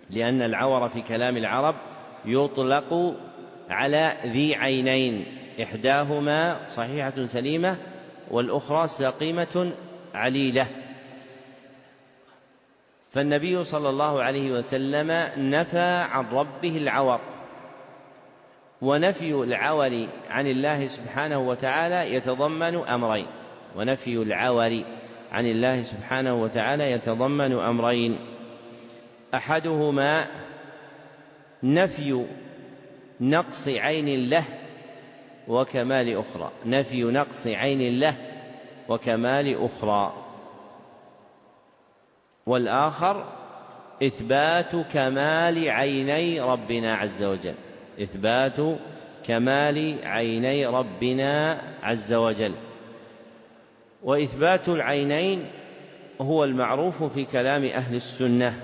لأن 0.09 0.41
العور 0.41 0.89
في 0.89 1.01
كلام 1.01 1.37
العرب 1.37 1.75
يطلق 2.25 3.15
على 3.69 4.13
ذي 4.25 4.55
عينين. 4.55 5.25
إحداهما 5.63 6.67
صحيحة 6.67 7.25
سليمة 7.25 7.77
والأخرى 8.31 8.87
سقيمة 8.87 9.71
عليلة. 10.13 10.67
فالنبي 13.11 13.63
صلى 13.63 13.89
الله 13.89 14.23
عليه 14.23 14.51
وسلم 14.51 15.29
نفى 15.37 16.05
عن 16.11 16.25
ربه 16.25 16.77
العور. 16.77 17.19
ونفي 18.81 19.33
العور 19.33 20.07
عن 20.29 20.47
الله 20.47 20.87
سبحانه 20.87 21.39
وتعالى 21.39 22.13
يتضمن 22.13 22.75
أمرين. 22.75 23.27
ونفي 23.75 24.15
العور 24.15 24.83
عن 25.31 25.45
الله 25.45 25.81
سبحانه 25.81 26.33
وتعالى 26.33 26.91
يتضمن 26.91 27.59
أمرين. 27.59 28.19
أحدهما 29.33 30.27
نفي 31.63 32.25
نقص 33.21 33.67
عين 33.67 34.29
له 34.29 34.43
وكمال 35.47 36.17
أخرى. 36.17 36.51
نفي 36.65 37.03
نقص 37.03 37.47
عين 37.47 37.99
له 37.99 38.15
وكمال 38.89 39.65
أخرى. 39.65 40.13
والآخر 42.45 43.25
إثبات 44.03 44.75
كمال 44.75 45.69
عيني 45.69 46.41
ربنا 46.41 46.93
عز 46.93 47.23
وجل. 47.23 47.55
إثبات 48.01 48.79
كمال 49.27 49.97
عيني 50.03 50.65
ربنا 50.65 51.61
عز 51.83 52.13
وجل. 52.13 52.53
وإثبات 54.03 54.69
العينين 54.69 55.45
هو 56.21 56.43
المعروف 56.43 57.03
في 57.03 57.25
كلام 57.25 57.63
أهل 57.63 57.95
السنة. 57.95 58.59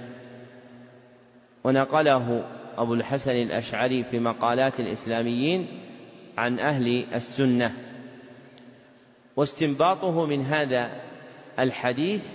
ونقله 1.64 2.56
أبو 2.78 2.94
الحسن 2.94 3.36
الأشعري 3.36 4.04
في 4.04 4.20
مقالات 4.20 4.80
الإسلاميين 4.80 5.68
عن 6.38 6.60
أهل 6.60 7.06
السنة. 7.14 7.74
واستنباطه 9.36 10.26
من 10.26 10.41
هذا 10.41 11.02
الحديث 11.60 12.28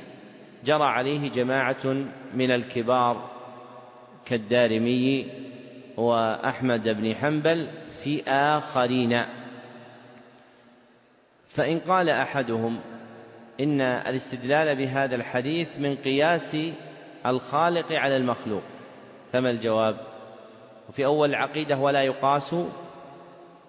جرى 0.64 0.84
عليه 0.84 1.30
جماعة 1.30 1.86
من 2.34 2.50
الكبار 2.50 3.30
كالدارمي 4.24 5.26
وأحمد 5.96 6.88
بن 6.88 7.14
حنبل 7.14 7.68
في 8.02 8.22
آخرين. 8.28 9.22
فإن 11.48 11.78
قال 11.78 12.08
أحدهم 12.08 12.78
إن 13.60 13.80
الاستدلال 13.80 14.76
بهذا 14.76 15.16
الحديث 15.16 15.68
من 15.78 15.96
قياس 15.96 16.56
الخالق 17.26 17.92
على 17.92 18.16
المخلوق 18.16 18.62
فما 19.32 19.50
الجواب؟ 19.50 20.11
وفي 20.92 21.04
أول 21.04 21.30
العقيدة 21.30 21.76
ولا 21.76 22.02
يقاس 22.02 22.54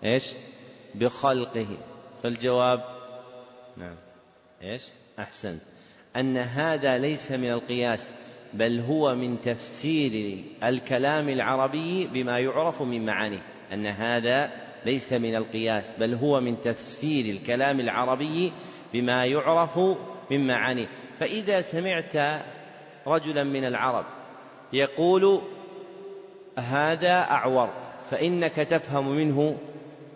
إيش؟ 0.03 0.33
بخلقه. 0.95 1.67
فالجواب 2.23 2.83
نعم 3.77 3.95
إيش؟ 4.63 4.83
أحسنت 5.19 5.61
أن 6.15 6.37
هذا 6.37 6.97
ليس 6.97 7.31
من 7.31 7.51
القياس 7.51 8.13
بل 8.53 8.79
هو 8.79 9.15
من 9.15 9.41
تفسير 9.41 10.43
الكلام 10.63 11.29
العربي 11.29 12.07
بما 12.07 12.39
يعرف 12.39 12.81
من 12.81 13.05
معانيه. 13.05 13.43
أن 13.73 13.85
هذا 13.85 14.51
ليس 14.85 15.13
من 15.13 15.35
القياس 15.35 15.95
بل 15.99 16.13
هو 16.13 16.41
من 16.41 16.61
تفسير 16.61 17.25
الكلام 17.25 17.79
العربي 17.79 18.51
بما 18.93 19.25
يعرف 19.25 19.79
من 20.31 20.47
معانيه. 20.47 20.87
فإذا 21.19 21.61
سمعت 21.61 22.43
رجلا 23.07 23.43
من 23.43 23.65
العرب 23.65 24.05
يقول 24.73 25.41
هذا 26.57 27.19
أعور 27.19 27.69
فإنك 28.11 28.55
تفهم 28.55 29.09
منه 29.15 29.57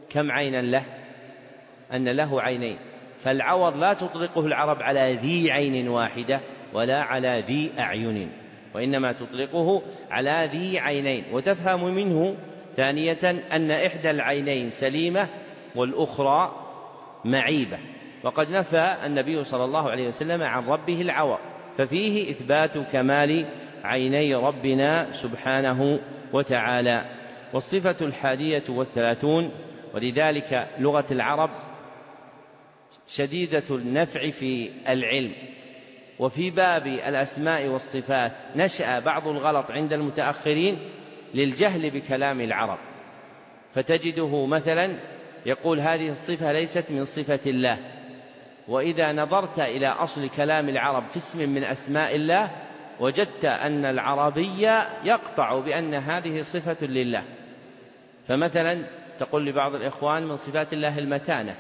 كم 0.10 0.32
عينا 0.32 0.62
له 0.62 0.84
أن 1.94 2.10
له 2.10 2.42
عينين. 2.42 2.78
فالعور 3.20 3.76
لا 3.76 3.94
تطلقه 3.94 4.46
العرب 4.46 4.82
على 4.82 5.20
ذي 5.22 5.52
عين 5.52 5.88
واحدة 5.88 6.40
ولا 6.74 7.02
على 7.02 7.44
ذي 7.48 7.72
أعين 7.80 8.30
وإنما 8.74 9.12
تطلقه 9.12 9.82
على 10.12 10.50
ذي 10.52 10.80
عينين. 10.80 11.24
وتفهم 11.32 11.96
منه 11.96 12.36
ثانية 12.78 13.44
أن 13.52 13.72
إحدى 13.72 14.12
العينين 14.12 14.72
سليمة 14.72 15.28
والأخرى 15.76 16.52
معيبة. 17.26 17.78
وقد 18.24 18.50
نفى 18.52 18.96
النبي 19.06 19.44
صلى 19.44 19.66
الله 19.66 19.90
عليه 19.90 20.08
وسلم 20.08 20.44
عن 20.44 20.66
ربه 20.66 21.02
العور 21.02 21.40
ففيه 21.78 22.32
إثبات 22.32 22.78
كمال 22.78 23.46
عيني 23.88 24.36
ربنا 24.36 25.14
سبحانه 25.14 26.00
وتعالى. 26.34 27.06
والصفة 27.54 27.96
الحادية 28.02 28.64
والثلاثون 28.70 29.52
ولذلك 29.94 30.68
لغة 30.80 31.06
العرب 31.12 31.50
شديدة 33.08 33.64
النفع 33.70 34.30
في 34.30 34.70
العلم. 34.90 35.34
وفي 36.20 36.50
باب 36.50 36.88
الأسماء 36.88 37.68
والصفات 37.68 38.34
نشأ 38.56 39.00
بعض 39.00 39.28
الغلط 39.28 39.72
عند 39.72 39.94
المتأخرين 39.94 40.78
للجهل 41.34 41.90
بكلام 41.90 42.42
العرب. 42.42 42.78
فتجده 43.74 44.46
مثلا 44.46 45.00
يقول 45.46 45.80
هذه 45.80 46.10
الصفة 46.10 46.52
ليست 46.52 46.92
من 46.92 47.06
صفة 47.06 47.40
الله. 47.46 47.78
وإذا 48.68 49.12
نظرت 49.12 49.60
إلى 49.60 49.88
أصل 49.88 50.30
كلام 50.30 50.70
العرب 50.70 51.10
في 51.10 51.18
اسم 51.18 51.50
من 51.50 51.64
أسماء 51.64 52.16
الله 52.16 52.52
وجدت 53.00 53.46
أن 53.46 53.86
العربي 53.86 54.70
يقطع 55.04 55.60
بأن 55.60 55.94
هذه 55.94 56.42
صفة 56.42 56.88
لله. 56.88 57.24
فمثلا 58.28 58.84
تقول 59.20 59.46
لبعض 59.46 59.76
الإخوان 59.76 60.24
من 60.24 60.36
صفات 60.36 60.74
الله 60.74 61.00
المتانة. 61.00 61.56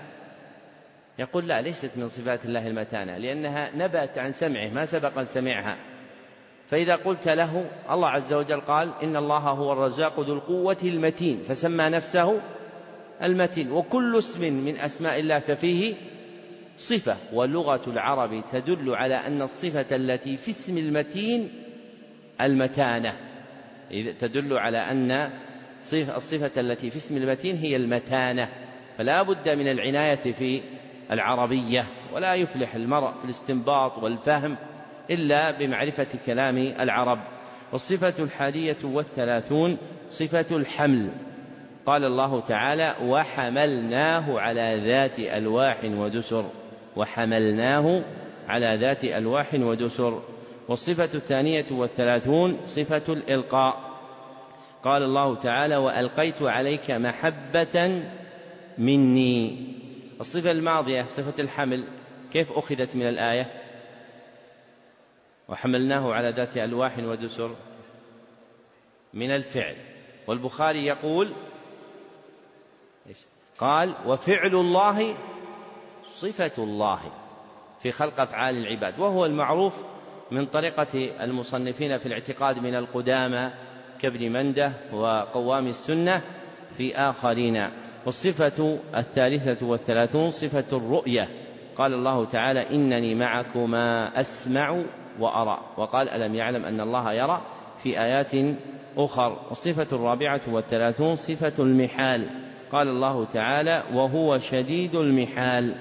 يقول 1.19 1.47
لا 1.47 1.61
ليست 1.61 1.91
من 1.95 2.07
صفات 2.07 2.45
الله 2.45 2.67
المتانة 2.67 3.17
لأنها 3.17 3.71
نبت 3.75 4.17
عن 4.17 4.31
سمعه 4.31 4.69
ما 4.69 4.85
سبق 4.85 5.17
أن 5.17 5.25
سمعها. 5.25 5.77
فإذا 6.69 6.95
قلت 6.95 7.27
له 7.27 7.65
الله 7.91 8.09
عز 8.09 8.33
وجل 8.33 8.61
قال 8.61 8.89
إن 9.03 9.15
الله 9.15 9.37
هو 9.37 9.73
الرزاق 9.73 10.19
ذو 10.19 10.33
القوة 10.33 10.77
المتين 10.83 11.43
فسمى 11.47 11.89
نفسه 11.89 12.41
المتين. 13.23 13.71
وكل 13.71 14.17
اسم 14.17 14.53
من 14.53 14.77
أسماء 14.77 15.19
الله 15.19 15.39
ففيه 15.39 15.95
صفة 16.77 17.17
ولغة 17.33 17.81
العرب 17.87 18.43
تدل 18.51 18.95
على 18.95 19.15
أن 19.15 19.41
الصفة 19.41 19.95
التي 19.95 20.37
في 20.37 20.51
اسم 20.51 20.77
المتين 20.77 21.49
المتانة. 22.41 23.13
تدل 24.19 24.57
على 24.57 24.77
أن 24.77 25.29
الصفة 25.93 26.61
التي 26.61 26.89
في 26.89 26.97
اسم 26.97 27.17
المتين 27.17 27.57
هي 27.57 27.75
المتانة. 27.75 28.49
فلا 28.97 29.21
بد 29.21 29.49
من 29.49 29.67
العناية 29.67 30.15
في 30.33 30.61
العربية 31.11 31.85
ولا 32.13 32.35
يفلح 32.35 32.75
المرء 32.75 33.11
في 33.11 33.25
الاستنباط 33.25 33.97
والفهم 34.03 34.57
إلا 35.09 35.51
بمعرفة 35.51 36.07
كلام 36.25 36.57
العرب. 36.57 37.19
والصفة 37.71 38.13
الحادية 38.19 38.77
والثلاثون 38.83 39.77
صفة 40.09 40.55
الحمل. 40.55 41.09
قال 41.85 42.03
الله 42.03 42.41
تعالى 42.41 42.95
وحملناه 43.01 44.39
على 44.39 44.81
ذات 44.83 45.19
ألواح 45.19 45.77
ودسر 45.83 46.45
وحملناه 46.97 48.03
على 48.47 48.75
ذات 48.75 49.05
ألواح 49.05 49.53
ودسر. 49.53 50.23
والصفة 50.67 51.09
الثانية 51.13 51.65
والثلاثون 51.71 52.65
صفة 52.65 53.13
الإلقاء. 53.13 53.99
قال 54.83 55.03
الله 55.03 55.35
تعالى 55.35 55.77
وألقيت 55.77 56.41
عليك 56.41 56.91
محبة 56.91 58.03
مني. 58.77 59.67
الصفة 60.19 60.51
الماضية 60.51 61.03
صفة 61.03 61.43
الحمل 61.43 61.83
كيف 62.33 62.51
أخذت 62.51 62.95
من 62.95 63.07
الآية؟ 63.07 63.51
وحملناه 65.47 66.13
على 66.13 66.29
ذات 66.29 66.57
ألواح 66.57 66.97
ودسر. 66.99 67.55
من 69.13 69.31
الفعل. 69.31 69.75
والبخاري 70.27 70.85
يقول 70.85 71.33
قال 73.57 73.95
وفعل 74.05 74.55
الله 74.55 75.15
صفة 76.07 76.63
الله 76.63 76.99
في 77.79 77.91
خلق 77.91 78.21
أفعال 78.21 78.57
العباد 78.57 78.99
وهو 78.99 79.25
المعروف 79.25 79.83
من 80.31 80.45
طريقة 80.45 81.09
المصنفين 81.23 81.97
في 81.97 82.05
الاعتقاد 82.05 82.59
من 82.59 82.75
القدامى 82.75 83.51
كابن 83.99 84.31
منده 84.31 84.73
وقوام 84.93 85.67
السنة 85.67 86.21
في 86.77 86.95
آخرين. 86.95 87.69
والصفة 88.05 88.79
الثالثة 88.95 89.65
والثلاثون 89.65 90.31
صفة 90.31 90.77
الرؤية. 90.77 91.29
قال 91.75 91.93
الله 91.93 92.25
تعالى 92.25 92.75
إنني 92.75 93.15
معكما 93.15 94.19
أسمع 94.19 94.83
وأرى. 95.19 95.59
وقال 95.77 96.09
ألم 96.09 96.35
يعلم 96.35 96.65
أن 96.65 96.81
الله 96.81 97.13
يرى 97.13 97.41
في 97.83 98.01
آيات 98.01 98.31
أخر. 98.97 99.39
والصفة 99.49 99.95
الرابعة 99.95 100.41
والثلاثون 100.47 101.15
صفة 101.15 101.63
المحال. 101.63 102.29
قال 102.71 102.87
الله 102.87 103.25
تعالى 103.25 103.83
وهو 103.93 104.37
شديد 104.37 104.95
المحال. 104.95 105.75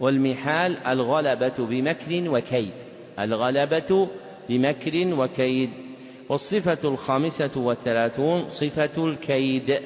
والمحال 0.00 0.86
الغلبة 0.86 1.54
بمكر 1.58 2.30
وكيد. 2.30 2.72
الغلبة 3.18 4.08
بمكر 4.48 5.14
وكيد. 5.18 5.70
والصفة 6.28 6.78
الخامسة 6.84 7.50
والثلاثون 7.56 8.48
صفة 8.48 9.04
الكيد. 9.04 9.80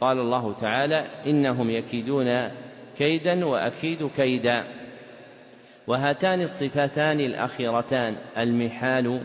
قال 0.00 0.18
الله 0.18 0.52
تعالى 0.60 1.04
إنهم 1.26 1.70
يكيدون 1.70 2.50
كيدا 2.98 3.44
وأكيد 3.46 4.10
كيدا. 4.16 4.64
وهاتان 5.86 6.42
الصفتان 6.42 7.20
الأخيرتان 7.20 8.16
المحال 8.38 9.20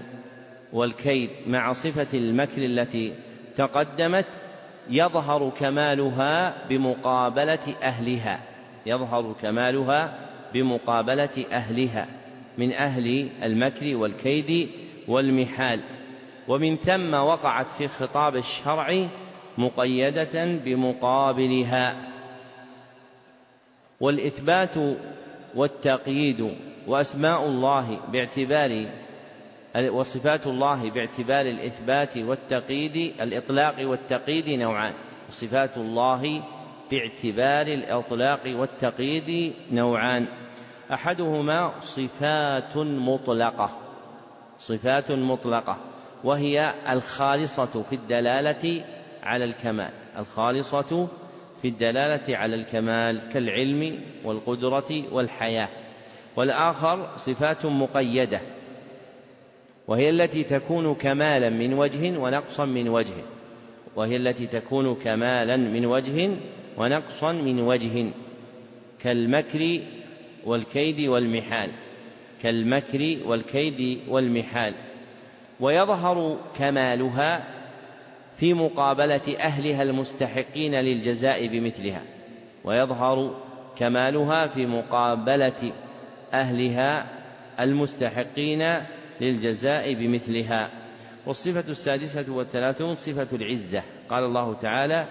والكيد. 0.73 1.30
مع 1.48 1.73
صفة 1.73 2.07
المكر 2.14 2.65
التي 2.65 3.14
تقدمت 3.56 4.26
يظهر 4.90 5.49
كمالها 5.49 6.68
بمقابلة 6.69 7.76
أهلها. 7.84 8.51
يظهر 8.86 9.36
كمالها 9.41 10.18
بمقابلة 10.53 11.45
أهلها 11.52 12.08
من 12.58 12.74
أهل 12.74 13.30
المكر 13.44 13.95
والكيد 13.95 14.70
والمحال. 15.08 15.80
ومن 16.48 16.76
ثم 16.76 17.14
وقعت 17.14 17.72
في 17.72 17.88
خطاب 17.88 18.36
الشرع 18.36 19.08
مقيدة 19.58 20.45
بمقابلها. 20.45 21.95
والإثبات 23.99 24.76
والتقييد 25.56 26.56
وأسماء 26.88 27.45
الله 27.45 27.99
باعتبار 28.12 28.86
وصفات 29.90 30.48
الله 30.48 30.90
باعتبار 30.90 31.45
الإثبات 31.45 32.18
والتقييد 32.18 33.14
الإطلاق 33.22 33.76
والتقييد 33.88 34.49
نوعان. 34.49 34.94
وصفات 35.30 35.78
الله 35.78 36.44
باعتبار 36.92 37.68
الإطلاق 37.68 38.40
والتقييد 38.46 39.54
نوعان. 39.72 40.26
أحدهما 40.94 41.74
صفات 41.82 42.78
مطلقة 42.78 43.70
صفات 44.60 45.12
مطلقة 45.12 45.78
وهي 46.24 46.74
الخالصة 46.90 47.84
في 47.90 47.96
الدلالة 47.96 48.84
على 49.24 49.46
الكمال 49.46 49.90
الخالصة 50.18 51.08
في 51.62 51.68
الدلالة 51.68 52.38
على 52.38 52.56
الكمال 52.56 53.30
كالعلم 53.34 54.00
والقدرة 54.24 55.04
والحياة. 55.12 55.70
والآخر 56.36 57.10
صفات 57.18 57.66
مقيدة 57.66 58.42
وهي 59.88 60.10
التي 60.10 60.44
تكون 60.44 60.96
كمالا 60.96 61.50
من 61.50 61.74
وجه 61.74 62.18
ونقصا 62.18 62.66
من 62.66 62.90
وجه 62.90 63.14
وهي 63.96 64.16
التي 64.16 64.48
تكون 64.48 64.96
كمالا 64.96 65.58
من 65.58 65.86
وجه 65.86 66.32
ونقصا 66.77 67.31
من 67.31 67.60
وجه 67.60 68.11
كالمكر 68.99 69.80
والكيد 70.45 71.07
والمحال 71.07 71.72
كالمكر 72.43 73.18
والكيد 73.26 73.99
والمحال. 74.07 74.73
ويظهر 75.60 76.38
كمالها 76.57 77.43
في 78.38 78.53
مقابلة 78.53 79.35
أهلها 79.39 79.81
المستحقين 79.84 80.76
للجزاء 80.76 81.48
بمثلها. 81.48 82.02
ويظهر 82.64 83.41
كمالها 83.77 84.48
في 84.48 84.65
مقابلة 84.65 85.72
أهلها 86.34 87.06
المستحقين 87.60 88.77
للجزاء 89.22 89.93
بمثلها. 89.93 90.69
والصفة 91.26 91.72
السادسة 91.72 92.26
والثلاثون 92.34 92.95
صفة 92.95 93.27
العزة. 93.34 93.84
قال 94.10 94.23
الله 94.23 94.53
تعالى 94.53 95.07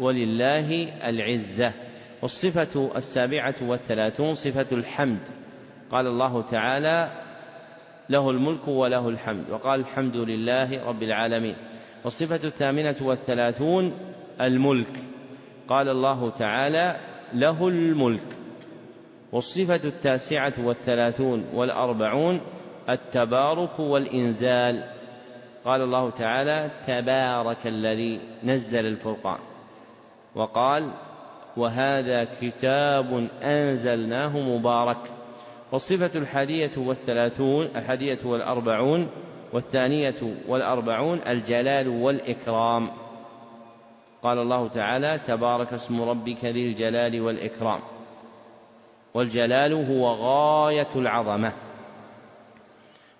ولله 0.00 0.88
العزة. 1.08 1.72
والصفة 2.22 2.90
السابعة 2.96 3.54
والثلاثون 3.62 4.34
صفة 4.34 4.66
الحمد. 4.72 5.20
قال 5.90 6.06
الله 6.06 6.42
تعالى 6.42 7.10
له 8.10 8.30
الملك 8.30 8.68
وله 8.68 9.08
الحمد. 9.08 9.50
وقال 9.50 9.80
الحمد 9.80 10.16
لله 10.16 10.84
رب 10.84 11.02
العالمين. 11.02 11.54
والصفة 12.04 12.40
الثامنة 12.44 12.96
والثلاثون 13.00 13.92
الملك. 14.40 14.92
قال 15.68 15.88
الله 15.88 16.30
تعالى 16.30 16.96
له 17.34 17.68
الملك. 17.68 18.26
والصفة 19.32 19.80
التاسعة 19.84 20.52
والثلاثون 20.58 21.44
والأربعون 21.54 22.40
التبارك 22.88 23.80
والإنزال. 23.80 24.84
قال 25.64 25.80
الله 25.80 26.10
تعالى 26.10 26.70
تبارك 26.86 27.66
الذي 27.66 28.20
نزل 28.44 28.86
الفرقان. 28.86 29.38
وقال 30.38 30.90
وهذا 31.56 32.24
كتاب 32.40 33.28
أنزلناه 33.42 34.38
مبارك. 34.38 34.98
والصفة 35.72 36.10
الحادية 36.14 36.70
والثلاثون 36.76 37.66
الحادية 37.76 38.18
والأربعون 38.24 39.08
والثانية 39.52 40.14
والأربعون 40.48 41.20
الجلال 41.28 41.88
والإكرام. 41.88 42.90
قال 44.22 44.38
الله 44.38 44.68
تعالى 44.68 45.18
تبارك 45.26 45.72
اسم 45.72 46.02
ربك 46.02 46.44
ذي 46.44 46.66
الجلال 46.66 47.20
والإكرام. 47.20 47.80
والجلال 49.14 49.72
هو 49.72 50.08
غاية 50.08 50.88
العظمة. 50.96 51.52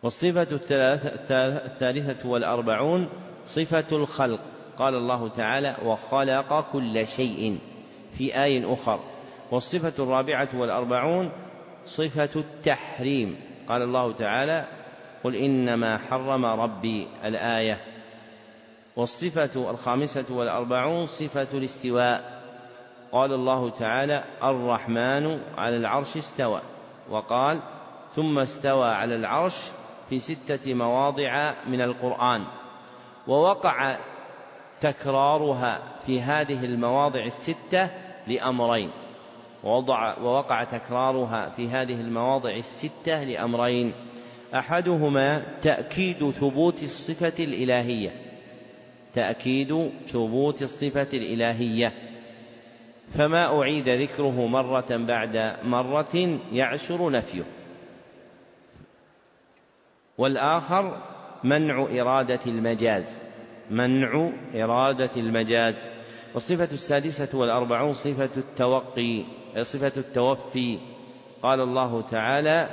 والصفة 0.02 0.48
الثالثة 1.66 2.28
والأربعون 2.28 3.08
صفة 3.44 3.86
الخلق. 3.92 4.40
قال 4.78 4.94
الله 4.94 5.28
تعالى 5.28 5.76
وخلق 5.84 6.70
كل 6.72 7.06
شيء 7.06 7.58
في 8.12 8.42
آي 8.42 8.72
أخر. 8.72 9.00
والصفة 9.50 9.92
الرابعة 9.98 10.48
والأربعون 10.54 11.32
صفة 11.86 12.30
التحريم. 12.36 13.40
قال 13.68 13.82
الله 13.82 14.12
تعالى 14.12 14.64
قل 15.24 15.36
إنما 15.36 15.98
حرم 15.98 16.44
ربي 16.44 17.08
الآية. 17.24 17.80
والصفة 18.96 19.70
الخامسة 19.70 20.24
والأربعون 20.30 21.06
صفة 21.06 21.48
الاستواء. 21.54 22.42
قال 23.12 23.32
الله 23.32 23.70
تعالى 23.70 24.24
الرحمن 24.42 25.40
على 25.58 25.76
العرش 25.76 26.16
استوى. 26.16 26.60
وقال 27.10 27.60
ثم 28.16 28.38
استوى 28.38 28.88
على 28.88 29.14
العرش 29.14 29.70
في 30.10 30.18
ستة 30.18 30.74
مواضع 30.74 31.52
من 31.66 31.80
القرآن. 31.80 32.44
ووقع 33.26 33.96
تكرارها 34.80 35.80
في 36.06 36.20
هذه 36.20 36.64
المواضع 36.64 37.24
الستة 37.24 37.90
لأمرين. 38.26 38.90
ووضع 39.64 40.18
ووقع 40.18 40.64
تكرارها 40.64 41.50
في 41.56 41.68
هذه 41.68 42.00
المواضع 42.00 42.50
الستة 42.50 43.24
لأمرين. 43.24 43.92
أحدهما 44.54 45.42
تأكيد 45.62 46.30
ثبوت 46.30 46.82
الصفة 46.82 47.44
الإلهية. 47.44 48.10
تأكيد 49.14 49.90
ثبوت 50.08 50.62
الصفة 50.62 51.08
الإلهية. 51.12 51.92
فما 53.10 53.60
أعيد 53.60 53.88
ذكره 53.88 54.46
مرة 54.46 54.96
بعد 54.96 55.56
مرة 55.64 56.38
يعسر 56.52 57.10
نفيه. 57.10 57.44
والآخر 60.18 61.02
منع 61.44 61.86
إرادة 62.00 62.40
المجاز. 62.46 63.27
منع 63.70 64.30
إرادة 64.54 65.10
المجاز 65.16 65.86
والصفة 66.34 66.68
السادسة 66.72 67.38
والأربعون 67.38 67.94
صفة 67.94 68.30
التوقي 68.36 69.22
صفة 69.62 69.92
التوفي. 69.96 70.78
قال 71.42 71.60
الله 71.60 72.00
تعالى 72.00 72.68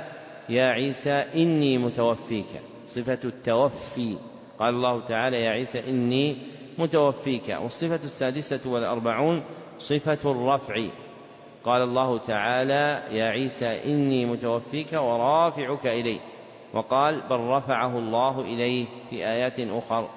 يا 0.48 0.64
عيسى 0.64 1.10
إني 1.10 1.78
متوفيك. 1.78 2.46
صفة 2.86 3.18
التوفي. 3.24 4.16
قال 4.58 4.74
الله 4.74 5.00
تعالى 5.00 5.40
يا 5.40 5.50
عيسى 5.50 5.90
إني 5.90 6.36
متوفيك. 6.78 7.56
والصفة 7.62 8.00
السادسة 8.04 8.60
والأربعون 8.66 9.42
صفة 9.78 10.30
الرفع. 10.30 10.82
قال 11.64 11.82
الله 11.82 12.18
تعالى 12.18 13.02
يا 13.10 13.24
عيسى 13.24 13.84
إني 13.84 14.26
متوفيك 14.26 14.92
ورافعك 14.92 15.86
إلي 15.86 16.20
وقال 16.74 17.20
بل 17.30 17.40
رفعه 17.40 17.98
الله 17.98 18.40
إليه. 18.40 18.86
في 19.10 19.26
آيات 19.26 19.60
أخر. 19.60 20.08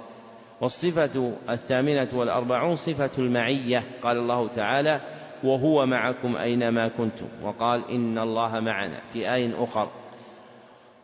والصفة 0.61 1.34
الثامنة 1.49 2.07
والأربعون 2.14 2.76
صفة 2.76 3.10
المعية 3.18 3.84
قال 4.03 4.18
الله 4.18 4.48
تعالى 4.48 5.02
وهو 5.44 5.86
معكم 5.86 6.36
أينما 6.36 6.88
كنتم 6.88 7.27
وقال 7.44 7.91
إن 7.91 8.18
الله 8.18 8.60
معنا 8.60 9.02
في 9.14 9.34
آي 9.34 9.53
أخر. 9.57 9.90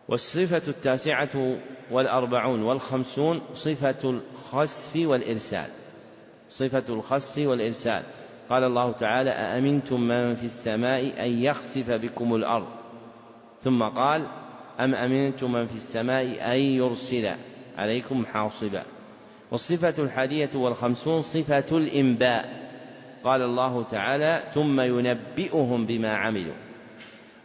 والصفة 0.10 0.62
التاسعة 0.68 1.58
والأربعون 1.92 2.62
والخمسون 2.62 3.42
صفة 3.54 3.96
الخسف 4.04 4.96
والإرسال. 4.96 5.68
صفة 6.50 6.84
الخسف 6.90 7.48
والإرسال. 7.48 8.04
قال 8.50 8.64
الله 8.64 8.92
تعالى 8.92 9.30
أأمنتم 9.30 10.02
من 10.02 10.36
في 10.36 10.46
السماء 10.46 11.26
أن 11.26 11.44
يخسف 11.44 11.92
بكم 11.92 12.36
الأرض؟ 12.36 12.68
ثم 13.62 13.84
قال 13.84 14.28
أم 14.80 14.96
أمنتم 14.96 15.52
من 15.52 15.68
في 15.68 15.76
السماء 15.76 16.54
أن 16.54 16.60
يرسل 16.60 17.30
عليكم 17.78 18.26
حاصبا؟ 18.26 18.84
والصفة 19.52 20.04
الحادية 20.04 20.50
والخمسون 20.56 21.22
صفة 21.22 21.78
الإنباء. 21.78 22.66
قال 23.24 23.42
الله 23.42 23.84
تعالى 23.84 24.44
ثم 24.54 24.82
ينبئهم 24.82 25.86
بما 25.86 26.16
عملوا. 26.16 26.54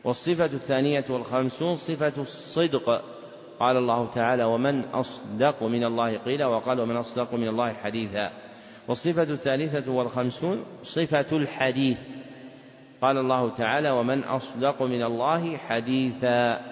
والصفة 0.05 0.45
الثانية 0.45 1.05
والخمسون 1.09 1.77
صفة 1.77 2.23
الصدق. 2.23 3.05
قال 3.61 3.77
الله 3.77 4.07
تعالى 4.15 4.45
ومن 4.45 4.85
أصدق 4.85 5.63
من 5.63 5.85
الله 5.85 6.17
قيلا 6.17 6.47
وقال 6.47 6.81
ومن 6.81 6.97
أصدق 6.97 7.35
من 7.35 7.49
الله 7.49 7.73
حديثا. 7.73 8.31
والصفة 8.89 9.23
الثالثة 9.23 9.93
والخمسون 9.93 10.65
صفة 10.83 11.37
الحديث. 11.37 11.99
قال 13.03 13.19
الله 13.19 13.51
تعالى 13.51 13.91
ومن 13.91 14.25
أصدق 14.25 14.83
من 14.83 15.03
الله 15.03 15.57
حديثا. 15.57 16.70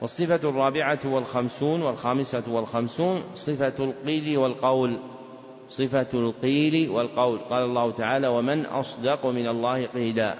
والصفة 0.00 0.48
الرابعة 0.48 0.98
والخمسون 1.04 1.82
والخامسة 1.82 2.42
والخمسون 2.48 3.22
صفة 3.34 3.74
القيل 3.84 4.38
والقول. 4.38 4.96
صفة 5.68 6.06
القيل 6.14 6.90
والقول. 6.90 7.38
قال 7.38 7.64
الله 7.64 7.90
تعالى 7.90 8.28
ومن 8.28 8.66
أصدق 8.66 9.26
من 9.26 9.48
الله 9.48 9.86
قيلا 9.86 10.34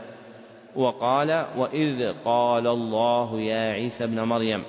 وقال 0.77 1.47
وإذ 1.57 2.13
قال 2.25 2.67
الله 2.67 3.41
يا 3.41 3.73
عيسى 3.73 4.05
ابن 4.05 4.21
مريم 4.21 4.63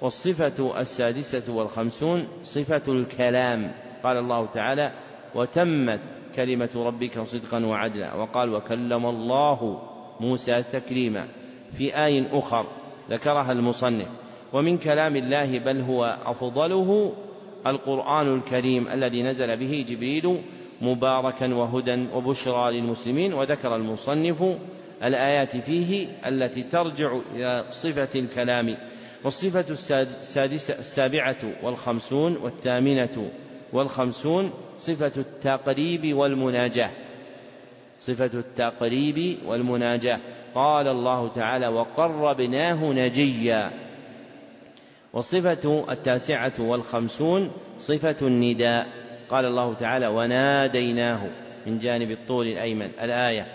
والصفة 0.00 0.80
السادسة 0.80 1.54
والخمسون 1.54 2.28
صفة 2.42 2.82
الكلام. 2.88 3.72
قال 4.04 4.16
الله 4.16 4.46
تعالى 4.46 4.92
وتمت 5.34 6.00
كلمة 6.36 6.70
ربك 6.76 7.20
صدقا 7.20 7.66
وعدلا 7.66 8.14
وقال 8.14 8.54
وكلم 8.54 9.06
الله 9.06 9.82
موسى 10.20 10.62
تكريما 10.62 11.28
في 11.72 12.04
آي 12.04 12.26
أخر 12.32 12.66
ذكرها 13.10 13.52
المصنف. 13.52 14.21
ومن 14.52 14.78
كلام 14.78 15.16
الله 15.16 15.58
بل 15.58 15.80
هو 15.80 16.18
أفضله 16.24 17.12
القرآن 17.66 18.34
الكريم 18.34 18.88
الذي 18.88 19.22
نزل 19.22 19.56
به 19.56 19.84
جبريل 19.88 20.40
مباركا 20.80 21.54
وهدى 21.54 22.06
وبشرى 22.14 22.80
للمسلمين 22.80 23.34
وذكر 23.34 23.76
المصنف 23.76 24.56
الآيات 25.04 25.56
فيه 25.56 26.06
التي 26.26 26.62
ترجع 26.62 27.18
إلى 27.34 27.64
صفة 27.70 28.20
الكلام. 28.20 28.76
والصفة 29.24 29.64
السادسة 29.70 30.78
السابعة 30.78 31.36
والخمسون 31.62 32.36
والثامنة 32.36 33.30
والخمسون 33.72 34.50
صفة 34.78 35.12
التقريب 35.16 36.16
والمناجاة. 36.16 36.90
صفة 37.98 38.30
التقريب 38.34 39.38
والمناجاة. 39.46 40.20
قال 40.54 40.88
الله 40.88 41.28
تعالى 41.28 41.68
وقربناه 41.68 42.92
نجيا. 42.92 43.70
والصفة 45.12 45.84
التاسعة 45.92 46.52
والخمسون 46.58 47.50
صفة 47.78 48.16
النداء. 48.22 48.86
قال 49.28 49.44
الله 49.44 49.74
تعالى 49.74 50.06
وناديناه 50.06 51.26
من 51.66 51.78
جانب 51.78 52.10
الطول 52.10 52.46
الأيمن. 52.46 52.90
الآية 53.02 53.46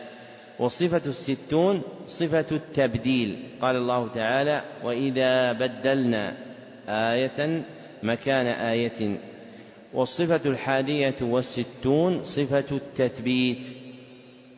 والصفة 0.59 1.01
الستون 1.05 1.81
صفة 2.07 2.45
التبديل 2.51 3.43
قال 3.61 3.75
الله 3.75 4.07
تعالى 4.15 4.61
وإذا 4.83 5.51
بدلنا 5.51 6.33
آية 6.89 7.63
مكان 8.03 8.45
آية 8.45 9.17
والصفة 9.93 10.41
الحادية 10.45 11.15
والستون 11.21 12.23
صفة 12.23 12.65
التثبيت. 12.71 13.65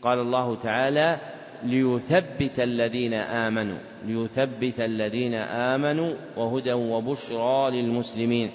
قال 0.02 0.20
الله 0.20 0.56
تعالى 0.56 1.18
ليثبت 1.64 2.60
الذين 2.60 3.14
آمنوا 3.14 3.78
ليثبت 4.06 4.80
الذين 4.80 5.34
آمنوا 5.34 6.14
وهدى 6.38 6.74
وبشرى 6.74 7.82
للمسلمين. 7.82 8.52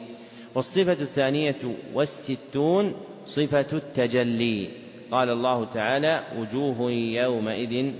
والصفة 0.55 0.93
الثانية 0.93 1.57
والستون 1.95 2.95
صفة 3.27 3.67
التجلي. 3.73 4.69
قال 5.11 5.31
الله 5.31 5.65
تعالى 5.65 6.23
وجوه 6.39 6.91
يومئذ 6.93 7.93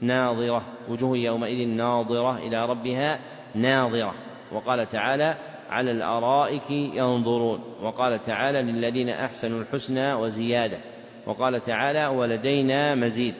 ناظرة 0.00 0.62
وجوه 0.88 1.16
يومئذ 1.16 1.68
ناظرة 1.68 2.38
إلى 2.38 2.66
ربها 2.66 3.18
ناظرة. 3.54 4.14
وقال 4.52 4.88
تعالى 4.88 5.36
على 5.70 5.90
الأرائك 5.90 6.70
ينظرون. 6.70 7.60
وقال 7.82 8.22
تعالى 8.22 8.62
للذين 8.62 9.08
أحسنوا 9.08 9.60
الحسنى 9.60 10.14
وزيادة. 10.14 10.78
وقال 11.26 11.62
تعالى 11.62 12.06
ولدينا 12.06 12.94
مزيد. 12.94 13.34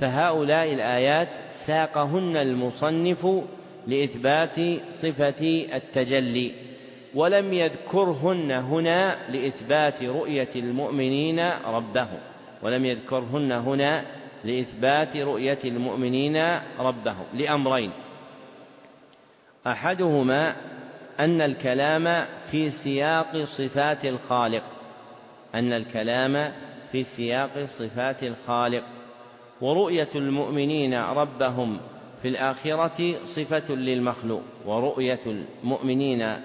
فهؤلاء 0.00 0.72
الآيات 0.72 1.28
ساقهن 1.50 2.36
المصنف 2.36 3.26
لإثبات 3.86 4.56
صفة 4.90 5.66
التجلي 5.74 6.52
ولم 7.14 7.52
يذكرهن 7.52 8.50
هنا 8.50 9.16
لإثبات 9.32 10.02
رؤية 10.02 10.48
المؤمنين 10.56 11.40
ربهم 11.66 12.18
ولم 12.62 12.84
يذكرهن 12.84 13.52
هنا 13.52 14.04
لإثبات 14.44 15.16
رؤية 15.16 15.58
المؤمنين 15.64 16.42
ربهم 16.78 17.24
لأمرين. 17.34 17.90
أحدهما 19.66 20.56
أن 21.20 21.40
الكلام 21.40 22.26
في 22.50 22.70
سياق 22.70 23.36
صفات 23.36 24.04
الخالق 24.04 24.62
أن 25.54 25.72
الكلام 25.72 26.52
في 26.92 27.04
سياق 27.04 27.64
صفات 27.64 28.22
الخالق. 28.22 28.84
ورؤية 29.60 30.08
المؤمنين 30.14 30.94
ربهم 30.94 31.80
في 32.22 32.28
الآخرة 32.28 33.14
صفة 33.26 33.74
للمخلوق 33.74 34.42
ورؤية 34.66 35.20
المؤمنين 35.26 36.36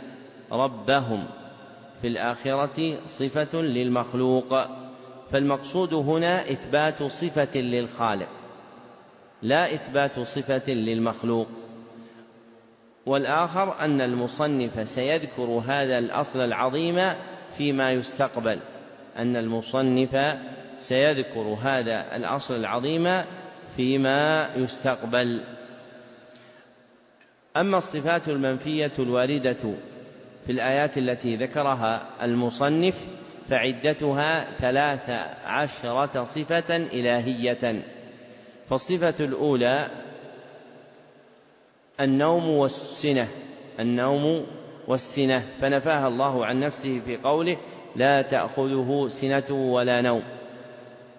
ربهم 0.51 1.25
في 2.01 2.07
الآخرة 2.07 2.97
صفة 3.07 3.61
للمخلوق. 3.61 4.55
فالمقصود 5.31 5.93
هنا 5.93 6.41
إثبات 6.41 7.03
صفة 7.03 7.59
للخالق 7.59 8.27
لا 9.41 9.73
إثبات 9.73 10.19
صفة 10.19 10.73
للمخلوق. 10.73 11.47
والآخر 13.05 13.79
أن 13.79 14.01
المصنف 14.01 14.89
سيذكر 14.89 15.63
هذا 15.67 15.99
الأصل 15.99 16.39
العظيم 16.39 16.99
فيما 17.57 17.91
يستقبل 17.91 18.59
أن 19.17 19.35
المصنف 19.35 20.15
سيذكر 20.79 21.57
هذا 21.61 22.15
الأصل 22.15 22.55
العظيم 22.55 23.21
فيما 23.75 24.49
يستقبل. 24.55 25.43
أما 27.57 27.77
الصفات 27.77 28.29
المنفية 28.29 28.91
الواردة 28.99 29.57
في 30.45 30.51
الآيات 30.51 30.97
التي 30.97 31.35
ذكرها 31.35 32.07
المصنف 32.21 33.07
فعدتها 33.49 34.45
ثلاث 34.59 35.09
عشرة 35.45 36.23
صفة 36.23 36.75
إلهية. 36.75 37.83
فالصفة 38.69 39.25
الأولى 39.25 39.87
النوم 41.99 42.49
والسنة 42.49 43.27
النوم 43.79 44.45
والسنة. 44.87 45.45
فنفاها 45.61 46.07
الله 46.07 46.45
عن 46.45 46.59
نفسه 46.59 47.01
في 47.05 47.17
قوله 47.17 47.57
لا 47.95 48.21
تأخذه 48.21 49.07
سنة 49.09 49.51
ولا 49.51 50.01
نوم 50.01 50.23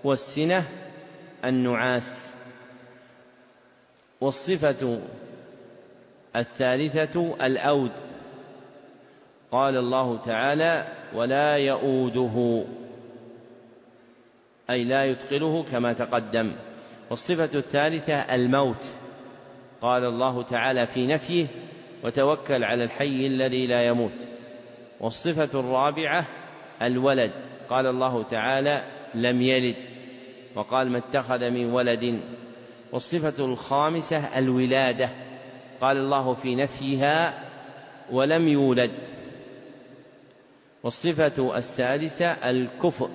والسنة 0.04 0.64
النعاس. 1.44 2.30
والصفة 4.20 5.00
الثالثة 6.36 7.46
الأود. 7.46 7.92
قال 9.52 9.76
الله 9.76 10.18
تعالى 10.18 10.86
ولا 11.14 11.56
يؤوده. 11.56 12.64
أي 14.70 14.84
لا 14.84 15.04
يثقله 15.04 15.64
كما 15.72 15.92
تقدم. 15.92 16.52
والصفة 17.10 17.58
الثالثة 17.58 18.14
الموت. 18.14 18.86
قال 19.80 20.04
الله 20.04 20.42
تعالى 20.42 20.86
في 20.86 21.06
نفيه 21.06 21.46
وتوكل 22.04 22.64
على 22.64 22.84
الحي 22.84 23.26
الذي 23.26 23.66
لا 23.66 23.86
يموت. 23.86 24.26
والصفة 25.00 25.60
الرابعة 25.60 26.26
الولد. 26.82 27.30
قال 27.68 27.86
الله 27.86 28.22
تعالى 28.22 28.82
لم 29.16 29.42
يلد 29.42 29.74
وقال 30.54 30.90
ما 30.90 30.98
اتخذ 30.98 31.50
من 31.50 31.66
ولد. 31.66 32.20
والصفة 32.92 33.44
الخامسة 33.44 34.38
الولادة. 34.38 35.10
قال 35.80 35.96
الله 35.96 36.34
في 36.34 36.54
نفيها 36.54 37.44
ولم 38.10 38.48
يولد. 38.48 38.90
والصفة 40.82 41.58
السادسة 41.58 42.26
الكفر. 42.26 43.10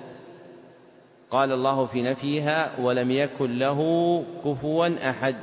قال 1.30 1.52
الله 1.52 1.86
في 1.86 2.02
نفيها 2.02 2.80
ولم 2.80 3.10
يكن 3.10 3.58
له 3.58 4.22
كفوا 4.44 5.10
أحد. 5.10 5.36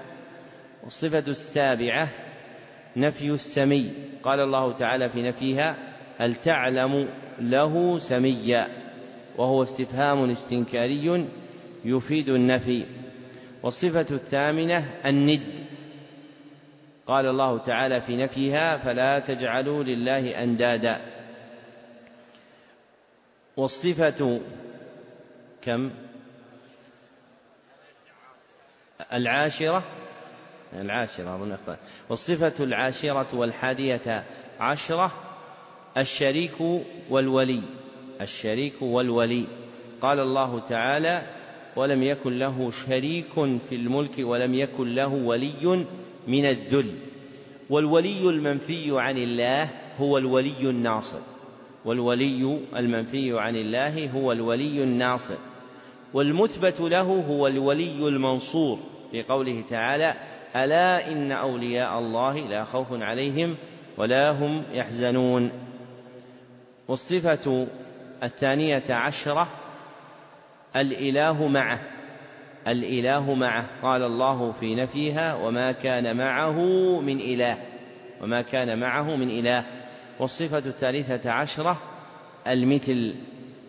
والصفة 0.84 1.23
السابعة 1.27 2.07
نفي 2.95 3.27
السمي. 3.27 3.94
قال 4.23 4.40
الله 4.40 4.72
تعالى 4.72 5.10
في 5.10 5.22
نفيها 5.22 5.76
هل 6.18 6.36
تعلم 6.36 7.10
له 7.40 7.99
سميا. 7.99 8.89
وهو 9.40 9.64
استفهام 9.64 10.30
استنكاري 10.30 11.28
يفيد 11.86 12.30
النفي. 12.30 12.86
والصفة 13.64 14.06
الثامنة 14.11 14.99
الند. 15.06 15.66
قال 17.07 17.26
الله 17.26 17.57
تعالى 17.57 18.02
في 18.02 18.16
نفيها 18.16 18.78
فلا 18.78 19.20
تجعلوا 19.20 19.84
لله 19.84 20.44
أندادا. 20.44 21.02
والصفة 23.57 24.41
كم؟ 25.61 25.91
العاشرة. 29.14 29.84
العاشرة 30.74 31.36
أظن 31.36 31.57
والصفة 32.10 32.64
العاشرة 32.64 33.28
والحادية 33.34 34.24
عشرة 34.60 35.11
الشريك 35.98 36.61
والولي. 37.10 37.79
الشريك 38.22 38.82
والولي. 38.82 39.46
قال 40.02 40.20
الله 40.20 40.60
تعالى 40.60 41.22
ولم 41.76 42.04
يكن 42.04 42.40
له 42.40 42.72
شريك 42.72 43.34
في 43.70 43.76
الملك 43.76 44.12
ولم 44.20 44.54
يكن 44.54 44.96
له 44.96 45.08
ولي 45.08 45.86
من 46.28 46.46
الذل 46.46 46.94
والولي 47.70 48.30
المنفي 48.30 49.00
عن 49.00 49.18
الله 49.18 49.70
هو 50.00 50.18
الولي 50.18 50.70
الناصر. 50.70 51.20
والولي 51.86 52.60
المنفي 52.76 53.40
عن 53.40 53.56
الله 53.56 54.10
هو 54.12 54.32
الولي 54.32 54.84
الناصر. 54.84 55.38
والمثبت 56.14 56.80
له 56.80 57.26
هو 57.30 57.48
الولي 57.48 58.08
المنصور. 58.08 58.80
في 59.12 59.24
قوله 59.24 59.64
تعالى 59.70 60.14
ألا 60.56 61.12
إن 61.12 61.32
أولياء 61.32 62.00
الله 62.00 62.40
لا 62.40 62.64
خوف 62.64 62.88
عليهم 62.91 63.56
ولا 63.98 64.32
هم 64.32 64.64
يحزنون 64.74 65.52
والصفة 66.88 67.68
الثانية 68.24 68.84
عشرة 68.90 69.48
الإله 70.76 71.48
معه 71.48 71.80
الإله 72.68 73.34
معه. 73.34 73.66
قال 73.82 74.04
الله 74.04 74.52
في 74.52 74.76
نفيها 74.76 75.36
وما 75.36 75.72
كان 75.72 76.18
معه 76.18 76.60
من 77.00 77.20
إله 77.20 77.58
وما 78.22 78.41
كان 78.41 78.80
معه 78.80 79.16
من 79.16 79.30
إله. 79.30 79.66
والصفة 80.20 80.58
الثالثة 80.58 81.32
عشرة 81.32 81.82
المثل. 82.48 83.16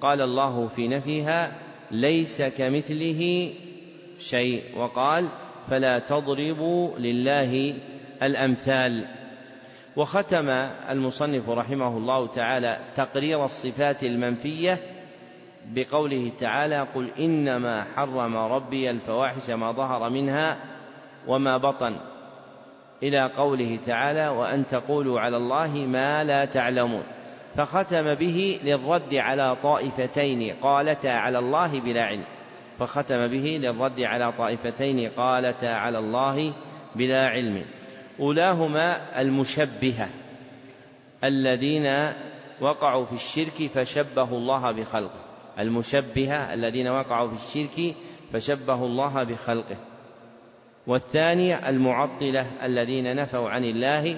قال 0.01 0.21
الله 0.21 0.69
في 0.77 0.89
نفيها 0.89 1.53
ليس 1.91 2.43
كمثله 2.43 3.53
شيء. 4.19 4.63
وقال 4.77 5.29
فلا 5.71 5.99
تضربوا 5.99 6.99
لله 6.99 7.75
الأمثال. 8.23 9.20
وختم 9.97 10.49
المصنف 10.91 11.49
رحمه 11.49 11.97
الله 11.97 12.27
تعالى 12.27 12.79
تقرير 12.97 13.45
الصفات 13.45 14.03
المنفية 14.03 14.79
بقوله 15.67 16.33
تعالى 16.41 16.87
قل 16.95 17.09
إنما 17.19 17.85
حرم 17.97 18.37
ربي 18.37 18.91
الفواحش 18.91 19.51
ما 19.51 19.73
ظهر 19.73 20.11
منها 20.11 20.57
وما 21.27 21.57
بطن 21.57 21.97
إلى 23.03 23.31
قوله 23.37 23.79
تعالى 23.87 24.29
وأن 24.29 24.67
تقولوا 24.67 25.21
على 25.21 25.37
الله 25.37 25.87
ما 25.87 26.25
لا 26.25 26.45
تعلمون 26.45 27.03
فختم 27.57 28.15
به 28.15 28.61
للرد 28.65 29.15
على 29.15 29.57
طائفتين 29.63 30.55
قالتا 30.63 31.09
على 31.09 31.39
الله 31.39 31.81
بلا 31.81 32.05
علم 32.05 32.25
فختم 32.79 33.27
به 33.27 33.59
للرد 33.63 34.01
على 34.01 34.33
طائفتين 34.33 35.11
قالتا 35.11 35.67
على 35.67 35.99
الله 35.99 36.53
بلا 36.95 37.29
علم 37.29 37.65
أولاهما 38.21 39.21
المشبهة 39.21 40.09
الذين 41.25 42.13
وقعوا 42.61 43.07
في 43.07 43.13
الشرك 43.13 43.71
فشبهوا 43.75 44.39
الله 44.39 44.71
بخلقه. 44.73 45.21
المشبهة 45.59 46.55
الذين 46.55 46.89
وقعوا 46.89 47.29
في 47.29 47.45
الشرك 47.45 47.95
فشبهوا 48.33 48.87
الله 48.87 49.23
بخلقه. 49.23 49.77
والثانية 50.87 51.69
المعطلة 51.69 52.47
الذين 52.63 53.17
نفوا 53.17 53.49
عن 53.49 53.65
الله 53.65 54.17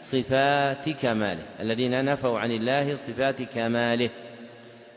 صفات 0.00 0.88
كماله. 0.88 1.42
الذين 1.60 2.04
نفوا 2.04 2.38
عن 2.38 2.50
الله 2.50 2.96
صفات 2.96 3.42
كماله. 3.42 4.10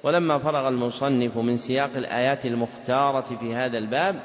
ولما 0.03 0.37
فرغ 0.37 0.67
المصنف 0.67 1.37
من 1.37 1.57
سياق 1.57 1.91
الآيات 1.95 2.45
المختارة 2.45 3.37
في 3.39 3.55
هذا 3.55 3.77
الباب 3.77 4.19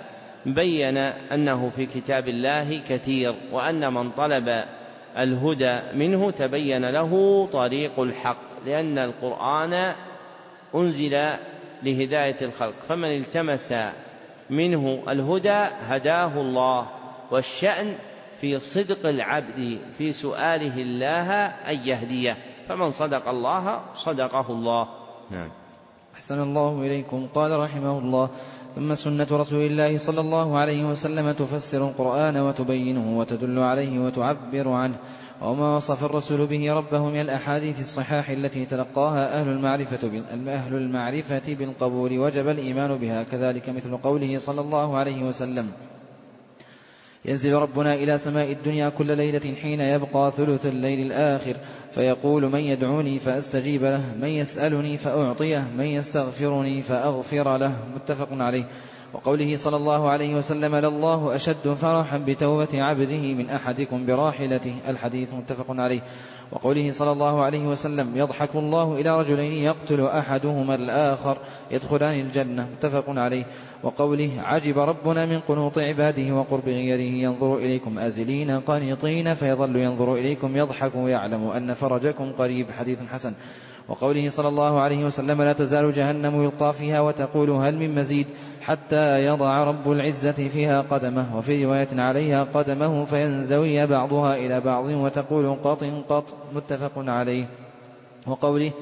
بين 0.47 0.97
أنه 0.97 1.71
في 1.71 1.87
كتاب 1.87 2.29
الله 2.29 2.81
كثير 2.89 3.35
وأن 3.53 3.95
من 3.95 4.11
طلب 4.11 4.65
الهدى 5.19 5.81
منه 5.95 6.31
تبين 6.31 6.91
له 6.91 7.47
طريق 7.53 8.01
الحق 8.01 8.37
لأن 8.67 8.99
القرآن 8.99 9.93
أنزل 10.75 11.29
لهداية 11.83 12.37
الخلق. 12.43 12.75
فمن 12.89 13.17
التمس 13.17 13.75
منه 14.51 15.03
الهدى 15.09 15.67
هداه 15.89 16.41
الله 16.41 16.87
والشأن 17.31 17.95
في 18.41 18.59
صدق 18.59 19.09
العبد 19.09 19.79
في 19.99 20.13
سؤاله 20.13 20.83
الله 20.83 21.33
أن 21.47 21.79
يهديه. 21.85 22.37
فمن 22.69 22.91
صدق 22.91 23.29
الله 23.29 23.81
صدقه 23.95 24.47
الله. 24.51 24.89
نعم. 25.31 25.51
أحسن 26.15 26.43
الله 26.43 26.81
إليكم. 26.81 27.29
قال 27.35 27.61
رحمه 27.61 27.99
الله 27.99 28.31
ثم 28.75 28.95
سنة 28.95 29.27
رسول 29.31 29.67
الله 29.67 29.99
صلى 29.99 30.21
الله 30.21 30.59
عليه 30.59 30.85
وسلم 30.85 31.33
تفسر 31.33 31.89
القرآن 31.89 32.37
وتبينه 32.37 33.19
وتدل 33.19 33.59
عليه 33.59 33.99
وتعبر 33.99 34.69
عنه. 34.69 34.95
وما 35.43 35.77
وصف 35.77 36.05
الرسول 36.05 36.47
به 36.47 36.73
ربه 36.73 37.11
من 37.11 37.21
الأحاديث 37.21 37.81
الصحاح 37.81 38.31
التي 38.31 38.67
تلقاها 38.67 39.41
أهل 39.41 39.49
المعرفة 39.49 40.23
أهل 40.49 40.75
المعرفة 40.75 41.55
بالقبول 41.55 42.19
وجب 42.19 42.49
الإيمان 42.49 42.99
بها. 42.99 43.23
كذلك 43.23 43.69
مثل 43.69 43.97
قوله 43.97 44.39
صلى 44.39 44.61
الله 44.61 44.97
عليه 44.97 45.23
وسلم 45.23 45.73
ينزل 47.25 47.53
ربنا 47.53 47.95
إلى 47.95 48.19
سماء 48.19 48.53
الدنيا 48.53 48.89
كل 48.89 49.17
ليلة 49.17 49.55
حين 49.63 49.81
يبقى 49.81 50.31
ثلث 50.31 50.67
الليل 50.67 51.07
الآخر 51.07 51.57
فيقول 51.91 52.49
من 52.53 52.61
يدعوني 52.61 53.19
فأستجيب 53.19 53.83
له 53.85 54.03
من 54.21 54.29
يسألني 54.29 54.97
فأعطيه 54.97 55.65
من 55.79 55.85
يستغفرني 55.85 56.83
فأغفر 56.83 57.57
له. 57.57 57.73
متفق 57.95 58.29
عليه. 58.33 58.65
وقوله 59.13 59.57
صلى 59.57 59.77
الله 59.77 60.09
عليه 60.09 60.35
وسلم 60.35 60.77
لله 60.77 61.35
أشد 61.35 61.75
فرحا 61.81 62.19
بتوبة 62.19 62.69
عبده 62.75 63.35
من 63.35 63.51
أحدكم 63.51 64.07
براحلته. 64.07 64.75
الحديث 64.89 65.35
متفق 65.35 65.67
عليه. 65.69 66.01
وقوله 66.53 66.91
صلى 66.91 67.13
الله 67.13 67.43
عليه 67.43 67.67
وسلم 67.67 68.17
يضحك 68.17 68.57
الله 68.57 69.01
إلى 69.01 69.19
رجلين 69.19 69.53
يقتل 69.53 70.07
أحدهما 70.07 70.75
الآخر 70.75 71.37
يدخلان 71.71 72.21
الجنة 72.21 72.69
متفق 72.73 73.05
عليه. 73.09 73.45
وقوله 73.83 74.31
عجب 74.45 74.79
ربنا 74.79 75.27
من 75.27 75.41
قنوط 75.41 75.79
عباده 75.79 76.35
وقرب 76.35 76.69
غيره 76.69 77.15
ينظر 77.15 77.57
إليكم 77.57 77.99
أزلين 77.99 78.51
قانطين 78.51 79.35
فيظل 79.35 79.77
ينظر 79.77 80.15
إليكم 80.15 80.57
يضحك 80.57 80.95
ويعلم 80.95 81.45
أن 81.47 81.75
فرجكم 81.75 82.33
قريب. 82.33 82.67
حديث 82.79 83.03
حسن. 83.13 83.33
وقوله 83.89 84.29
صلى 84.29 84.49
الله 84.49 84.81
عليه 84.81 85.05
وسلم 85.05 85.43
لا 85.43 85.53
تزال 85.53 85.93
جهنم 85.93 86.43
يلقى 86.43 86.73
فيها 86.73 87.01
وتقول 87.01 87.51
هل 87.51 87.79
من 87.79 87.95
مزيد؟ 87.95 88.27
حتى 88.61 89.25
يضع 89.27 89.65
رب 89.65 89.93
العزة 89.93 90.33
فيها 90.49 90.81
قدمه 90.81 91.37
وفي 91.37 91.65
رواية 91.65 91.89
عليها 91.93 92.47
قدمه 92.55 93.05
فينزوي 93.05 93.87
بعضها 93.87 94.37
إلى 94.37 94.61
بعض 94.61 94.85
وتقول 94.85 95.57
قط 95.65 95.85
قط 96.09 96.35
متفق 96.53 96.93
عليه. 96.97 97.45
وقوله 98.27 98.73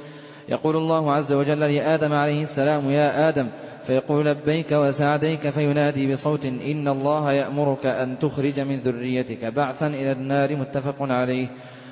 يقول 0.49 0.77
الله 0.77 1.13
عز 1.13 1.33
وجل 1.33 1.61
لآدم 1.61 2.13
عليه 2.13 2.43
السلام 2.43 2.91
يا 2.91 3.29
آدم 3.29 3.49
فيقول 3.85 4.27
لبيك 4.27 4.73
وسعديك 4.73 5.51
فينادي 5.51 6.13
بصوت 6.13 6.45
إن 6.45 6.89
الله 6.89 7.33
يأمرك 7.33 7.87
أن 7.87 8.19
تخرج 8.19 8.61
من 8.61 8.81
ذريتك 8.81 9.45
بعثا 9.45 9.87
إلى 9.87 10.13
النار 10.13 10.57
متفق 10.57 10.97
عليه. 11.01 11.47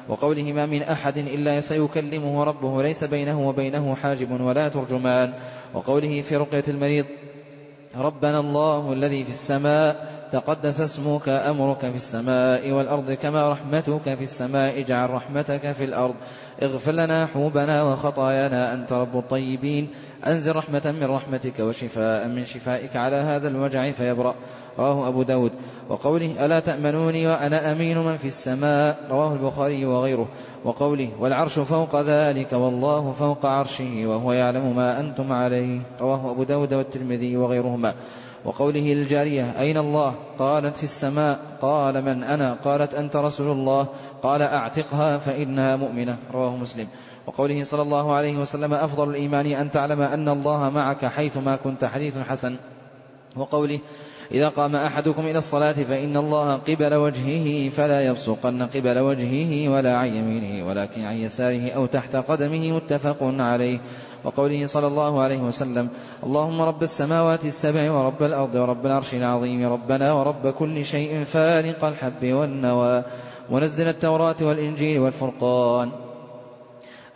وقوله 0.09 0.53
ما 0.53 0.67
من 0.67 0.83
أحد 0.83 1.19
إلا 1.19 1.61
سيكلمه 1.61 2.45
ربه 2.45 2.83
ليس 2.83 3.05
بينه 3.05 3.49
وبينه 3.49 3.95
حاجب 3.95 4.41
ولا 4.41 4.69
ترجمان. 4.69 5.33
وقوله 5.75 6.21
في 6.21 6.37
رقية 6.37 6.65
المريض 6.69 7.05
ربنا 7.99 8.41
الله 8.41 8.93
الذي 8.93 9.25
في 9.25 9.31
السماء 9.31 10.17
تقدس 10.33 10.81
اسمك 10.81 11.29
أمرك 11.29 11.79
في 11.79 11.97
السماء 11.97 12.73
والأرض 12.73 13.13
كما 13.13 13.49
رحمتك 13.49 14.15
في 14.15 14.23
السماء 14.23 14.81
اجعل 14.81 15.11
رحمتك 15.11 15.73
في 15.73 15.85
الأرض. 15.85 16.15
اغفر 16.63 16.93
لنا 16.93 17.27
حوبنا 17.27 17.83
وخطايانا 17.83 18.75
أنت 18.75 18.93
رب 18.93 19.17
الطيبين. 19.17 19.91
أنزل 20.27 20.57
رحمة 20.57 20.95
من 21.01 21.05
رحمتك 21.05 21.61
وشفاء 21.61 22.29
من 22.29 22.45
شفائك 22.45 22.97
على 22.97 23.17
هذا 23.17 23.49
الوجع 23.49 23.91
فيبرأ. 23.91 24.35
رواه 24.79 25.09
أبو 25.09 25.23
داود. 25.23 25.53
وقوله 25.89 26.47
ألا 26.47 26.61
تأمنوني 26.61 27.27
وأنا 27.27 27.73
أمين 27.73 27.99
من 27.99 28.17
في 28.17 28.27
السماء 28.27 28.99
رواه 29.11 29.33
البخاري 29.33 29.85
وغيره. 29.85 30.29
وقوله 30.65 31.09
والعرش 31.21 31.59
فوق 31.59 32.01
ذلك 32.01 32.53
والله 32.53 33.13
فوق 33.13 33.47
عرشه 33.47 34.07
وهو 34.07 34.33
يعلم 34.33 34.77
ما 34.77 35.01
أنتم 35.01 35.33
عليه 35.33 35.81
رواه 36.01 36.31
أبو 36.31 36.43
داود 36.43 36.75
والترمذي 36.75 37.37
وغيرهما. 37.37 37.95
وقوله 38.45 38.93
الجارية 38.93 39.61
أين 39.61 39.77
الله؟ 39.77 40.15
قالت 40.39 40.77
في 40.77 40.85
السماء. 40.85 41.39
قال 41.63 42.05
من 42.05 42.23
أنا؟ 42.23 42.57
قالت 42.65 42.95
أنت 42.95 43.17
رسول 43.17 43.53
الله. 43.53 43.87
قال 44.23 44.43
أعتقها 44.43 45.19
فإنها 45.19 45.77
مؤمنة 45.77 46.17
رواه 46.35 46.57
مسلم. 46.57 46.87
وقوله 47.27 47.65
صلى 47.65 47.83
الله 47.83 48.15
عليه 48.15 48.37
وسلم 48.39 48.75
أفضل 48.75 49.11
الإيمان 49.11 49.47
أن 49.47 49.71
تعلم 49.71 50.01
أن 50.01 50.29
الله 50.29 50.71
معك 50.71 51.07
حيثما 51.07 51.57
كنت 51.57 51.85
حديث 51.85 52.19
حسن. 52.19 52.57
وقوله 53.37 53.79
إذا 54.33 54.49
قام 54.49 54.77
أحدكم 54.77 55.23
إلى 55.23 55.39
الصلاة 55.39 55.73
فإن 55.73 56.17
الله 56.17 56.55
قبل 56.57 56.95
وجهه 56.95 57.69
فلا 57.69 58.07
يبصقن 58.07 58.63
قبل 58.63 58.99
وجهه 58.99 59.69
ولا 59.69 59.97
عن 59.97 60.07
يمينه 60.07 60.69
ولكن 60.69 61.05
عن 61.05 61.15
يساره 61.15 61.71
أو 61.71 61.87
تحت 61.87 62.17
قدمه 62.17 62.73
متفق 62.73 63.19
عليه. 63.23 63.79
وقوله 64.25 64.67
صلى 64.67 64.87
الله 64.87 65.21
عليه 65.21 65.39
وسلم 65.39 65.89
اللهم 66.25 66.63
رب 66.63 66.83
السماوات 66.83 67.45
السبع 67.45 67.93
ورب 67.93 68.23
الأرض 68.23 68.55
ورب 68.55 68.87
العرش 68.87 69.15
العظيم 69.15 69.73
ربنا 69.73 70.13
ورب 70.13 70.49
كل 70.49 70.85
شيء 70.85 71.25
فالق 71.25 71.85
الحب 71.85 72.33
والنوى. 72.33 73.03
ونزل 73.51 73.89
التوراة 73.89 74.37
والإنجيل 74.41 74.99
والفرقان. 74.99 76.06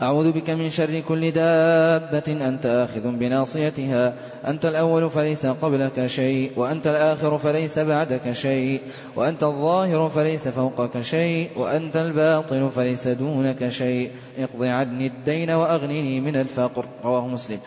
أعوذ 0.02 0.32
بك 0.32 0.50
من 0.50 0.70
شر 0.70 1.00
كل 1.00 1.30
دابة 1.30 2.48
أنت 2.48 2.66
آخذ 2.66 3.00
بناصيتها. 3.00 4.14
أنت 4.46 4.66
الأول 4.66 5.10
فليس 5.10 5.46
قبلك 5.46 6.06
شيء 6.06 6.52
وأنت 6.56 6.86
الآخر 6.86 7.38
فليس 7.38 7.78
بعدك 7.78 8.32
شيء 8.32 8.80
وأنت 9.16 9.42
الظاهر 9.44 10.08
فليس 10.08 10.48
فوقك 10.48 11.00
شيء 11.00 11.50
وأنت 11.56 11.96
الباطن 11.96 12.68
فليس 12.68 13.08
دونك 13.08 13.68
شيء. 13.68 14.10
اقض 14.38 14.64
عني 14.64 15.06
الدين 15.06 15.50
وأغنني 15.50 16.20
من 16.20 16.36
الفقر. 16.36 16.84
رواه 17.04 17.28
مسلم. 17.28 17.58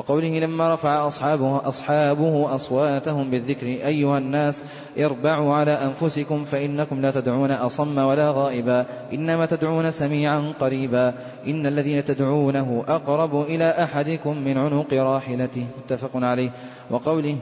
وقوله 0.00 0.38
لما 0.38 0.74
رفع 0.74 1.06
أصحابه, 1.06 1.68
أصحابه 1.68 2.54
أصواتهم 2.54 3.30
بالذكر 3.30 3.66
أيها 3.66 4.18
الناس 4.18 4.66
اربعوا 4.98 5.54
على 5.54 5.70
أنفسكم 5.72 6.44
فإنكم 6.44 7.00
لا 7.00 7.10
تدعون 7.10 7.50
أصم 7.50 7.98
ولا 7.98 8.30
غائبا. 8.30 8.86
إنما 9.12 9.46
تدعون 9.46 9.90
سميعا 9.90 10.52
قريبا. 10.60 11.14
إن 11.46 11.66
الذين 11.66 12.04
تدعونه 12.04 12.84
أقرب 12.88 13.42
إلى 13.42 13.70
أحدكم 13.70 14.36
من 14.36 14.58
عنق 14.58 14.92
راحلته. 14.92 15.66
متفق 15.84 16.10
عليه. 16.14 16.50
وقوله 16.90 17.36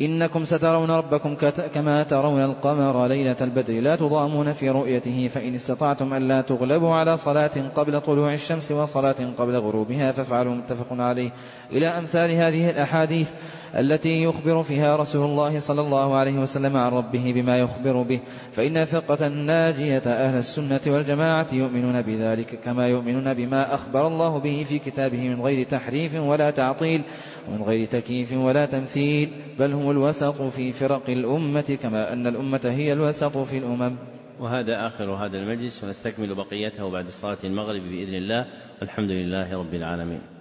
إنكم 0.00 0.44
سترون 0.44 0.90
ربكم 0.90 1.36
كما 1.74 2.02
ترون 2.02 2.44
القمر 2.44 3.06
ليلة 3.06 3.36
البدر. 3.40 3.80
لا 3.80 3.96
تضامون 3.96 4.52
في 4.52 4.70
رؤيته 4.70 5.28
فإن 5.28 5.54
استطعتم 5.54 6.14
ألا 6.14 6.40
تغلبوا 6.40 6.94
على 6.94 7.16
صلاة 7.16 7.50
قبل 7.76 8.00
طلوع 8.00 8.32
الشمس 8.32 8.72
وصلاة 8.72 9.16
قبل 9.38 9.56
غروبها 9.56 10.12
فافعلوا 10.12 10.54
متفق 10.54 10.86
عليه. 10.90 11.30
إلى 11.72 11.86
أمثال 11.86 12.30
هذه 12.30 12.70
الأحاديث 12.70 13.30
التي 13.74 14.22
يخبر 14.22 14.62
فيها 14.62 14.96
رسول 14.96 15.24
الله 15.24 15.58
صلى 15.58 15.80
الله 15.80 16.14
عليه 16.14 16.38
وسلم 16.38 16.76
عن 16.76 16.92
ربه 16.92 17.32
بما 17.36 17.58
يخبر 17.58 18.02
به. 18.02 18.20
فإن 18.52 18.76
الفرقة 18.76 19.26
الناجية 19.26 20.02
أهل 20.06 20.38
السنة 20.38 20.80
والجماعة 20.86 21.46
يؤمنون 21.52 22.02
بذلك 22.02 22.60
كما 22.64 22.86
يؤمنون 22.86 23.34
بما 23.34 23.74
أخبر 23.74 24.06
الله 24.06 24.38
به 24.38 24.64
في 24.68 24.78
كتابه 24.78 25.28
من 25.28 25.40
غير 25.40 25.66
تحريف 25.66 26.14
ولا 26.14 26.50
تعطيل. 26.50 27.02
ومن 27.48 27.62
غير 27.62 27.86
تكييف 27.88 28.32
ولا 28.32 28.66
تمثيل 28.66 29.30
بل 29.58 29.72
هم 29.72 29.90
الوسط 29.90 30.42
في 30.42 30.72
فرق 30.72 31.10
الأمة 31.10 31.78
كما 31.82 32.12
أن 32.12 32.26
الأمة 32.26 32.60
هي 32.64 32.92
الوسط 32.92 33.36
في 33.36 33.58
الأمم. 33.58 33.96
وهذا 34.40 34.86
آخر 34.86 35.10
هذا 35.10 35.38
المجلس 35.38 35.84
ونستكمل 35.84 36.34
بقيته 36.34 36.90
بعد 36.90 37.08
صلاة 37.08 37.38
المغرب 37.44 37.82
بإذن 37.82 38.14
الله 38.14 38.46
والحمد 38.80 39.10
لله 39.10 39.58
رب 39.58 39.74
العالمين. 39.74 40.39